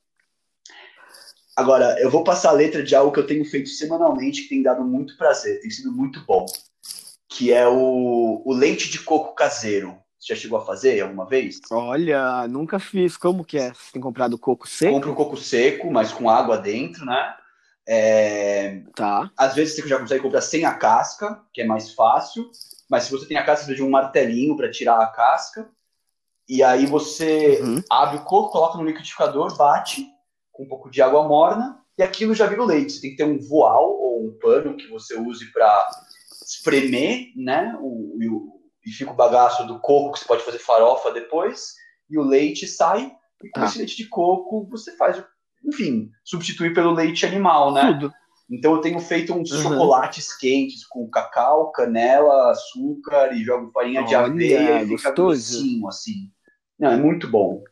Agora, 1.57 2.01
eu 2.01 2.11
vou 2.11 2.25
passar 2.25 2.51
a 2.51 2.53
letra 2.53 2.83
de 2.83 2.95
algo 2.95 3.12
que 3.12 3.21
eu 3.21 3.27
tenho 3.27 3.45
feito 3.45 3.69
semanalmente, 3.69 4.43
que 4.43 4.49
tem 4.49 4.62
dado 4.62 4.83
muito 4.85 5.17
prazer, 5.17 5.61
tem 5.61 5.71
sido 5.71 5.93
muito 5.93 6.25
bom, 6.25 6.47
que 7.29 7.53
é 7.53 7.69
o, 7.69 8.43
o 8.45 8.53
leite 8.53 8.91
de 8.91 8.99
coco 9.01 9.35
caseiro. 9.35 9.99
Você 10.19 10.35
já 10.35 10.41
chegou 10.41 10.59
a 10.59 10.65
fazer 10.65 11.01
alguma 11.01 11.27
vez? 11.27 11.59
Olha, 11.71 12.47
nunca 12.47 12.79
fiz. 12.79 13.17
Como 13.17 13.45
que 13.45 13.59
é? 13.59 13.75
Você 13.75 13.93
tem 13.93 14.01
comprado 14.01 14.38
coco 14.38 14.69
seco? 14.69 14.93
Compro 14.93 15.12
o 15.12 15.17
coco 15.17 15.37
seco, 15.37 15.91
mas 15.91 16.12
com 16.12 16.31
água 16.31 16.57
dentro, 16.57 17.05
né? 17.05 17.35
É... 17.87 18.83
Tá. 18.95 19.31
Às 19.37 19.57
vezes 19.57 19.75
você 19.75 19.88
já 19.88 19.99
consegue 19.99 20.23
comprar 20.23 20.41
sem 20.41 20.65
a 20.65 20.75
casca, 20.75 21.43
que 21.53 21.61
é 21.61 21.67
mais 21.67 21.93
fácil. 21.93 22.49
Mas 22.88 23.05
se 23.05 23.11
você 23.11 23.27
tem 23.27 23.37
a 23.37 23.43
casca, 23.43 23.65
você 23.65 23.67
precisa 23.67 23.85
de 23.85 23.88
um 23.88 23.91
martelinho 23.91 24.57
para 24.57 24.71
tirar 24.71 25.01
a 25.01 25.09
casca. 25.09 25.69
E 26.49 26.63
aí 26.63 26.87
você 26.87 27.61
uhum. 27.63 27.83
abre 27.91 28.19
o 28.19 28.25
coco, 28.25 28.53
coloca 28.53 28.79
no 28.79 28.85
liquidificador, 28.85 29.57
bate 29.57 30.07
com 30.51 30.65
um 30.65 30.69
pouco 30.69 30.91
de 30.91 31.01
água 31.01 31.27
morna 31.27 31.81
e 31.97 32.03
aquilo 32.03 32.35
já 32.35 32.47
vira 32.47 32.63
o 32.63 32.67
leite. 32.67 32.93
Você 32.93 33.01
tem 33.01 33.11
que 33.11 33.17
ter 33.17 33.25
um 33.25 33.39
voal 33.39 33.91
ou 33.91 34.27
um 34.27 34.39
pano 34.39 34.77
que 34.77 34.89
você 34.89 35.19
use 35.19 35.51
para 35.53 35.91
espremer, 36.45 37.33
né? 37.37 37.77
O, 37.81 38.17
o, 38.17 38.63
e 38.85 38.91
fica 38.91 39.13
o 39.13 39.17
bagaço 39.17 39.67
do 39.67 39.79
coco 39.81 40.13
que 40.13 40.19
você 40.19 40.27
pode 40.27 40.43
fazer 40.43 40.59
farofa 40.59 41.13
depois 41.13 41.75
e 42.11 42.19
o 42.19 42.23
leite 42.23 42.67
sai 42.67 43.13
e 43.43 43.49
com 43.51 43.61
ah. 43.61 43.65
esse 43.65 43.79
leite 43.79 43.97
de 43.97 44.09
coco 44.09 44.69
você 44.69 44.97
faz, 44.97 45.23
enfim, 45.65 46.11
substituir 46.25 46.75
pelo 46.75 46.93
leite 46.93 47.25
animal, 47.25 47.73
né? 47.73 47.93
Tudo. 47.93 48.13
Então 48.51 48.75
eu 48.75 48.81
tenho 48.81 48.99
feito 49.01 49.33
uns 49.33 49.51
uhum. 49.51 49.63
chocolates 49.63 50.37
quentes 50.37 50.87
com 50.87 51.09
cacau, 51.09 51.73
canela, 51.73 52.51
açúcar 52.51 53.33
e 53.35 53.43
jogo 53.43 53.71
farinha 53.73 54.01
Olha, 54.01 54.09
de 54.09 54.15
aveia 54.15 54.83
e 54.83 54.97
fica 54.97 55.13
docinho 55.13 55.88
assim. 55.88 56.31
Não, 56.79 56.93
é 56.93 56.97
muito 56.97 57.29
bom. 57.29 57.63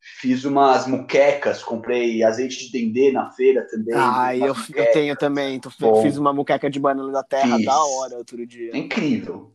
Fiz 0.00 0.44
umas 0.44 0.86
muquecas, 0.86 1.62
comprei 1.62 2.22
azeite 2.22 2.66
de 2.66 2.72
dendê 2.72 3.12
na 3.12 3.30
feira 3.30 3.66
também. 3.68 3.94
Ah, 3.94 4.34
eu, 4.34 4.54
eu, 4.74 4.92
tenho 4.92 5.14
também. 5.16 5.60
Bom, 5.78 6.02
fiz 6.02 6.16
uma 6.16 6.32
muqueca 6.32 6.70
de 6.70 6.80
banana 6.80 7.12
da 7.12 7.22
terra 7.22 7.56
fiz. 7.56 7.66
da 7.66 7.78
hora 7.78 8.16
outro 8.16 8.46
dia. 8.46 8.70
É 8.72 8.78
incrível. 8.78 9.52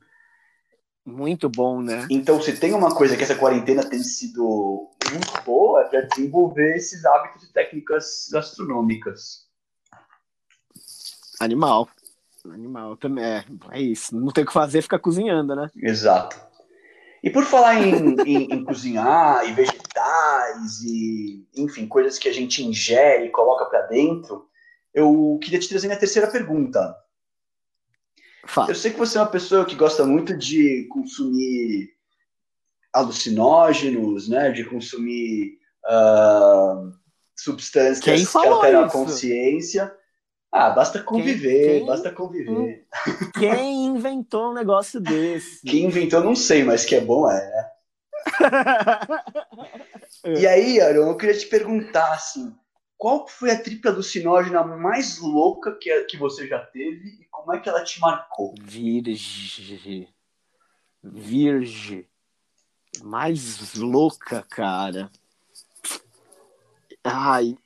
Muito 1.05 1.49
bom, 1.49 1.81
né? 1.81 2.07
Então, 2.09 2.41
se 2.41 2.55
tem 2.57 2.73
uma 2.73 2.93
coisa 2.95 3.17
que 3.17 3.23
essa 3.23 3.35
quarentena 3.35 3.83
tem 3.83 4.01
sido 4.03 4.89
muito 5.11 5.43
boa, 5.43 5.81
é 5.81 5.85
para 5.85 6.01
desenvolver 6.01 6.75
esses 6.75 7.03
hábitos 7.03 7.43
e 7.43 7.51
técnicas 7.51 8.29
gastronômicas. 8.31 9.42
Animal. 11.43 11.89
Animal 12.45 12.97
também. 12.97 13.23
É, 13.23 13.45
é 13.71 13.81
isso. 13.81 14.15
Não 14.15 14.31
tem 14.31 14.43
o 14.43 14.47
que 14.47 14.53
fazer, 14.53 14.81
fica 14.81 14.99
cozinhando, 14.99 15.55
né? 15.55 15.69
Exato. 15.77 16.39
E 17.23 17.29
por 17.29 17.45
falar 17.45 17.81
em, 17.81 18.15
em, 18.27 18.53
em, 18.53 18.63
cozinhar 18.65 19.47
e 19.47 19.53
vegetais 19.53 20.81
e, 20.83 21.47
enfim, 21.55 21.87
coisas 21.87 22.19
que 22.19 22.27
a 22.27 22.33
gente 22.33 22.63
ingere 22.63 23.27
e 23.27 23.31
coloca 23.31 23.65
para 23.65 23.87
dentro, 23.87 24.47
eu 24.93 25.39
queria 25.41 25.59
te 25.59 25.69
trazer 25.69 25.87
minha 25.87 25.99
terceira 25.99 26.27
pergunta. 26.27 26.95
Fala. 28.45 28.69
Eu 28.69 28.75
sei 28.75 28.91
que 28.91 28.99
você 28.99 29.17
é 29.17 29.21
uma 29.21 29.27
pessoa 29.27 29.65
que 29.65 29.75
gosta 29.75 30.05
muito 30.05 30.37
de 30.37 30.85
consumir 30.91 31.93
alucinógenos, 32.91 34.27
né? 34.27 34.51
De 34.51 34.65
consumir 34.65 35.57
uh, 35.85 36.91
substâncias 37.35 38.01
que 38.01 38.37
alteram 38.37 38.83
a 38.83 38.89
consciência. 38.89 39.95
Ah, 40.55 40.69
basta 40.69 41.01
conviver, 41.01 41.79
quem, 41.79 41.85
basta 41.87 42.11
conviver. 42.11 42.85
Quem 43.33 43.87
inventou 43.87 44.51
um 44.51 44.53
negócio 44.53 45.01
desse? 45.01 45.65
Quem 45.65 45.85
inventou, 45.85 46.23
não 46.23 46.35
sei, 46.35 46.63
mas 46.63 46.85
que 46.85 46.93
é 46.93 47.01
bom 47.01 47.27
é, 47.27 47.71
e 50.25 50.45
aí, 50.45 50.79
Aaron, 50.79 51.09
eu 51.09 51.17
queria 51.17 51.37
te 51.37 51.47
perguntar, 51.47 52.13
assim, 52.13 52.55
qual 52.97 53.27
foi 53.27 53.49
a 53.49 53.59
tripla 53.59 53.91
alucinógena 53.91 54.63
mais 54.63 55.19
louca 55.19 55.75
que, 55.75 56.03
que 56.03 56.17
você 56.17 56.47
já 56.47 56.59
teve 56.59 57.21
e 57.21 57.25
como 57.31 57.51
é 57.51 57.59
que 57.59 57.67
ela 57.67 57.83
te 57.83 57.99
marcou? 57.99 58.53
Virgem. 58.61 60.07
Virgem. 61.03 62.07
Mais 63.01 63.73
louca, 63.73 64.45
cara. 64.47 65.09
Ai, 67.03 67.57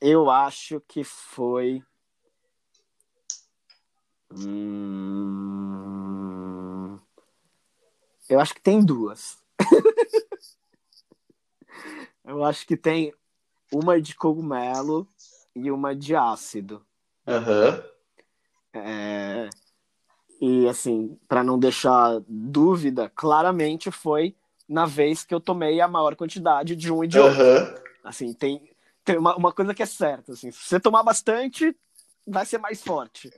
eu 0.00 0.30
acho 0.30 0.80
que 0.88 1.04
foi. 1.04 1.82
Hum... 4.32 5.36
Eu 8.28 8.40
acho 8.40 8.54
que 8.54 8.60
tem 8.60 8.84
duas. 8.84 9.38
eu 12.24 12.44
acho 12.44 12.66
que 12.66 12.76
tem 12.76 13.14
uma 13.72 14.00
de 14.00 14.14
cogumelo 14.14 15.08
e 15.54 15.70
uma 15.70 15.94
de 15.94 16.16
ácido. 16.16 16.84
Aham. 17.26 17.70
Uhum. 17.70 17.82
É... 18.80 19.48
E 20.40 20.68
assim, 20.68 21.18
para 21.26 21.42
não 21.42 21.58
deixar 21.58 22.20
dúvida, 22.28 23.10
claramente 23.14 23.90
foi 23.90 24.36
na 24.68 24.84
vez 24.84 25.24
que 25.24 25.34
eu 25.34 25.40
tomei 25.40 25.80
a 25.80 25.88
maior 25.88 26.14
quantidade 26.16 26.76
de 26.76 26.92
um 26.92 27.02
e 27.02 27.08
de 27.08 27.18
outro. 27.18 27.42
Uhum. 27.42 27.74
Assim, 28.04 28.34
tem, 28.34 28.70
tem 29.04 29.16
uma, 29.16 29.34
uma 29.36 29.52
coisa 29.52 29.72
que 29.72 29.82
é 29.82 29.86
certa, 29.86 30.32
assim, 30.32 30.50
se 30.50 30.58
você 30.58 30.78
tomar 30.78 31.02
bastante, 31.02 31.74
vai 32.26 32.44
ser 32.44 32.58
mais 32.58 32.82
forte. 32.82 33.32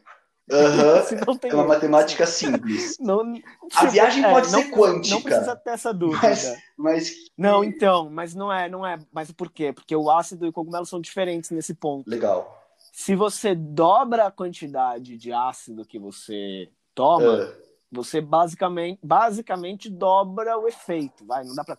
Uhum. 0.51 1.38
é 1.51 1.55
uma 1.55 1.64
matemática 1.64 2.26
simples. 2.26 2.96
Não, 3.01 3.34
a 3.74 3.86
viagem 3.86 4.24
é, 4.24 4.30
pode 4.30 4.51
não, 4.51 4.62
ser 4.62 4.70
quântica. 4.70 5.14
Não 5.14 5.22
precisa 5.22 5.57
ter 5.57 5.70
essa 5.70 5.92
dúvida. 5.92 6.20
Mas, 6.22 6.57
mas, 6.76 7.14
Não, 7.36 7.62
então, 7.62 8.09
mas 8.11 8.34
não 8.34 8.53
é, 8.53 8.68
não 8.68 8.86
é. 8.86 8.99
Mas 9.12 9.30
por 9.30 9.51
quê? 9.51 9.72
Porque 9.72 9.94
o 9.94 10.11
ácido 10.11 10.46
e 10.46 10.49
o 10.49 10.53
cogumelo 10.53 10.86
são 10.86 11.01
diferentes 11.01 11.51
nesse 11.51 11.74
ponto. 11.74 12.09
Legal. 12.09 12.57
Se 12.92 13.14
você 13.14 13.55
dobra 13.55 14.26
a 14.26 14.30
quantidade 14.30 15.16
de 15.16 15.32
ácido 15.32 15.84
que 15.84 15.99
você 15.99 16.68
toma, 16.94 17.44
uh. 17.44 17.53
você 17.92 18.20
basicamente, 18.20 18.99
basicamente 19.03 19.90
dobra 19.90 20.59
o 20.59 20.66
efeito. 20.66 21.24
Vai, 21.26 21.44
não 21.44 21.55
dá 21.55 21.64
para 21.64 21.78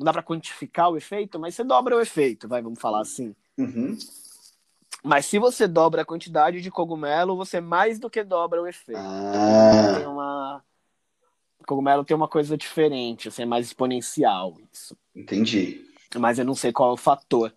não 0.00 0.04
dá 0.06 0.14
para 0.14 0.22
quantificar 0.22 0.88
o 0.88 0.96
efeito, 0.96 1.38
mas 1.38 1.54
você 1.54 1.62
dobra 1.62 1.94
o 1.94 2.00
efeito, 2.00 2.48
vai, 2.48 2.62
vamos 2.62 2.80
falar 2.80 3.02
assim. 3.02 3.34
Uhum. 3.58 3.98
Mas 5.02 5.26
se 5.26 5.38
você 5.38 5.66
dobra 5.66 6.02
a 6.02 6.04
quantidade 6.04 6.60
de 6.60 6.70
cogumelo, 6.70 7.36
você 7.36 7.60
mais 7.60 7.98
do 7.98 8.10
que 8.10 8.22
dobra 8.22 8.62
o 8.62 8.66
efeito. 8.66 9.00
Ah. 9.00 9.94
Tem 9.96 10.06
uma... 10.06 10.62
O 11.58 11.66
cogumelo 11.66 12.04
tem 12.04 12.16
uma 12.16 12.28
coisa 12.28 12.56
diferente, 12.56 13.28
assim, 13.28 13.42
é 13.42 13.46
mais 13.46 13.66
exponencial 13.66 14.56
isso. 14.72 14.96
Entendi. 15.14 15.84
Mas 16.18 16.38
eu 16.38 16.44
não 16.44 16.54
sei 16.54 16.72
qual 16.72 16.90
é 16.90 16.92
o 16.94 16.96
fator. 16.96 17.52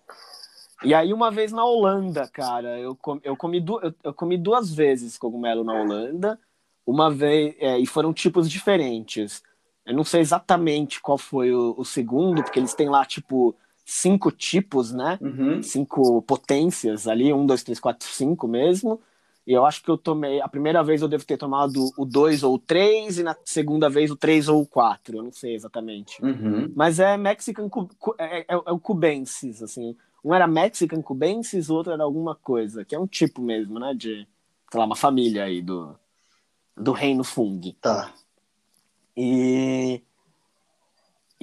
E 0.83 0.93
aí, 0.93 1.13
uma 1.13 1.31
vez 1.31 1.51
na 1.51 1.63
Holanda, 1.63 2.27
cara, 2.27 2.77
eu, 2.77 2.95
com, 2.95 3.19
eu, 3.23 3.37
comi, 3.37 3.61
du, 3.61 3.79
eu, 4.03 4.13
comi 4.13 4.37
duas 4.37 4.73
vezes 4.73 5.17
cogumelo 5.17 5.63
na 5.63 5.73
Holanda. 5.73 6.39
Uma 6.85 7.09
vez, 7.09 7.55
é, 7.59 7.79
e 7.79 7.85
foram 7.85 8.13
tipos 8.13 8.49
diferentes. 8.49 9.41
Eu 9.85 9.95
não 9.95 10.03
sei 10.03 10.19
exatamente 10.19 11.01
qual 11.01 11.17
foi 11.17 11.53
o, 11.53 11.73
o 11.77 11.85
segundo, 11.85 12.43
porque 12.43 12.59
eles 12.59 12.73
têm 12.73 12.89
lá, 12.89 13.05
tipo, 13.05 13.55
cinco 13.85 14.31
tipos, 14.31 14.91
né? 14.91 15.17
Uhum. 15.21 15.61
Cinco 15.61 16.21
potências 16.21 17.07
ali, 17.07 17.33
um, 17.33 17.45
dois, 17.45 17.63
três, 17.63 17.79
quatro, 17.79 18.07
cinco 18.07 18.47
mesmo. 18.47 19.01
E 19.45 19.51
eu 19.51 19.65
acho 19.65 19.83
que 19.83 19.89
eu 19.89 19.97
tomei. 19.97 20.39
A 20.41 20.47
primeira 20.47 20.81
vez 20.83 21.01
eu 21.01 21.07
devo 21.07 21.25
ter 21.25 21.37
tomado 21.37 21.91
o 21.97 22.05
2 22.05 22.43
ou 22.43 22.55
o 22.55 22.59
3, 22.59 23.19
e 23.19 23.23
na 23.23 23.35
segunda 23.43 23.89
vez 23.89 24.09
o 24.09 24.15
3 24.15 24.47
ou 24.47 24.61
o 24.61 24.65
4. 24.65 25.17
Eu 25.17 25.23
não 25.23 25.31
sei 25.33 25.53
exatamente. 25.53 26.23
Uhum. 26.23 26.71
Mas 26.73 26.99
é 26.99 27.17
Mexican 27.17 27.69
é, 28.17 28.39
é, 28.39 28.45
é, 28.49 28.71
o 28.71 28.79
Cubensis, 28.79 29.61
assim. 29.61 29.95
Um 30.23 30.33
era 30.33 30.47
Mexican 30.47 31.01
Cubensis, 31.01 31.69
o 31.69 31.75
outro 31.75 31.91
era 31.91 32.03
alguma 32.03 32.35
coisa, 32.35 32.85
que 32.85 32.95
é 32.95 32.99
um 32.99 33.05
tipo 33.05 33.41
mesmo, 33.41 33.79
né? 33.79 33.93
De, 33.93 34.25
sei 34.71 34.79
lá, 34.79 34.85
uma 34.85 34.95
família 34.95 35.43
aí 35.43 35.61
do, 35.61 35.93
do 36.77 36.93
reino 36.93 37.25
Fung. 37.25 37.75
Tá. 37.81 38.13
E 39.15 40.01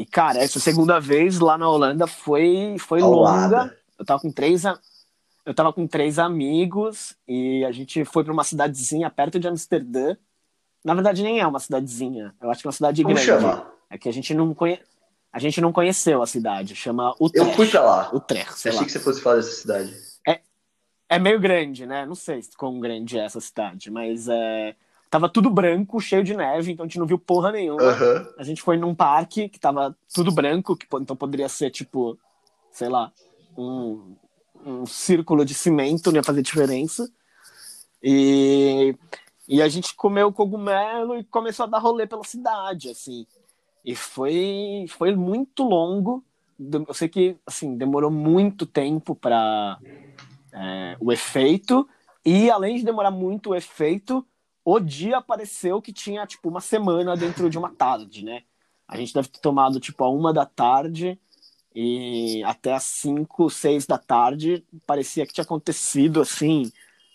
e, 0.01 0.07
cara, 0.07 0.38
essa 0.38 0.59
segunda 0.59 0.98
vez 0.98 1.38
lá 1.38 1.59
na 1.59 1.68
Holanda 1.68 2.07
foi, 2.07 2.76
foi 2.78 3.01
longa. 3.01 3.76
Eu 3.98 4.05
tava 4.07 4.20
com 4.20 4.32
três. 4.32 4.62
Eu 5.44 5.55
tava 5.55 5.72
com 5.74 5.86
três 5.86 6.18
amigos 6.18 7.14
e 7.28 7.62
a 7.66 7.70
gente 7.72 8.03
foi 8.07 8.24
para 8.24 8.32
uma 8.32 8.42
cidadezinha 8.44 9.11
perto 9.11 9.38
de 9.38 9.46
Amsterdã. 9.46 10.16
Na 10.82 10.94
verdade, 10.94 11.22
nem 11.22 11.38
é 11.38 11.46
uma 11.46 11.61
cidadezinha. 11.61 12.34
Eu 12.40 12.51
acho 12.51 12.62
que 12.62 12.66
é 12.66 12.70
uma 12.70 12.72
cidade 12.72 13.03
Como 13.03 13.14
grande. 13.14 13.26
chama? 13.26 13.70
É 13.90 13.98
que 13.98 14.09
a 14.09 14.12
gente 14.12 14.32
não 14.32 14.55
conhe... 14.55 14.80
a 15.30 15.38
gente 15.38 15.61
não 15.61 15.70
conheceu 15.70 16.22
a 16.22 16.26
cidade. 16.26 16.74
Chama 16.74 17.14
Utrecht. 17.20 17.46
Eu 17.51 17.55
fui 17.55 17.68
pra 17.68 17.82
lá. 17.82 18.11
Utrecht, 18.14 18.59
sei 18.59 18.70
Achei 18.70 18.80
lá. 18.80 18.86
que 18.86 18.92
você 18.92 19.01
fosse 19.01 19.20
falar 19.20 19.36
dessa 19.36 19.53
cidade. 19.53 19.94
É, 20.26 20.40
é 21.11 21.18
meio 21.18 21.38
grande, 21.38 21.84
né? 21.84 22.07
Não 22.07 22.14
sei 22.14 22.40
quão 22.57 22.80
grande 22.80 23.18
é 23.18 23.24
essa 23.26 23.40
cidade, 23.40 23.90
mas 23.90 24.28
é 24.28 24.74
Tava 25.11 25.28
tudo 25.28 25.50
branco, 25.50 26.00
cheio 26.00 26.22
de 26.22 26.36
neve, 26.36 26.70
então 26.70 26.84
a 26.84 26.86
gente 26.86 26.98
não 26.98 27.06
viu 27.06 27.18
porra 27.18 27.50
nenhuma. 27.50 27.82
Uhum. 27.82 28.26
A 28.38 28.44
gente 28.44 28.62
foi 28.62 28.76
num 28.76 28.94
parque 28.94 29.48
que 29.48 29.58
tava 29.58 29.96
tudo 30.14 30.30
branco, 30.30 30.76
que 30.76 30.86
então 30.96 31.16
poderia 31.16 31.48
ser 31.48 31.68
tipo, 31.70 32.16
sei 32.70 32.88
lá, 32.88 33.12
um, 33.58 34.14
um 34.64 34.86
círculo 34.86 35.44
de 35.44 35.52
cimento, 35.52 36.11
não 36.11 36.16
ia 36.16 36.22
fazer 36.22 36.42
diferença. 36.42 37.11
E, 38.00 38.94
e 39.48 39.61
a 39.61 39.68
gente 39.68 39.94
comeu 39.96 40.32
cogumelo 40.32 41.18
e 41.18 41.24
começou 41.24 41.64
a 41.64 41.68
dar 41.68 41.78
rolê 41.78 42.06
pela 42.06 42.22
cidade, 42.22 42.88
assim. 42.90 43.26
E 43.84 43.96
foi, 43.96 44.86
foi 44.88 45.14
muito 45.16 45.64
longo. 45.64 46.24
Eu 46.86 46.94
sei 46.94 47.08
que 47.08 47.36
assim 47.44 47.76
demorou 47.76 48.11
muito 48.12 48.64
tempo 48.64 49.14
para 49.16 49.76
é, 50.52 50.96
o 51.00 51.11
efeito. 51.11 51.88
E 52.24 52.50
além 52.50 52.76
de 52.76 52.84
demorar 52.84 53.11
muito 53.11 53.50
o 53.50 53.54
efeito, 53.54 54.24
o 54.64 54.78
dia 54.78 55.18
apareceu 55.18 55.80
que 55.80 55.92
tinha, 55.92 56.26
tipo, 56.26 56.48
uma 56.48 56.61
semana 56.61 57.16
dentro 57.16 57.48
de 57.48 57.58
uma 57.58 57.70
tarde, 57.74 58.24
né? 58.24 58.42
A 58.86 58.96
gente 58.96 59.14
deve 59.14 59.28
ter 59.28 59.40
tomado, 59.40 59.80
tipo, 59.80 60.02
a 60.04 60.11
uma 60.11 60.32
da 60.32 60.44
tarde 60.44 61.18
e 61.74 62.42
até 62.44 62.74
às 62.74 62.82
cinco, 62.82 63.48
seis 63.48 63.86
da 63.86 63.96
tarde 63.96 64.64
parecia 64.86 65.26
que 65.26 65.32
tinha 65.32 65.44
acontecido, 65.44 66.20
assim, 66.20 66.70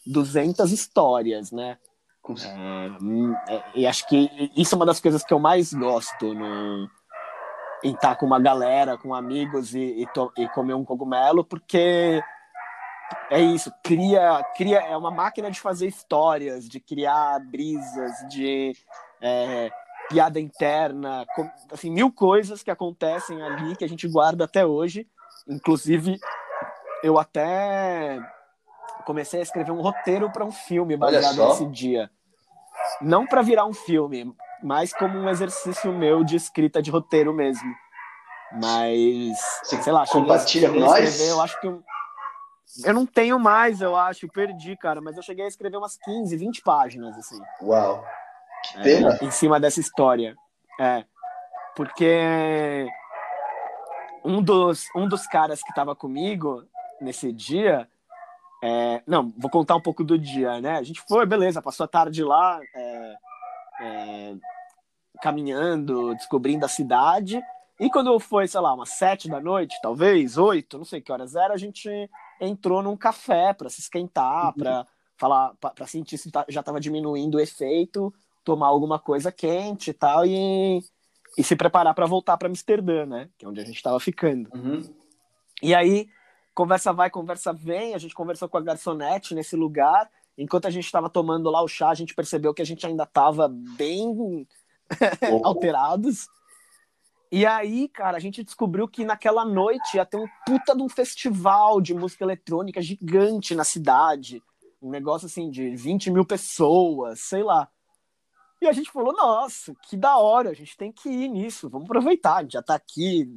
200 0.05 0.71
histórias, 0.71 1.51
né? 1.51 1.77
É, 3.47 3.55
é, 3.55 3.63
e 3.75 3.85
acho 3.85 4.07
que 4.07 4.51
isso 4.55 4.73
é 4.73 4.77
uma 4.77 4.85
das 4.85 4.99
coisas 4.99 5.23
que 5.23 5.33
eu 5.33 5.39
mais 5.39 5.73
gosto 5.73 6.33
no, 6.33 6.89
em 7.83 7.93
estar 7.93 8.15
com 8.15 8.25
uma 8.25 8.39
galera, 8.39 8.97
com 8.97 9.13
amigos 9.13 9.75
e, 9.75 10.01
e, 10.01 10.07
to, 10.07 10.31
e 10.35 10.47
comer 10.49 10.73
um 10.73 10.83
cogumelo, 10.83 11.43
porque 11.43 12.23
é 13.29 13.39
isso, 13.39 13.71
cria, 13.83 14.43
cria, 14.55 14.79
é 14.79 14.95
uma 14.95 15.11
máquina 15.11 15.49
de 15.49 15.59
fazer 15.59 15.87
histórias, 15.87 16.67
de 16.67 16.79
criar 16.79 17.39
brisas, 17.39 18.11
de 18.29 18.73
é, 19.21 19.71
piada 20.09 20.39
interna, 20.39 21.25
com, 21.35 21.49
assim, 21.71 21.89
mil 21.89 22.11
coisas 22.11 22.61
que 22.63 22.71
acontecem 22.71 23.41
ali 23.41 23.75
que 23.75 23.83
a 23.83 23.89
gente 23.89 24.07
guarda 24.07 24.45
até 24.45 24.65
hoje. 24.65 25.07
Inclusive, 25.47 26.17
eu 27.03 27.19
até 27.19 28.19
comecei 29.05 29.39
a 29.39 29.43
escrever 29.43 29.71
um 29.71 29.81
roteiro 29.81 30.31
para 30.31 30.45
um 30.45 30.51
filme 30.51 30.97
baseado 30.97 31.47
nesse 31.47 31.65
dia. 31.67 32.09
Não 33.01 33.25
para 33.25 33.41
virar 33.41 33.65
um 33.65 33.73
filme, 33.73 34.33
mas 34.63 34.93
como 34.93 35.17
um 35.17 35.29
exercício 35.29 35.91
meu 35.91 36.23
de 36.23 36.35
escrita 36.35 36.81
de 36.81 36.91
roteiro 36.91 37.33
mesmo. 37.33 37.73
Mas, 38.61 39.37
Você 39.63 39.81
sei 39.81 39.91
lá, 39.91 40.05
compartilha 40.07 40.69
com 40.69 40.79
nós? 40.79 41.19
Eu 41.19 41.41
acho 41.41 41.59
que 41.59 41.67
eu 42.83 42.93
não 42.93 43.05
tenho 43.05 43.39
mais, 43.39 43.81
eu 43.81 43.95
acho, 43.95 44.27
perdi, 44.27 44.75
cara, 44.75 44.99
mas 44.99 45.15
eu 45.15 45.23
cheguei 45.23 45.45
a 45.45 45.47
escrever 45.47 45.77
umas 45.77 45.97
15, 45.97 46.35
20 46.35 46.61
páginas, 46.61 47.17
assim. 47.17 47.39
Uau. 47.61 48.03
Que 48.63 48.83
pena. 48.83 49.17
É, 49.21 49.25
em 49.25 49.31
cima 49.31 49.59
dessa 49.59 49.79
história. 49.79 50.35
É. 50.79 51.05
Porque 51.75 52.87
um 54.23 54.41
dos, 54.41 54.87
um 54.95 55.07
dos 55.07 55.27
caras 55.27 55.61
que 55.61 55.73
tava 55.73 55.95
comigo 55.95 56.65
nesse 56.99 57.31
dia. 57.31 57.87
É, 58.63 59.03
não, 59.05 59.31
vou 59.37 59.51
contar 59.51 59.75
um 59.75 59.81
pouco 59.81 60.03
do 60.03 60.17
dia, 60.17 60.59
né? 60.59 60.77
A 60.77 60.83
gente 60.83 61.01
foi, 61.07 61.25
beleza, 61.25 61.61
passou 61.61 61.83
a 61.83 61.87
tarde 61.87 62.23
lá, 62.23 62.59
é, 62.73 63.15
é, 63.81 64.35
caminhando, 65.21 66.15
descobrindo 66.15 66.65
a 66.65 66.69
cidade. 66.69 67.39
E 67.79 67.89
quando 67.89 68.17
foi, 68.19 68.47
sei 68.47 68.59
lá, 68.61 68.73
umas 68.73 68.89
sete 68.89 69.29
da 69.29 69.39
noite, 69.39 69.77
talvez, 69.81 70.37
oito, 70.37 70.77
não 70.77 70.85
sei 70.85 71.01
que 71.01 71.11
horas 71.11 71.35
era, 71.35 71.53
a 71.53 71.57
gente 71.57 72.09
entrou 72.39 72.81
num 72.81 72.97
café 72.97 73.53
para 73.53 73.69
se 73.69 73.81
esquentar, 73.81 74.47
uhum. 74.47 74.53
para 74.53 74.87
falar, 75.17 75.53
para 75.55 75.87
sentir 75.87 76.17
se 76.17 76.31
tá, 76.31 76.45
já 76.49 76.59
estava 76.59 76.79
diminuindo 76.79 77.35
o 77.35 77.39
efeito, 77.39 78.13
tomar 78.43 78.67
alguma 78.67 78.99
coisa 78.99 79.31
quente 79.31 79.91
e 79.91 79.93
tal, 79.93 80.25
e, 80.25 80.83
e 81.37 81.43
se 81.43 81.55
preparar 81.55 81.93
para 81.93 82.05
voltar 82.05 82.37
para 82.37 82.47
Amsterdã, 82.47 83.05
né? 83.05 83.29
Que 83.37 83.45
é 83.45 83.49
onde 83.49 83.61
a 83.61 83.65
gente 83.65 83.77
estava 83.77 83.99
ficando. 83.99 84.49
Uhum. 84.53 84.81
E 85.61 85.73
aí 85.73 86.07
conversa 86.53 86.93
vai, 86.93 87.09
conversa 87.09 87.51
vem. 87.53 87.93
A 87.93 87.97
gente 87.97 88.15
conversou 88.15 88.47
com 88.47 88.57
a 88.57 88.61
garçonete 88.61 89.35
nesse 89.35 89.55
lugar. 89.55 90.09
Enquanto 90.37 90.65
a 90.65 90.69
gente 90.69 90.85
estava 90.85 91.09
tomando 91.09 91.49
lá 91.49 91.61
o 91.61 91.67
chá, 91.67 91.89
a 91.89 91.95
gente 91.95 92.15
percebeu 92.15 92.53
que 92.53 92.61
a 92.61 92.65
gente 92.65 92.85
ainda 92.85 93.03
estava 93.03 93.47
bem 93.49 94.47
alterados. 95.43 96.27
E 97.35 97.45
aí, 97.45 97.89
cara, 97.89 98.15
a 98.15 98.19
gente 98.21 98.41
descobriu 98.45 98.87
que 98.87 99.03
naquela 99.03 99.43
noite 99.43 99.97
ia 99.97 100.05
ter 100.05 100.15
um 100.15 100.25
puta 100.47 100.73
de 100.73 100.81
um 100.81 100.87
festival 100.87 101.81
de 101.81 101.93
música 101.93 102.23
eletrônica 102.23 102.81
gigante 102.81 103.53
na 103.53 103.65
cidade. 103.65 104.41
Um 104.81 104.89
negócio 104.89 105.25
assim 105.25 105.49
de 105.49 105.75
20 105.75 106.11
mil 106.11 106.23
pessoas, 106.23 107.19
sei 107.19 107.43
lá. 107.43 107.67
E 108.61 108.67
a 108.67 108.71
gente 108.71 108.89
falou, 108.89 109.11
nossa, 109.11 109.75
que 109.83 109.97
da 109.97 110.17
hora, 110.17 110.51
a 110.51 110.53
gente 110.53 110.77
tem 110.77 110.93
que 110.93 111.09
ir 111.09 111.27
nisso, 111.27 111.69
vamos 111.69 111.87
aproveitar, 111.89 112.37
a 112.37 112.41
gente 112.43 112.53
já 112.53 112.63
tá 112.63 112.75
aqui, 112.75 113.29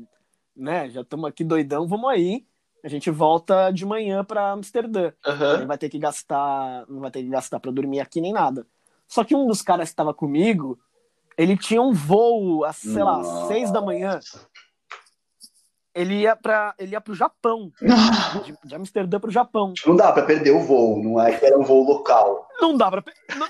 né? 0.55 0.89
Já 0.91 1.01
estamos 1.01 1.29
aqui 1.29 1.43
doidão, 1.43 1.89
vamos 1.89 2.09
aí. 2.09 2.47
A 2.85 2.89
gente 2.89 3.11
volta 3.11 3.73
de 3.73 3.85
manhã 3.85 4.23
para 4.25 4.53
Amsterdã. 4.53 5.13
Uhum. 5.27 5.59
Não 5.59 5.67
vai 5.67 5.77
ter 5.77 5.89
que 5.89 5.99
gastar, 5.99 6.87
não 6.89 7.01
vai 7.01 7.11
ter 7.11 7.25
que 7.25 7.31
gastar 7.31 7.59
para 7.59 7.73
dormir 7.73 7.99
aqui 7.99 8.21
nem 8.21 8.33
nada. 8.33 8.65
Só 9.09 9.25
que 9.25 9.35
um 9.35 9.45
dos 9.45 9.61
caras 9.61 9.89
que 9.89 9.95
estava 9.95 10.15
comigo, 10.15 10.79
ele 11.39 11.57
tinha 11.57 11.81
um 11.81 11.93
voo 11.93 12.65
às, 12.65 12.77
sei 12.77 13.03
lá, 13.03 13.23
seis 13.47 13.71
da 13.71 13.81
manhã. 13.81 14.19
Ele 15.95 16.23
ia 16.23 16.35
para 16.35 16.75
ele 16.79 16.93
ia 16.93 17.01
pro 17.01 17.15
Japão. 17.15 17.73
de, 18.45 18.59
de 18.65 18.75
Amsterdã 18.75 19.21
pro 19.21 19.31
Japão. 19.31 19.73
Não 19.87 19.95
dá 19.95 20.13
para 20.13 20.25
perder 20.25 20.51
o 20.51 20.61
voo, 20.61 21.01
não 21.03 21.21
é 21.21 21.39
que 21.39 21.47
era 21.47 21.57
um 21.57 21.63
voo 21.63 21.85
local. 21.85 22.49
Não 22.61 22.77
dá 22.77 22.91
para 22.91 23.05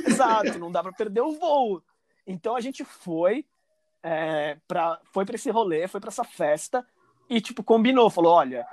exato, 0.07 0.59
não 0.59 0.71
dá 0.71 0.83
para 0.83 0.93
perder 0.93 1.23
o 1.23 1.33
voo. 1.33 1.83
Então 2.27 2.55
a 2.55 2.61
gente 2.61 2.85
foi 2.85 3.47
é, 4.03 4.59
para 4.69 5.01
foi 5.11 5.25
para 5.25 5.37
esse 5.37 5.51
rolê, 5.51 5.89
foi 5.89 5.99
para 5.99 6.11
essa 6.11 6.25
festa 6.25 6.87
e 7.29 7.41
tipo 7.41 7.65
combinou, 7.65 8.11
falou, 8.11 8.35
olha, 8.35 8.67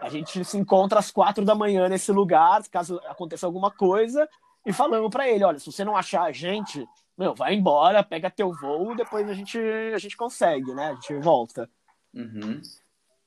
a 0.00 0.08
gente 0.08 0.42
se 0.44 0.56
encontra 0.56 0.98
às 0.98 1.10
quatro 1.10 1.44
da 1.44 1.54
manhã 1.54 1.88
nesse 1.88 2.10
lugar, 2.10 2.62
caso 2.70 2.98
aconteça 3.06 3.46
alguma 3.46 3.70
coisa, 3.70 4.28
e 4.64 4.72
falamos 4.72 5.10
para 5.10 5.28
ele, 5.28 5.44
olha, 5.44 5.58
se 5.58 5.70
você 5.70 5.84
não 5.84 5.96
achar 5.96 6.22
a 6.22 6.32
gente, 6.32 6.86
meu, 7.22 7.34
vai 7.34 7.54
embora, 7.54 8.02
pega 8.02 8.30
teu 8.30 8.52
voo, 8.52 8.94
depois 8.94 9.28
a 9.28 9.34
gente 9.34 9.58
a 9.58 9.98
gente 9.98 10.16
consegue, 10.16 10.74
né? 10.74 10.90
A 10.90 10.94
gente 10.94 11.14
volta. 11.20 11.68
Uhum. 12.12 12.60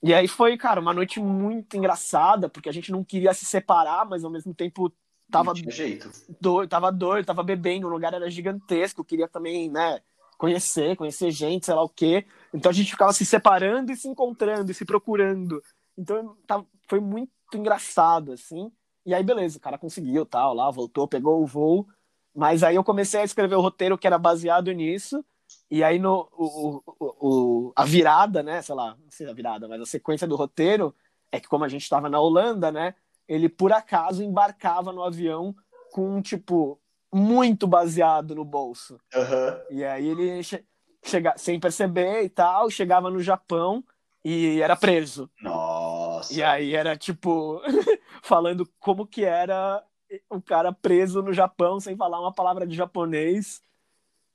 E 0.03 0.13
aí 0.13 0.27
foi, 0.27 0.57
cara, 0.57 0.79
uma 0.79 0.93
noite 0.93 1.19
muito 1.19 1.75
engraçada, 1.75 2.47
porque 2.47 2.69
a 2.69 2.71
gente 2.71 2.91
não 2.91 3.03
queria 3.03 3.33
se 3.33 3.45
separar, 3.45 4.05
mas 4.05 4.23
ao 4.23 4.29
mesmo 4.29 4.53
tempo 4.53 4.93
tava 5.31 5.53
jeito. 5.55 6.11
doido, 6.39 6.69
tava 6.69 6.91
doido, 6.91 7.25
tava 7.25 7.41
bebendo, 7.41 7.87
o 7.87 7.89
lugar 7.89 8.13
era 8.13 8.29
gigantesco, 8.29 9.03
queria 9.03 9.27
também, 9.27 9.71
né, 9.71 9.99
conhecer, 10.37 10.95
conhecer 10.95 11.31
gente, 11.31 11.65
sei 11.65 11.73
lá 11.73 11.83
o 11.83 11.89
quê. 11.89 12.25
Então 12.53 12.69
a 12.69 12.73
gente 12.73 12.91
ficava 12.91 13.13
se 13.13 13.25
separando 13.25 13.91
e 13.91 13.95
se 13.95 14.07
encontrando 14.07 14.69
e 14.69 14.75
se 14.75 14.85
procurando. 14.85 15.61
Então 15.97 16.37
tá, 16.45 16.63
foi 16.87 16.99
muito 16.99 17.31
engraçado, 17.53 18.33
assim. 18.33 18.71
E 19.05 19.13
aí, 19.13 19.23
beleza, 19.23 19.57
o 19.57 19.61
cara 19.61 19.77
conseguiu, 19.77 20.25
tal, 20.25 20.53
lá, 20.53 20.69
voltou, 20.71 21.07
pegou 21.07 21.41
o 21.41 21.45
voo. 21.45 21.87
Mas 22.35 22.63
aí 22.63 22.75
eu 22.75 22.83
comecei 22.83 23.21
a 23.21 23.23
escrever 23.23 23.55
o 23.55 23.61
roteiro 23.61 23.97
que 23.97 24.05
era 24.05 24.17
baseado 24.17 24.71
nisso. 24.71 25.23
E 25.71 25.83
aí 25.83 25.97
no, 25.97 26.27
o, 26.33 26.83
o, 26.85 27.05
o, 27.69 27.73
a 27.75 27.85
virada, 27.85 28.43
né? 28.43 28.61
Sei 28.61 28.75
lá, 28.75 28.97
não 29.01 29.09
sei 29.09 29.29
a 29.29 29.33
virada, 29.33 29.67
mas 29.67 29.81
a 29.81 29.85
sequência 29.85 30.27
do 30.27 30.35
roteiro 30.35 30.93
é 31.31 31.39
que 31.39 31.47
como 31.47 31.63
a 31.63 31.69
gente 31.69 31.83
estava 31.83 32.09
na 32.09 32.19
Holanda, 32.19 32.71
né? 32.71 32.93
Ele 33.27 33.47
por 33.47 33.71
acaso 33.71 34.23
embarcava 34.23 34.91
no 34.91 35.03
avião 35.03 35.55
com, 35.91 36.21
tipo, 36.21 36.79
muito 37.13 37.65
baseado 37.65 38.35
no 38.35 38.43
bolso. 38.43 38.99
Uhum. 39.15 39.77
E 39.77 39.85
aí 39.85 40.07
ele 40.07 40.43
che 40.43 40.63
chega 41.01 41.35
sem 41.37 41.59
perceber 41.59 42.23
e 42.23 42.29
tal, 42.29 42.69
chegava 42.69 43.09
no 43.09 43.21
Japão 43.21 43.83
e 44.23 44.59
era 44.59 44.75
preso. 44.75 45.29
Nossa. 45.41 46.33
E 46.33 46.43
aí 46.43 46.75
era 46.75 46.97
tipo 46.97 47.61
falando 48.23 48.67
como 48.79 49.05
que 49.05 49.23
era 49.23 49.83
o 50.29 50.41
cara 50.41 50.71
preso 50.71 51.21
no 51.21 51.33
Japão 51.33 51.79
sem 51.79 51.95
falar 51.95 52.19
uma 52.19 52.33
palavra 52.33 52.65
de 52.65 52.75
japonês, 52.75 53.61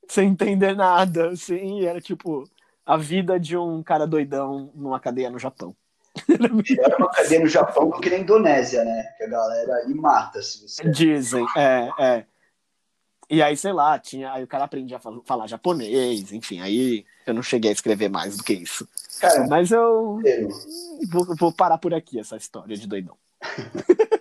sem 0.09 0.29
entender 0.29 0.75
nada, 0.75 1.31
assim, 1.31 1.81
e 1.81 1.87
era 1.87 2.01
tipo 2.01 2.49
a 2.85 2.97
vida 2.97 3.39
de 3.39 3.57
um 3.57 3.83
cara 3.83 4.07
doidão 4.07 4.71
numa 4.75 4.99
cadeia 4.99 5.31
no 5.31 5.39
Japão. 5.39 5.75
Era 6.29 6.97
uma 6.97 7.11
cadeia 7.11 7.41
no 7.41 7.47
Japão 7.47 7.91
do 7.91 8.01
que 8.01 8.11
na 8.11 8.19
Indonésia, 8.19 8.85
né? 8.85 9.03
Que 9.17 9.25
a 9.25 9.29
galera 9.29 9.75
aí 9.77 9.95
mata 9.95 10.43
se 10.43 10.63
você. 10.63 10.89
Dizem, 10.91 11.47
é, 11.57 11.91
é. 11.99 12.25
E 13.31 13.41
aí, 13.41 13.57
sei 13.57 13.73
lá, 13.73 13.97
tinha, 13.97 14.33
aí 14.33 14.43
o 14.43 14.49
cara 14.49 14.65
aprendia 14.65 14.97
a 14.97 15.23
falar 15.25 15.47
japonês, 15.47 16.33
enfim, 16.33 16.61
aí 16.61 17.07
eu 17.25 17.33
não 17.33 17.45
cheguei 17.45 17.71
a 17.71 17.73
escrever 17.73 18.09
mais 18.09 18.37
do 18.37 18.43
que 18.43 18.53
isso. 18.53 18.89
Cara, 19.21 19.47
Mas 19.47 19.71
eu 19.71 20.21
eu... 20.25 20.49
vou, 21.09 21.37
vou 21.37 21.53
parar 21.53 21.79
por 21.79 21.95
aqui 21.95 22.19
essa 22.19 22.37
história 22.37 22.77
de 22.77 22.89
doidão. 22.89 23.17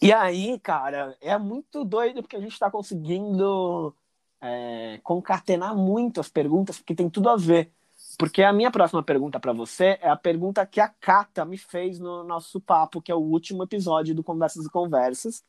E 0.00 0.12
aí, 0.12 0.58
cara, 0.60 1.16
é 1.20 1.36
muito 1.36 1.84
doido 1.84 2.22
porque 2.22 2.36
a 2.36 2.40
gente 2.40 2.58
tá 2.58 2.70
conseguindo 2.70 3.94
é, 4.40 5.00
concatenar 5.02 5.76
muito 5.76 6.20
as 6.20 6.28
perguntas, 6.28 6.78
porque 6.78 6.94
tem 6.94 7.10
tudo 7.10 7.28
a 7.28 7.36
ver. 7.36 7.72
Porque 8.16 8.42
a 8.42 8.52
minha 8.52 8.70
próxima 8.70 9.02
pergunta 9.02 9.40
para 9.40 9.52
você 9.52 9.98
é 10.00 10.08
a 10.08 10.16
pergunta 10.16 10.64
que 10.64 10.80
a 10.80 10.88
Kata 10.88 11.44
me 11.44 11.58
fez 11.58 11.98
no 11.98 12.22
nosso 12.22 12.60
papo, 12.60 13.02
que 13.02 13.10
é 13.10 13.14
o 13.14 13.18
último 13.18 13.64
episódio 13.64 14.14
do 14.14 14.22
Conversas 14.22 14.66
e 14.66 14.70
Conversas, 14.70 15.44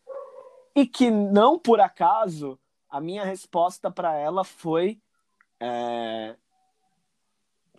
e 0.75 0.85
que 0.85 1.11
não 1.11 1.59
por 1.59 1.79
acaso 1.79 2.59
a 2.89 2.99
minha 2.99 3.23
resposta 3.23 3.91
para 3.91 4.15
ela 4.15 4.43
foi 4.43 4.99
é, 5.59 6.35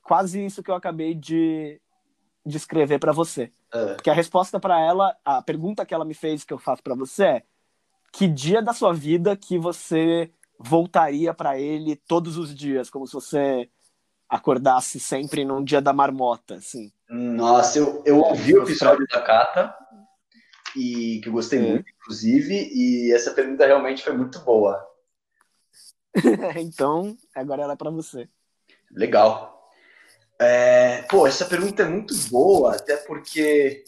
quase 0.03 0.45
isso 0.45 0.63
que 0.63 0.71
eu 0.71 0.75
acabei 0.75 1.15
de, 1.15 1.81
de 2.47 2.57
escrever 2.57 2.99
para 2.99 3.13
você. 3.13 3.53
É. 3.73 3.95
Porque 3.95 4.11
a 4.11 4.15
resposta 4.15 4.59
para 4.59 4.81
ela, 4.81 5.17
a 5.25 5.43
pergunta 5.43 5.87
que 5.87 5.95
ela 5.95 6.05
me 6.05 6.15
fez 6.15 6.45
que 6.45 6.53
eu 6.53 6.59
faço 6.59 6.83
para 6.83 6.95
você 6.95 7.25
é: 7.25 7.43
que 8.13 8.27
dia 8.27 8.61
da 8.61 8.73
sua 8.73 8.93
vida 8.93 9.37
que 9.37 9.59
você 9.59 10.31
voltaria 10.59 11.33
para 11.33 11.59
ele 11.59 11.97
todos 11.97 12.37
os 12.37 12.55
dias, 12.55 12.91
como 12.91 13.07
se 13.07 13.15
você 13.15 13.71
acordasse 14.29 15.01
sempre 15.01 15.45
num 15.45 15.63
dia 15.65 15.81
da 15.81 15.93
marmota, 15.93 16.57
assim? 16.57 16.93
Nossa, 17.09 17.79
eu, 17.79 18.03
eu 18.07 18.19
ouvi 18.21 18.55
o 18.55 18.63
episódio 18.63 19.07
da 19.09 19.21
Cata 19.21 19.75
e 20.77 21.21
que 21.23 21.29
eu 21.29 21.33
gostei 21.33 21.59
É. 21.59 21.63
muito, 21.63 21.91
inclusive, 21.91 22.55
e 22.73 23.13
essa 23.13 23.33
pergunta 23.33 23.67
realmente 23.67 24.05
foi 24.05 24.17
muito 24.17 24.39
boa. 24.41 24.87
então, 26.61 27.17
agora 27.35 27.63
ela 27.63 27.73
é 27.73 27.77
para 27.77 27.91
você. 27.91 28.29
Legal. 28.91 29.60
É, 30.41 31.03
pô, 31.03 31.27
essa 31.27 31.45
pergunta 31.45 31.83
é 31.83 31.87
muito 31.87 32.15
boa, 32.31 32.75
até 32.75 32.97
porque 32.97 33.85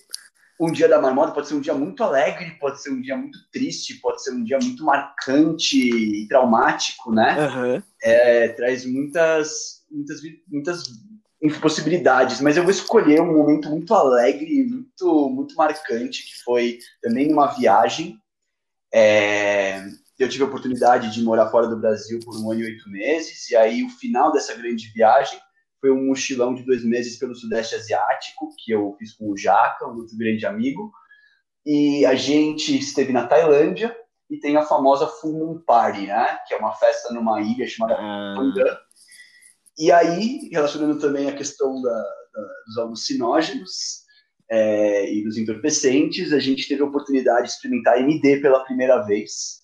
um 0.60 0.70
dia 0.70 0.86
da 0.86 1.00
marmota 1.00 1.32
pode 1.32 1.48
ser 1.48 1.54
um 1.54 1.60
dia 1.60 1.72
muito 1.72 2.04
alegre, 2.04 2.58
pode 2.60 2.82
ser 2.82 2.90
um 2.90 3.00
dia 3.00 3.16
muito 3.16 3.38
triste, 3.50 3.94
pode 3.94 4.22
ser 4.22 4.32
um 4.32 4.44
dia 4.44 4.58
muito 4.62 4.84
marcante 4.84 5.78
e 5.78 6.28
traumático, 6.28 7.10
né? 7.10 7.36
Aham. 7.38 7.82
É, 8.02 8.48
traz 8.48 8.84
muitas, 8.84 9.82
muitas, 9.90 10.20
muitas 10.46 10.82
possibilidades, 11.58 12.40
mas 12.42 12.58
eu 12.58 12.62
vou 12.64 12.70
escolher 12.70 13.22
um 13.22 13.32
momento 13.32 13.70
muito 13.70 13.94
alegre, 13.94 14.62
muito, 14.62 15.30
muito 15.30 15.54
marcante, 15.56 16.22
que 16.22 16.44
foi 16.44 16.78
também 17.00 17.28
numa 17.28 17.46
viagem. 17.46 18.18
É, 18.92 19.82
eu 20.18 20.28
tive 20.28 20.44
a 20.44 20.46
oportunidade 20.46 21.10
de 21.10 21.22
morar 21.22 21.50
fora 21.50 21.66
do 21.66 21.80
Brasil 21.80 22.20
por 22.22 22.36
um 22.36 22.50
ano 22.52 22.60
e 22.60 22.64
oito 22.64 22.90
meses, 22.90 23.50
e 23.50 23.56
aí 23.56 23.82
o 23.82 23.88
final 23.88 24.30
dessa 24.30 24.54
grande 24.54 24.92
viagem 24.92 25.40
foi 25.82 25.90
um 25.90 26.06
mochilão 26.06 26.54
de 26.54 26.62
dois 26.62 26.84
meses 26.84 27.18
pelo 27.18 27.34
Sudeste 27.34 27.74
Asiático, 27.74 28.48
que 28.56 28.70
eu 28.72 28.94
fiz 29.00 29.12
com 29.14 29.28
o 29.32 29.36
Jaca, 29.36 29.84
um 29.88 29.96
outro 29.96 30.16
grande 30.16 30.46
amigo, 30.46 30.92
e 31.66 32.06
a 32.06 32.14
gente 32.14 32.78
esteve 32.78 33.12
na 33.12 33.26
Tailândia, 33.26 33.94
e 34.30 34.38
tem 34.38 34.56
a 34.56 34.62
famosa 34.62 35.08
Full 35.08 35.32
Moon 35.32 35.58
Party, 35.66 36.06
né? 36.06 36.38
Que 36.46 36.54
é 36.54 36.56
uma 36.56 36.72
festa 36.72 37.12
numa 37.12 37.42
ilha 37.42 37.66
chamada 37.66 37.96
Ah. 37.98 38.34
E 39.76 39.90
aí, 39.90 40.48
relacionando 40.52 41.00
também 41.00 41.28
a 41.28 41.34
questão 41.34 41.82
da- 41.82 41.90
da- 42.32 42.48
dos 42.66 42.78
alucinógenos 42.78 44.02
é, 44.50 45.12
e 45.12 45.24
dos 45.24 45.36
entorpecentes, 45.36 46.32
a 46.32 46.38
gente 46.38 46.68
teve 46.68 46.82
a 46.82 46.86
oportunidade 46.86 47.46
de 47.46 47.52
experimentar 47.54 47.98
MD 48.00 48.40
pela 48.40 48.64
primeira 48.64 49.00
vez. 49.02 49.62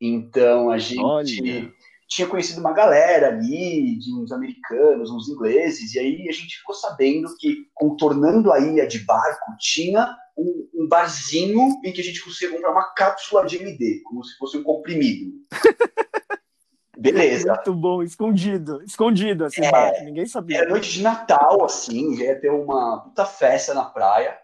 Então, 0.00 0.70
a 0.70 0.78
gente 0.78 1.00
Olha. 1.02 1.72
Tinha 2.10 2.26
conhecido 2.26 2.60
uma 2.60 2.72
galera 2.72 3.28
ali, 3.28 3.96
de 3.96 4.12
uns 4.12 4.32
americanos, 4.32 5.12
uns 5.12 5.28
ingleses, 5.28 5.94
e 5.94 6.00
aí 6.00 6.28
a 6.28 6.32
gente 6.32 6.58
ficou 6.58 6.74
sabendo 6.74 7.28
que, 7.38 7.68
contornando 7.72 8.52
a 8.52 8.58
ilha 8.58 8.84
de 8.84 8.98
barco, 8.98 9.52
tinha 9.60 10.12
um, 10.36 10.68
um 10.74 10.88
barzinho 10.88 11.80
em 11.84 11.92
que 11.92 12.00
a 12.00 12.04
gente 12.04 12.22
conseguia 12.24 12.56
comprar 12.56 12.72
uma 12.72 12.92
cápsula 12.94 13.46
de 13.46 13.62
MD, 13.62 14.00
como 14.02 14.24
se 14.24 14.36
fosse 14.36 14.58
um 14.58 14.64
comprimido. 14.64 15.30
Beleza. 16.98 17.54
Muito 17.54 17.74
bom, 17.74 18.02
escondido, 18.02 18.82
escondido, 18.82 19.44
assim, 19.44 19.64
É. 19.64 19.70
baixo, 19.70 20.04
ninguém 20.04 20.26
sabia. 20.26 20.58
Era 20.58 20.70
noite 20.70 20.92
de 20.92 21.02
Natal, 21.02 21.64
assim, 21.64 22.16
ia 22.16 22.38
ter 22.40 22.50
uma 22.50 23.02
puta 23.02 23.24
festa 23.24 23.72
na 23.72 23.84
praia. 23.84 24.36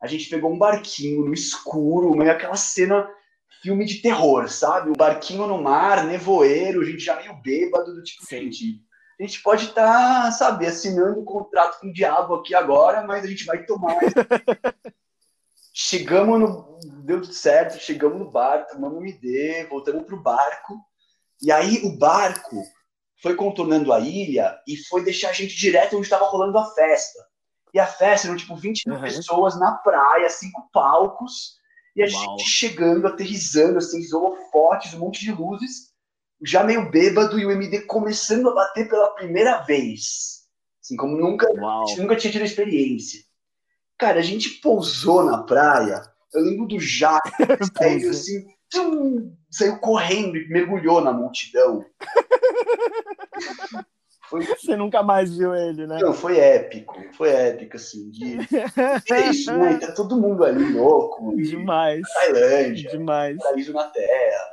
A 0.00 0.06
gente 0.06 0.30
pegou 0.30 0.52
um 0.52 0.58
barquinho 0.58 1.24
no 1.24 1.34
escuro, 1.34 2.16
meio 2.16 2.30
aquela 2.30 2.54
cena 2.54 3.10
filme 3.62 3.84
de 3.84 4.00
terror, 4.00 4.48
sabe? 4.48 4.90
O 4.90 4.96
barquinho 4.96 5.46
no 5.46 5.60
mar, 5.60 6.04
nevoeiro, 6.04 6.80
a 6.80 6.84
gente 6.84 7.00
já 7.00 7.16
meio 7.16 7.34
bêbado, 7.42 7.94
do 7.94 8.02
tipo, 8.02 8.24
Sim. 8.24 8.44
gente, 8.44 8.82
a 9.18 9.22
gente 9.24 9.42
pode 9.42 9.64
estar, 9.66 10.24
tá, 10.24 10.30
sabe, 10.30 10.66
assinando 10.66 11.20
um 11.20 11.24
contrato 11.24 11.80
com 11.80 11.88
o 11.88 11.92
diabo 11.92 12.34
aqui 12.36 12.54
agora, 12.54 13.02
mas 13.02 13.24
a 13.24 13.26
gente 13.26 13.44
vai 13.44 13.64
tomar. 13.64 13.96
chegamos 15.78 16.40
no. 16.40 16.78
Deu 17.04 17.20
tudo 17.22 17.32
certo, 17.32 17.78
chegamos 17.78 18.18
no 18.18 18.30
bar, 18.30 18.66
tomamos 18.66 18.98
um 18.98 19.06
ID, 19.06 19.68
voltamos 19.68 20.04
pro 20.04 20.20
barco. 20.20 20.78
E 21.40 21.50
aí 21.50 21.80
o 21.84 21.96
barco 21.96 22.62
foi 23.22 23.34
contornando 23.34 23.92
a 23.92 23.98
ilha 23.98 24.56
e 24.66 24.76
foi 24.76 25.02
deixar 25.02 25.30
a 25.30 25.32
gente 25.32 25.56
direto 25.56 25.96
onde 25.96 26.06
estava 26.06 26.26
rolando 26.26 26.58
a 26.58 26.66
festa. 26.72 27.18
E 27.72 27.80
a 27.80 27.86
festa 27.86 28.28
eram 28.28 28.36
tipo 28.36 28.54
20 28.56 28.88
uhum. 28.88 29.00
pessoas 29.00 29.58
na 29.58 29.72
praia, 29.72 30.28
cinco 30.28 30.68
palcos, 30.72 31.57
e 31.98 32.02
a 32.02 32.06
Uau. 32.06 32.38
gente 32.38 32.48
chegando, 32.48 33.08
aterrizando, 33.08 33.78
assim, 33.78 34.00
holofotes, 34.14 34.94
um 34.94 35.00
monte 35.00 35.20
de 35.20 35.32
luzes, 35.32 35.88
já 36.44 36.62
meio 36.62 36.88
bêbado, 36.88 37.40
e 37.40 37.44
o 37.44 37.50
MD 37.50 37.80
começando 37.80 38.48
a 38.48 38.54
bater 38.54 38.88
pela 38.88 39.10
primeira 39.14 39.58
vez. 39.62 40.44
Assim, 40.80 40.94
como 40.96 41.16
nunca, 41.16 41.48
nunca 41.98 42.14
tinha 42.14 42.32
tido 42.32 42.44
experiência. 42.44 43.20
Cara, 43.98 44.20
a 44.20 44.22
gente 44.22 44.60
pousou 44.60 45.24
na 45.24 45.42
praia, 45.42 46.00
eu 46.32 46.40
lembro 46.42 46.66
do 46.66 46.78
Jaco, 46.78 47.28
saiu 47.76 48.10
assim, 48.10 48.46
tum, 48.70 49.36
saiu 49.50 49.80
correndo 49.80 50.36
e 50.36 50.48
mergulhou 50.48 51.00
na 51.00 51.12
multidão. 51.12 51.84
Foi... 54.28 54.44
Você 54.56 54.76
nunca 54.76 55.02
mais 55.02 55.36
viu 55.36 55.54
ele, 55.54 55.86
né? 55.86 55.98
Não, 56.00 56.12
foi 56.12 56.38
épico. 56.38 56.94
Foi 57.16 57.30
épico, 57.30 57.76
assim. 57.76 58.10
De... 58.10 58.38
É 59.10 59.30
isso, 59.30 59.52
né? 59.56 59.78
Tá 59.78 59.92
todo 59.92 60.20
mundo 60.20 60.44
ali 60.44 60.72
louco. 60.72 61.34
Demais. 61.36 62.02
Tailândia. 62.12 62.90
Demais. 62.90 63.36
Paraíso 63.38 63.72
na 63.72 63.84
Terra. 63.84 64.44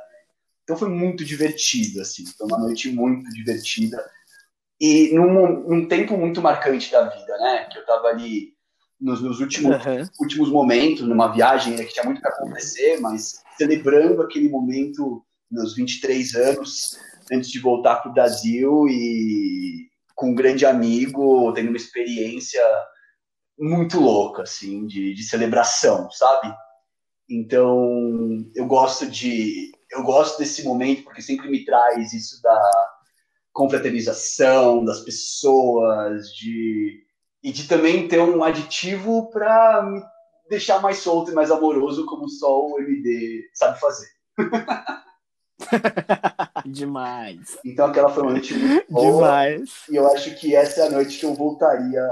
Então 0.64 0.76
foi 0.76 0.88
muito 0.88 1.24
divertido, 1.24 2.00
assim. 2.00 2.24
Foi 2.26 2.46
uma 2.46 2.58
noite 2.58 2.90
muito 2.90 3.30
divertida. 3.30 4.02
E 4.80 5.14
num, 5.14 5.60
num 5.60 5.88
tempo 5.88 6.16
muito 6.16 6.42
marcante 6.42 6.90
da 6.90 7.08
vida, 7.08 7.38
né? 7.38 7.68
Que 7.70 7.78
eu 7.78 7.86
tava 7.86 8.08
ali 8.08 8.56
nos 9.00 9.20
meus 9.20 9.40
últimos, 9.40 9.84
uhum. 9.84 10.08
últimos 10.20 10.50
momentos, 10.50 11.02
numa 11.02 11.28
viagem 11.28 11.76
que 11.76 11.92
tinha 11.92 12.04
muito 12.04 12.20
para 12.20 12.30
acontecer, 12.30 12.98
mas 13.00 13.42
celebrando 13.56 14.22
aquele 14.22 14.48
momento, 14.48 15.22
meus 15.50 15.74
23 15.74 16.34
anos, 16.34 16.98
antes 17.32 17.50
de 17.50 17.60
voltar 17.60 17.96
para 17.96 18.10
o 18.10 18.14
Brasil 18.14 18.86
e 18.88 19.88
com 20.14 20.30
um 20.30 20.34
grande 20.34 20.64
amigo, 20.64 21.52
tendo 21.52 21.68
uma 21.68 21.76
experiência 21.76 22.62
muito 23.58 24.00
louca, 24.00 24.42
assim, 24.42 24.86
de, 24.86 25.14
de 25.14 25.22
celebração, 25.22 26.10
sabe? 26.10 26.54
Então, 27.28 28.46
eu 28.54 28.66
gosto 28.66 29.06
de 29.06 29.72
eu 29.90 30.02
gosto 30.02 30.38
desse 30.38 30.64
momento 30.64 31.04
porque 31.04 31.22
sempre 31.22 31.48
me 31.48 31.64
traz 31.64 32.12
isso 32.12 32.42
da 32.42 32.60
confraternização 33.52 34.84
das 34.84 35.00
pessoas, 35.00 36.28
de 36.34 37.04
e 37.42 37.52
de 37.52 37.68
também 37.68 38.08
ter 38.08 38.20
um 38.20 38.42
aditivo 38.42 39.30
para 39.30 39.82
me 39.82 40.02
deixar 40.48 40.80
mais 40.80 40.98
solto 40.98 41.30
e 41.30 41.34
mais 41.34 41.50
amoroso, 41.50 42.06
como 42.06 42.28
só 42.28 42.66
o 42.66 42.80
MD 42.80 43.48
sabe 43.54 43.80
fazer. 43.80 44.08
Demais. 46.72 47.58
Então 47.64 47.86
aquela 47.86 48.08
foi 48.08 48.22
uma 48.22 48.32
noite 48.32 48.54
muito 48.54 48.86
boa. 48.92 49.12
Demais. 49.12 49.70
E 49.90 49.96
eu 49.96 50.06
acho 50.12 50.34
que 50.36 50.54
essa 50.54 50.82
é 50.82 50.86
a 50.86 50.90
noite 50.90 51.18
que 51.18 51.26
eu 51.26 51.34
voltaria 51.34 52.08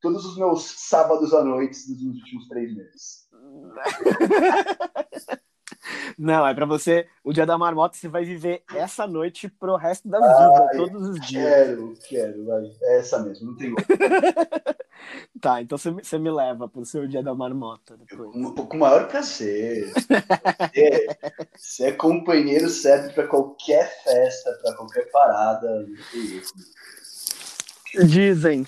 todos 0.00 0.24
os 0.24 0.36
meus 0.36 0.64
sábados 0.64 1.32
à 1.34 1.44
noite 1.44 1.76
dos 1.88 2.02
últimos 2.02 2.48
três 2.48 2.74
meses. 2.74 3.28
Não, 6.18 6.46
é 6.46 6.54
para 6.54 6.66
você. 6.66 7.06
O 7.22 7.32
dia 7.32 7.46
da 7.46 7.56
marmota 7.58 7.96
você 7.96 8.08
vai 8.08 8.24
viver 8.24 8.62
essa 8.74 9.06
noite 9.06 9.48
pro 9.48 9.76
resto 9.76 10.08
da 10.08 10.18
vida, 10.18 10.70
todos 10.76 11.08
os 11.10 11.20
dias. 11.26 11.44
Quero, 11.44 11.94
quero, 12.08 12.44
vai. 12.44 12.64
É 12.82 12.98
essa 12.98 13.18
mesmo, 13.20 13.50
não 13.50 13.56
tem 13.56 13.74
tá, 15.40 15.62
então 15.62 15.78
você, 15.78 15.90
você 15.90 16.18
me 16.18 16.30
leva 16.30 16.68
pro 16.68 16.84
seu 16.84 17.06
dia 17.06 17.22
da 17.22 17.34
marmota. 17.34 17.96
Depois. 17.96 18.34
Eu, 18.34 18.52
com 18.52 18.76
o 18.76 18.80
maior 18.80 19.08
prazer. 19.08 19.92
é, 20.74 21.18
você 21.56 21.86
é 21.86 21.92
companheiro 21.92 22.68
certo 22.68 23.14
para 23.14 23.26
qualquer 23.26 23.88
festa, 24.02 24.58
para 24.62 24.74
qualquer 24.74 25.10
parada. 25.10 25.86
Dizem. 28.06 28.66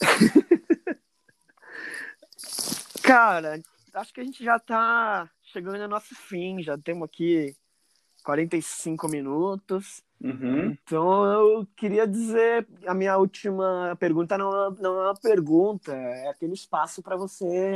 Cara, 3.02 3.60
acho 3.94 4.12
que 4.12 4.20
a 4.20 4.24
gente 4.24 4.44
já 4.44 4.58
tá 4.58 5.30
chegando 5.52 5.82
ao 5.82 5.88
nosso 5.88 6.14
fim, 6.14 6.62
já 6.62 6.76
temos 6.78 7.04
aqui 7.04 7.54
45 8.24 9.08
minutos. 9.08 10.02
Uhum. 10.20 10.76
Então 10.82 11.24
eu 11.24 11.66
queria 11.76 12.06
dizer, 12.06 12.66
a 12.86 12.94
minha 12.94 13.16
última 13.16 13.96
pergunta 13.98 14.36
não, 14.36 14.70
não 14.72 14.98
é 15.00 15.04
uma 15.06 15.14
pergunta, 15.14 15.92
é 15.92 16.28
aquele 16.28 16.54
espaço 16.54 17.02
para 17.02 17.16
você 17.16 17.74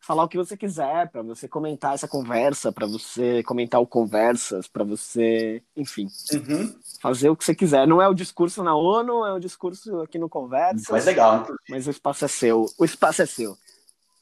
falar 0.00 0.24
o 0.24 0.28
que 0.28 0.36
você 0.36 0.56
quiser, 0.56 1.10
para 1.10 1.22
você 1.22 1.48
comentar 1.48 1.94
essa 1.94 2.06
conversa, 2.06 2.70
para 2.70 2.86
você 2.86 3.42
comentar 3.42 3.80
o 3.80 3.86
conversas, 3.86 4.68
para 4.68 4.84
você, 4.84 5.62
enfim, 5.76 6.06
uhum. 6.32 6.74
fazer 7.00 7.28
o 7.28 7.36
que 7.36 7.44
você 7.44 7.54
quiser. 7.54 7.86
Não 7.88 8.00
é 8.00 8.08
o 8.08 8.14
discurso 8.14 8.62
na 8.62 8.74
ONU, 8.74 9.26
é 9.26 9.32
o 9.32 9.40
discurso 9.40 10.00
aqui 10.00 10.18
no 10.18 10.28
Conversa. 10.28 10.92
Mas 10.92 11.04
legal. 11.04 11.46
Mas 11.68 11.86
o 11.86 11.90
espaço 11.90 12.24
é 12.24 12.28
seu. 12.28 12.66
O 12.78 12.84
espaço 12.84 13.22
é 13.22 13.26
seu. 13.26 13.56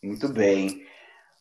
Muito 0.02 0.28
bem. 0.28 0.86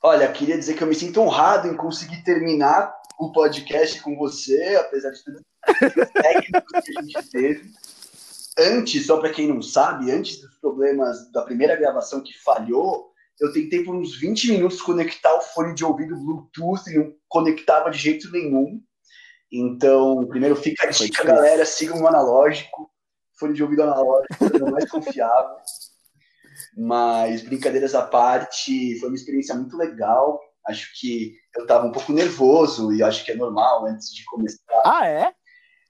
Olha, 0.05 0.29
queria 0.33 0.57
dizer 0.57 0.73
que 0.73 0.83
eu 0.83 0.87
me 0.87 0.93
sinto 0.93 1.21
honrado 1.21 1.65
em 1.65 1.77
conseguir 1.77 2.21
terminar 2.25 2.93
o 3.17 3.31
podcast 3.31 4.01
com 4.01 4.17
você, 4.17 4.75
apesar 4.75 5.11
de 5.11 5.23
tudo 5.23 5.41
que 6.83 6.97
a 6.97 7.01
gente 7.01 7.29
teve. 7.29 7.71
Antes, 8.59 9.05
só 9.05 9.17
para 9.17 9.31
quem 9.31 9.47
não 9.47 9.61
sabe, 9.61 10.11
antes 10.11 10.41
dos 10.41 10.57
problemas 10.59 11.31
da 11.31 11.43
primeira 11.43 11.77
gravação 11.77 12.21
que 12.21 12.37
falhou, 12.43 13.13
eu 13.39 13.53
tentei 13.53 13.81
por 13.85 13.95
uns 13.95 14.19
20 14.19 14.51
minutos 14.51 14.81
conectar 14.81 15.33
o 15.35 15.41
fone 15.41 15.73
de 15.73 15.85
ouvido 15.85 16.17
Bluetooth 16.17 16.89
e 16.89 16.97
não 16.97 17.13
conectava 17.29 17.89
de 17.89 17.97
jeito 17.97 18.29
nenhum. 18.29 18.81
Então, 19.49 20.27
primeiro 20.27 20.57
fica 20.57 20.85
a 20.85 20.89
dica, 20.89 21.23
galera, 21.23 21.65
sigam 21.65 22.01
o 22.01 22.07
analógico, 22.09 22.91
fone 23.39 23.53
de 23.53 23.63
ouvido 23.63 23.83
analógico, 23.83 24.35
é 24.53 24.63
o 24.63 24.71
mais 24.71 24.89
confiável. 24.91 25.55
Mas, 26.77 27.41
brincadeiras 27.41 27.95
à 27.95 28.03
parte, 28.03 28.99
foi 28.99 29.09
uma 29.09 29.15
experiência 29.15 29.55
muito 29.55 29.77
legal. 29.77 30.39
Acho 30.67 30.89
que 30.99 31.35
eu 31.55 31.63
estava 31.63 31.85
um 31.85 31.91
pouco 31.91 32.13
nervoso 32.13 32.93
e 32.93 33.03
acho 33.03 33.23
que 33.25 33.31
é 33.31 33.35
normal 33.35 33.85
antes 33.85 34.13
de 34.13 34.23
começar. 34.25 34.81
Ah, 34.85 35.07
é? 35.07 35.33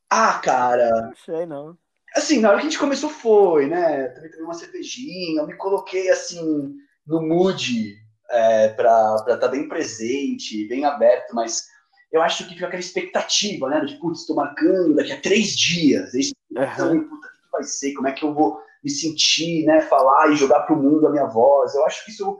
Ah, 0.09 0.39
cara. 0.43 0.89
Não 0.89 1.15
sei, 1.15 1.45
não. 1.45 1.77
Assim, 2.15 2.39
na 2.39 2.49
hora 2.49 2.57
que 2.57 2.67
a 2.67 2.69
gente 2.69 2.79
começou 2.79 3.09
foi, 3.09 3.67
né? 3.67 4.07
Também 4.09 4.29
tomei 4.29 4.45
uma 4.45 4.53
cervejinha, 4.53 5.41
eu 5.41 5.47
me 5.47 5.55
coloquei 5.55 6.09
assim 6.09 6.75
no 7.07 7.21
mood 7.21 7.95
é, 8.29 8.69
para 8.69 9.15
estar 9.19 9.37
tá 9.37 9.47
bem 9.47 9.67
presente, 9.67 10.67
bem 10.67 10.85
aberto, 10.85 11.33
mas 11.33 11.65
eu 12.11 12.21
acho 12.21 12.47
que 12.47 12.53
fica 12.53 12.67
aquela 12.67 12.79
expectativa, 12.79 13.67
né? 13.67 13.83
De, 13.83 13.95
putz, 13.95 14.21
estou 14.21 14.35
marcando 14.35 14.95
daqui 14.95 15.11
a 15.11 15.19
três 15.19 15.57
dias. 15.57 16.13
Aí, 16.13 16.31
uhum. 16.51 17.07
puta, 17.09 17.27
o 17.27 17.31
que 17.31 17.51
vai 17.51 17.63
ser? 17.63 17.93
Como 17.93 18.07
é 18.07 18.11
que 18.11 18.23
eu 18.23 18.33
vou 18.33 18.61
me 18.83 18.91
sentir, 18.91 19.65
né, 19.65 19.81
falar 19.81 20.29
e 20.31 20.35
jogar 20.35 20.61
para 20.61 20.75
o 20.75 20.81
mundo 20.81 21.07
a 21.07 21.11
minha 21.11 21.25
voz. 21.25 21.73
Eu 21.73 21.85
acho 21.85 22.03
que 22.03 22.11
isso 22.11 22.37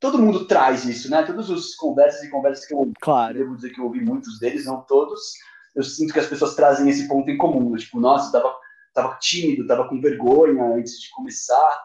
todo 0.00 0.18
mundo 0.18 0.46
traz 0.46 0.84
isso, 0.86 1.10
né? 1.10 1.22
Todos 1.22 1.50
os 1.50 1.74
conversas 1.74 2.24
e 2.24 2.30
conversas 2.30 2.66
que 2.66 2.74
eu 2.74 2.90
claro. 3.00 3.34
devo 3.34 3.54
dizer 3.54 3.70
que 3.70 3.80
eu 3.80 3.84
ouvi 3.84 4.00
muitos 4.00 4.40
deles, 4.40 4.64
não 4.64 4.80
todos. 4.80 5.20
Eu 5.76 5.82
sinto 5.84 6.12
que 6.12 6.18
as 6.18 6.26
pessoas 6.26 6.56
trazem 6.56 6.88
esse 6.88 7.06
ponto 7.06 7.30
em 7.30 7.36
comum, 7.36 7.76
tipo, 7.76 8.00
nossa, 8.00 8.28
eu 8.28 8.42
tava, 8.42 8.56
tava 8.94 9.18
tímido, 9.20 9.66
tava 9.66 9.86
com 9.86 10.00
vergonha 10.00 10.64
antes 10.74 10.98
de 11.00 11.10
começar. 11.10 11.84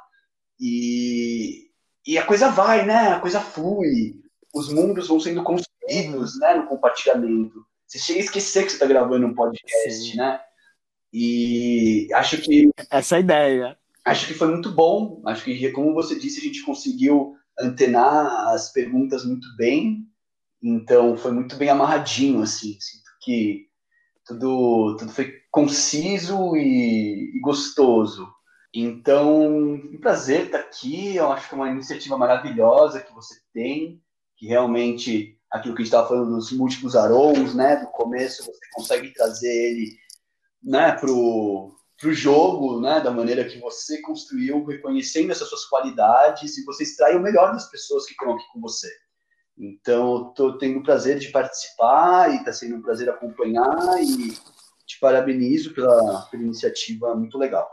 E, 0.59 1.69
e 2.07 2.17
a 2.17 2.25
coisa 2.25 2.49
vai, 2.49 2.85
né? 2.85 3.09
A 3.09 3.19
coisa 3.19 3.41
flui. 3.41 4.15
Os 4.53 4.71
mundos 4.71 5.09
vão 5.09 5.19
sendo 5.19 5.43
construídos, 5.43 6.39
né, 6.39 6.55
no 6.55 6.67
compartilhamento. 6.67 7.65
Você 7.85 7.99
chega 7.99 8.19
a 8.19 8.23
esquecer 8.23 8.63
que 8.63 8.69
você 8.69 8.75
está 8.75 8.85
gravando 8.85 9.27
um 9.27 9.35
podcast, 9.35 10.11
Sim. 10.11 10.17
né? 10.17 10.39
E 11.11 12.07
acho 12.13 12.41
que. 12.41 12.69
Essa 12.89 13.15
é 13.15 13.17
a 13.17 13.19
ideia 13.19 13.77
acho 14.05 14.27
que 14.27 14.33
foi 14.33 14.47
muito 14.47 14.71
bom. 14.71 15.21
Acho 15.25 15.43
que, 15.43 15.71
como 15.71 15.93
você 15.93 16.17
disse, 16.17 16.39
a 16.39 16.43
gente 16.43 16.63
conseguiu 16.63 17.35
antenar 17.59 18.49
as 18.49 18.71
perguntas 18.71 19.25
muito 19.25 19.47
bem. 19.57 20.07
Então, 20.61 21.17
foi 21.17 21.31
muito 21.31 21.55
bem 21.55 21.69
amarradinho, 21.69 22.41
assim. 22.41 22.77
Sinto 22.79 23.09
que 23.21 23.67
tudo, 24.25 24.95
tudo 24.97 25.11
foi 25.11 25.33
conciso 25.51 26.55
e, 26.55 27.35
e 27.35 27.39
gostoso. 27.39 28.31
Então, 28.73 29.47
um 29.47 29.97
prazer 29.99 30.45
estar 30.45 30.59
aqui. 30.59 31.15
Eu 31.15 31.31
acho 31.31 31.49
que 31.49 31.55
é 31.55 31.57
uma 31.57 31.69
iniciativa 31.69 32.17
maravilhosa 32.17 33.01
que 33.01 33.13
você 33.13 33.35
tem, 33.53 34.01
que 34.37 34.47
realmente 34.47 35.39
aquilo 35.51 35.73
que 35.73 35.81
a 35.81 35.85
gente 35.85 35.93
estava 35.93 36.07
falando 36.07 36.35
dos 36.35 36.51
múltiplos 36.51 36.95
aromos, 36.95 37.55
né? 37.55 37.77
Do 37.77 37.87
começo 37.87 38.43
você 38.45 38.59
consegue 38.73 39.13
trazer 39.13 39.51
ele, 39.51 39.97
né? 40.61 40.91
Pro 40.91 41.73
para 41.97 42.09
o 42.09 42.13
jogo, 42.13 42.81
né, 42.81 42.99
da 42.99 43.11
maneira 43.11 43.45
que 43.45 43.57
você 43.59 44.01
construiu, 44.01 44.65
reconhecendo 44.65 45.31
essas 45.31 45.47
suas 45.47 45.65
qualidades 45.65 46.57
e 46.57 46.65
você 46.65 46.83
extrai 46.83 47.15
o 47.15 47.21
melhor 47.21 47.53
das 47.53 47.69
pessoas 47.69 48.05
que 48.05 48.11
estão 48.11 48.33
aqui 48.33 48.43
com 48.51 48.59
você. 48.59 48.91
Então, 49.57 50.29
estou 50.29 50.57
tendo 50.57 50.79
o 50.79 50.83
prazer 50.83 51.17
de 51.17 51.29
participar 51.29 52.31
e 52.31 52.37
está 52.37 52.51
sendo 52.51 52.75
um 52.75 52.81
prazer 52.81 53.09
acompanhar 53.09 54.03
e 54.03 54.33
te 54.85 54.99
parabenizo 54.99 55.73
pela, 55.73 56.23
pela 56.29 56.43
iniciativa, 56.43 57.15
muito 57.15 57.37
legal. 57.37 57.69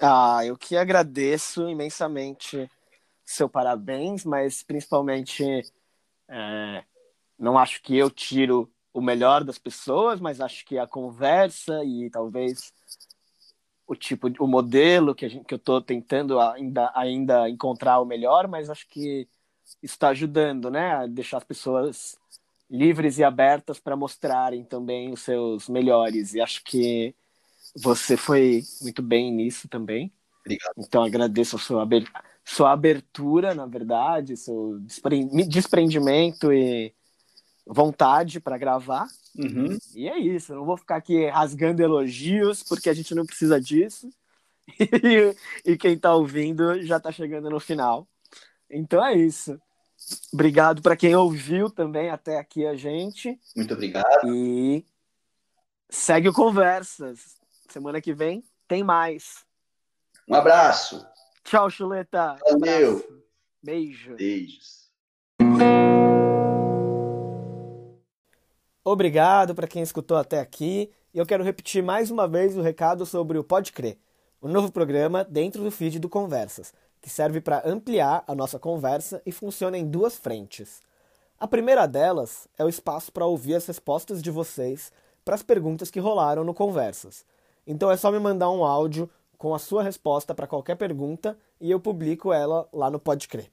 Ah, 0.00 0.44
eu 0.44 0.56
que 0.56 0.76
agradeço 0.76 1.68
imensamente 1.68 2.70
seu 3.24 3.48
parabéns, 3.48 4.24
mas 4.24 4.62
principalmente 4.62 5.44
é, 6.28 6.84
não 7.38 7.58
acho 7.58 7.82
que 7.82 7.96
eu 7.96 8.10
tiro 8.10 8.70
o 8.94 9.02
melhor 9.02 9.42
das 9.42 9.58
pessoas, 9.58 10.20
mas 10.20 10.40
acho 10.40 10.64
que 10.64 10.78
a 10.78 10.86
conversa 10.86 11.84
e 11.84 12.08
talvez 12.08 12.72
o 13.86 13.94
tipo, 13.94 14.30
o 14.38 14.46
modelo 14.46 15.14
que, 15.14 15.28
gente, 15.28 15.44
que 15.44 15.52
eu 15.52 15.58
estou 15.58 15.82
tentando 15.82 16.40
ainda, 16.40 16.90
ainda 16.94 17.50
encontrar 17.50 17.98
o 18.00 18.06
melhor, 18.06 18.46
mas 18.46 18.70
acho 18.70 18.88
que 18.88 19.28
está 19.82 20.08
ajudando, 20.08 20.70
né, 20.70 20.92
a 20.92 21.06
deixar 21.06 21.38
as 21.38 21.44
pessoas 21.44 22.16
livres 22.70 23.18
e 23.18 23.24
abertas 23.24 23.80
para 23.80 23.96
mostrarem 23.96 24.64
também 24.64 25.12
os 25.12 25.20
seus 25.20 25.68
melhores. 25.68 26.32
E 26.32 26.40
acho 26.40 26.62
que 26.64 27.14
você 27.76 28.16
foi 28.16 28.62
muito 28.80 29.02
bem 29.02 29.32
nisso 29.32 29.68
também. 29.68 30.12
Obrigado. 30.40 30.74
Então 30.78 31.02
agradeço 31.02 31.56
a 31.56 31.58
sua, 31.58 31.86
sua 32.44 32.72
abertura, 32.72 33.54
na 33.54 33.66
verdade, 33.66 34.36
seu 34.36 34.78
desprendimento 35.48 36.52
e 36.52 36.94
vontade 37.66 38.40
para 38.40 38.58
gravar. 38.58 39.06
Uhum. 39.36 39.78
E 39.94 40.08
é 40.08 40.18
isso, 40.18 40.52
eu 40.52 40.56
não 40.56 40.64
vou 40.64 40.76
ficar 40.76 40.96
aqui 40.96 41.26
rasgando 41.28 41.82
elogios, 41.82 42.62
porque 42.62 42.88
a 42.88 42.94
gente 42.94 43.14
não 43.14 43.26
precisa 43.26 43.60
disso. 43.60 44.08
e, 44.78 45.72
e 45.72 45.76
quem 45.76 45.94
está 45.94 46.14
ouvindo 46.14 46.82
já 46.82 46.96
está 46.96 47.10
chegando 47.12 47.50
no 47.50 47.60
final. 47.60 48.06
Então 48.70 49.04
é 49.04 49.14
isso. 49.14 49.60
Obrigado 50.32 50.82
para 50.82 50.96
quem 50.96 51.14
ouviu 51.14 51.70
também 51.70 52.10
até 52.10 52.38
aqui 52.38 52.66
a 52.66 52.74
gente. 52.74 53.38
Muito 53.56 53.72
obrigado. 53.72 54.26
E 54.26 54.84
segue 55.88 56.28
o 56.28 56.32
Conversas. 56.32 57.36
Semana 57.68 58.00
que 58.00 58.12
vem 58.12 58.44
tem 58.68 58.82
mais. 58.82 59.44
Um 60.28 60.34
abraço. 60.34 61.06
Tchau, 61.42 61.70
Chuleta. 61.70 62.36
Valeu. 62.44 62.96
Um 62.96 63.24
Beijo. 63.62 64.14
Beijos. 64.16 64.83
Obrigado 68.86 69.54
para 69.54 69.66
quem 69.66 69.82
escutou 69.82 70.14
até 70.14 70.38
aqui. 70.38 70.90
E 71.14 71.18
eu 71.18 71.24
quero 71.24 71.42
repetir 71.42 71.82
mais 71.82 72.10
uma 72.10 72.28
vez 72.28 72.54
o 72.54 72.60
recado 72.60 73.06
sobre 73.06 73.38
o 73.38 73.42
Pode 73.42 73.72
Crer, 73.72 73.96
o 74.42 74.46
novo 74.46 74.70
programa 74.70 75.24
dentro 75.24 75.64
do 75.64 75.70
feed 75.70 75.98
do 75.98 76.08
Conversas, 76.08 76.74
que 77.00 77.08
serve 77.08 77.40
para 77.40 77.66
ampliar 77.66 78.22
a 78.26 78.34
nossa 78.34 78.58
conversa 78.58 79.22
e 79.24 79.32
funciona 79.32 79.78
em 79.78 79.86
duas 79.86 80.16
frentes. 80.16 80.82
A 81.40 81.48
primeira 81.48 81.86
delas 81.86 82.46
é 82.58 82.64
o 82.64 82.68
espaço 82.68 83.10
para 83.10 83.24
ouvir 83.24 83.54
as 83.54 83.64
respostas 83.64 84.20
de 84.20 84.30
vocês 84.30 84.92
para 85.24 85.34
as 85.34 85.42
perguntas 85.42 85.90
que 85.90 85.98
rolaram 85.98 86.44
no 86.44 86.52
Conversas. 86.52 87.24
Então 87.66 87.90
é 87.90 87.96
só 87.96 88.12
me 88.12 88.18
mandar 88.18 88.50
um 88.50 88.64
áudio 88.64 89.08
com 89.38 89.54
a 89.54 89.58
sua 89.58 89.82
resposta 89.82 90.34
para 90.34 90.46
qualquer 90.46 90.76
pergunta 90.76 91.38
e 91.58 91.70
eu 91.70 91.80
publico 91.80 92.34
ela 92.34 92.68
lá 92.70 92.90
no 92.90 92.98
Pode 92.98 93.28
Crer. 93.28 93.50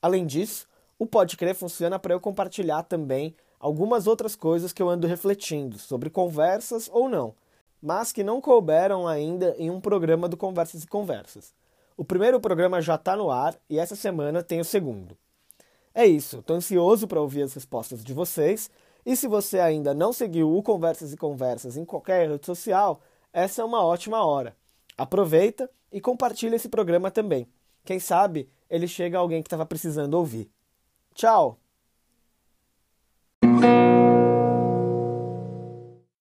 Além 0.00 0.24
disso, 0.24 0.66
o 0.98 1.04
Pode 1.04 1.36
Crer 1.36 1.54
funciona 1.54 1.98
para 1.98 2.14
eu 2.14 2.20
compartilhar 2.20 2.84
também 2.84 3.34
algumas 3.60 4.06
outras 4.06 4.34
coisas 4.34 4.72
que 4.72 4.82
eu 4.82 4.88
ando 4.88 5.06
refletindo, 5.06 5.78
sobre 5.78 6.08
conversas 6.08 6.88
ou 6.90 7.08
não, 7.08 7.34
mas 7.80 8.10
que 8.10 8.24
não 8.24 8.40
couberam 8.40 9.06
ainda 9.06 9.54
em 9.58 9.70
um 9.70 9.80
programa 9.80 10.28
do 10.28 10.36
Conversas 10.36 10.82
e 10.82 10.86
Conversas. 10.86 11.54
O 11.96 12.04
primeiro 12.04 12.40
programa 12.40 12.80
já 12.80 12.94
está 12.94 13.14
no 13.14 13.30
ar 13.30 13.54
e 13.68 13.78
essa 13.78 13.94
semana 13.94 14.42
tem 14.42 14.58
o 14.58 14.64
segundo. 14.64 15.16
É 15.94 16.06
isso, 16.06 16.38
estou 16.38 16.56
ansioso 16.56 17.06
para 17.06 17.20
ouvir 17.20 17.42
as 17.42 17.52
respostas 17.52 18.02
de 18.02 18.14
vocês. 18.14 18.70
E 19.04 19.14
se 19.14 19.26
você 19.26 19.60
ainda 19.60 19.92
não 19.92 20.12
seguiu 20.12 20.56
o 20.56 20.62
Conversas 20.62 21.12
e 21.12 21.16
Conversas 21.16 21.76
em 21.76 21.84
qualquer 21.84 22.28
rede 22.28 22.46
social, 22.46 23.00
essa 23.32 23.60
é 23.60 23.64
uma 23.64 23.84
ótima 23.84 24.24
hora. 24.24 24.56
Aproveita 24.96 25.70
e 25.92 26.00
compartilha 26.00 26.56
esse 26.56 26.68
programa 26.68 27.10
também. 27.10 27.46
Quem 27.84 27.98
sabe 27.98 28.48
ele 28.68 28.86
chega 28.86 29.18
a 29.18 29.20
alguém 29.20 29.42
que 29.42 29.48
estava 29.48 29.66
precisando 29.66 30.14
ouvir. 30.14 30.50
Tchau! 31.14 31.59
Thank 33.60 33.94
you. 33.94 33.99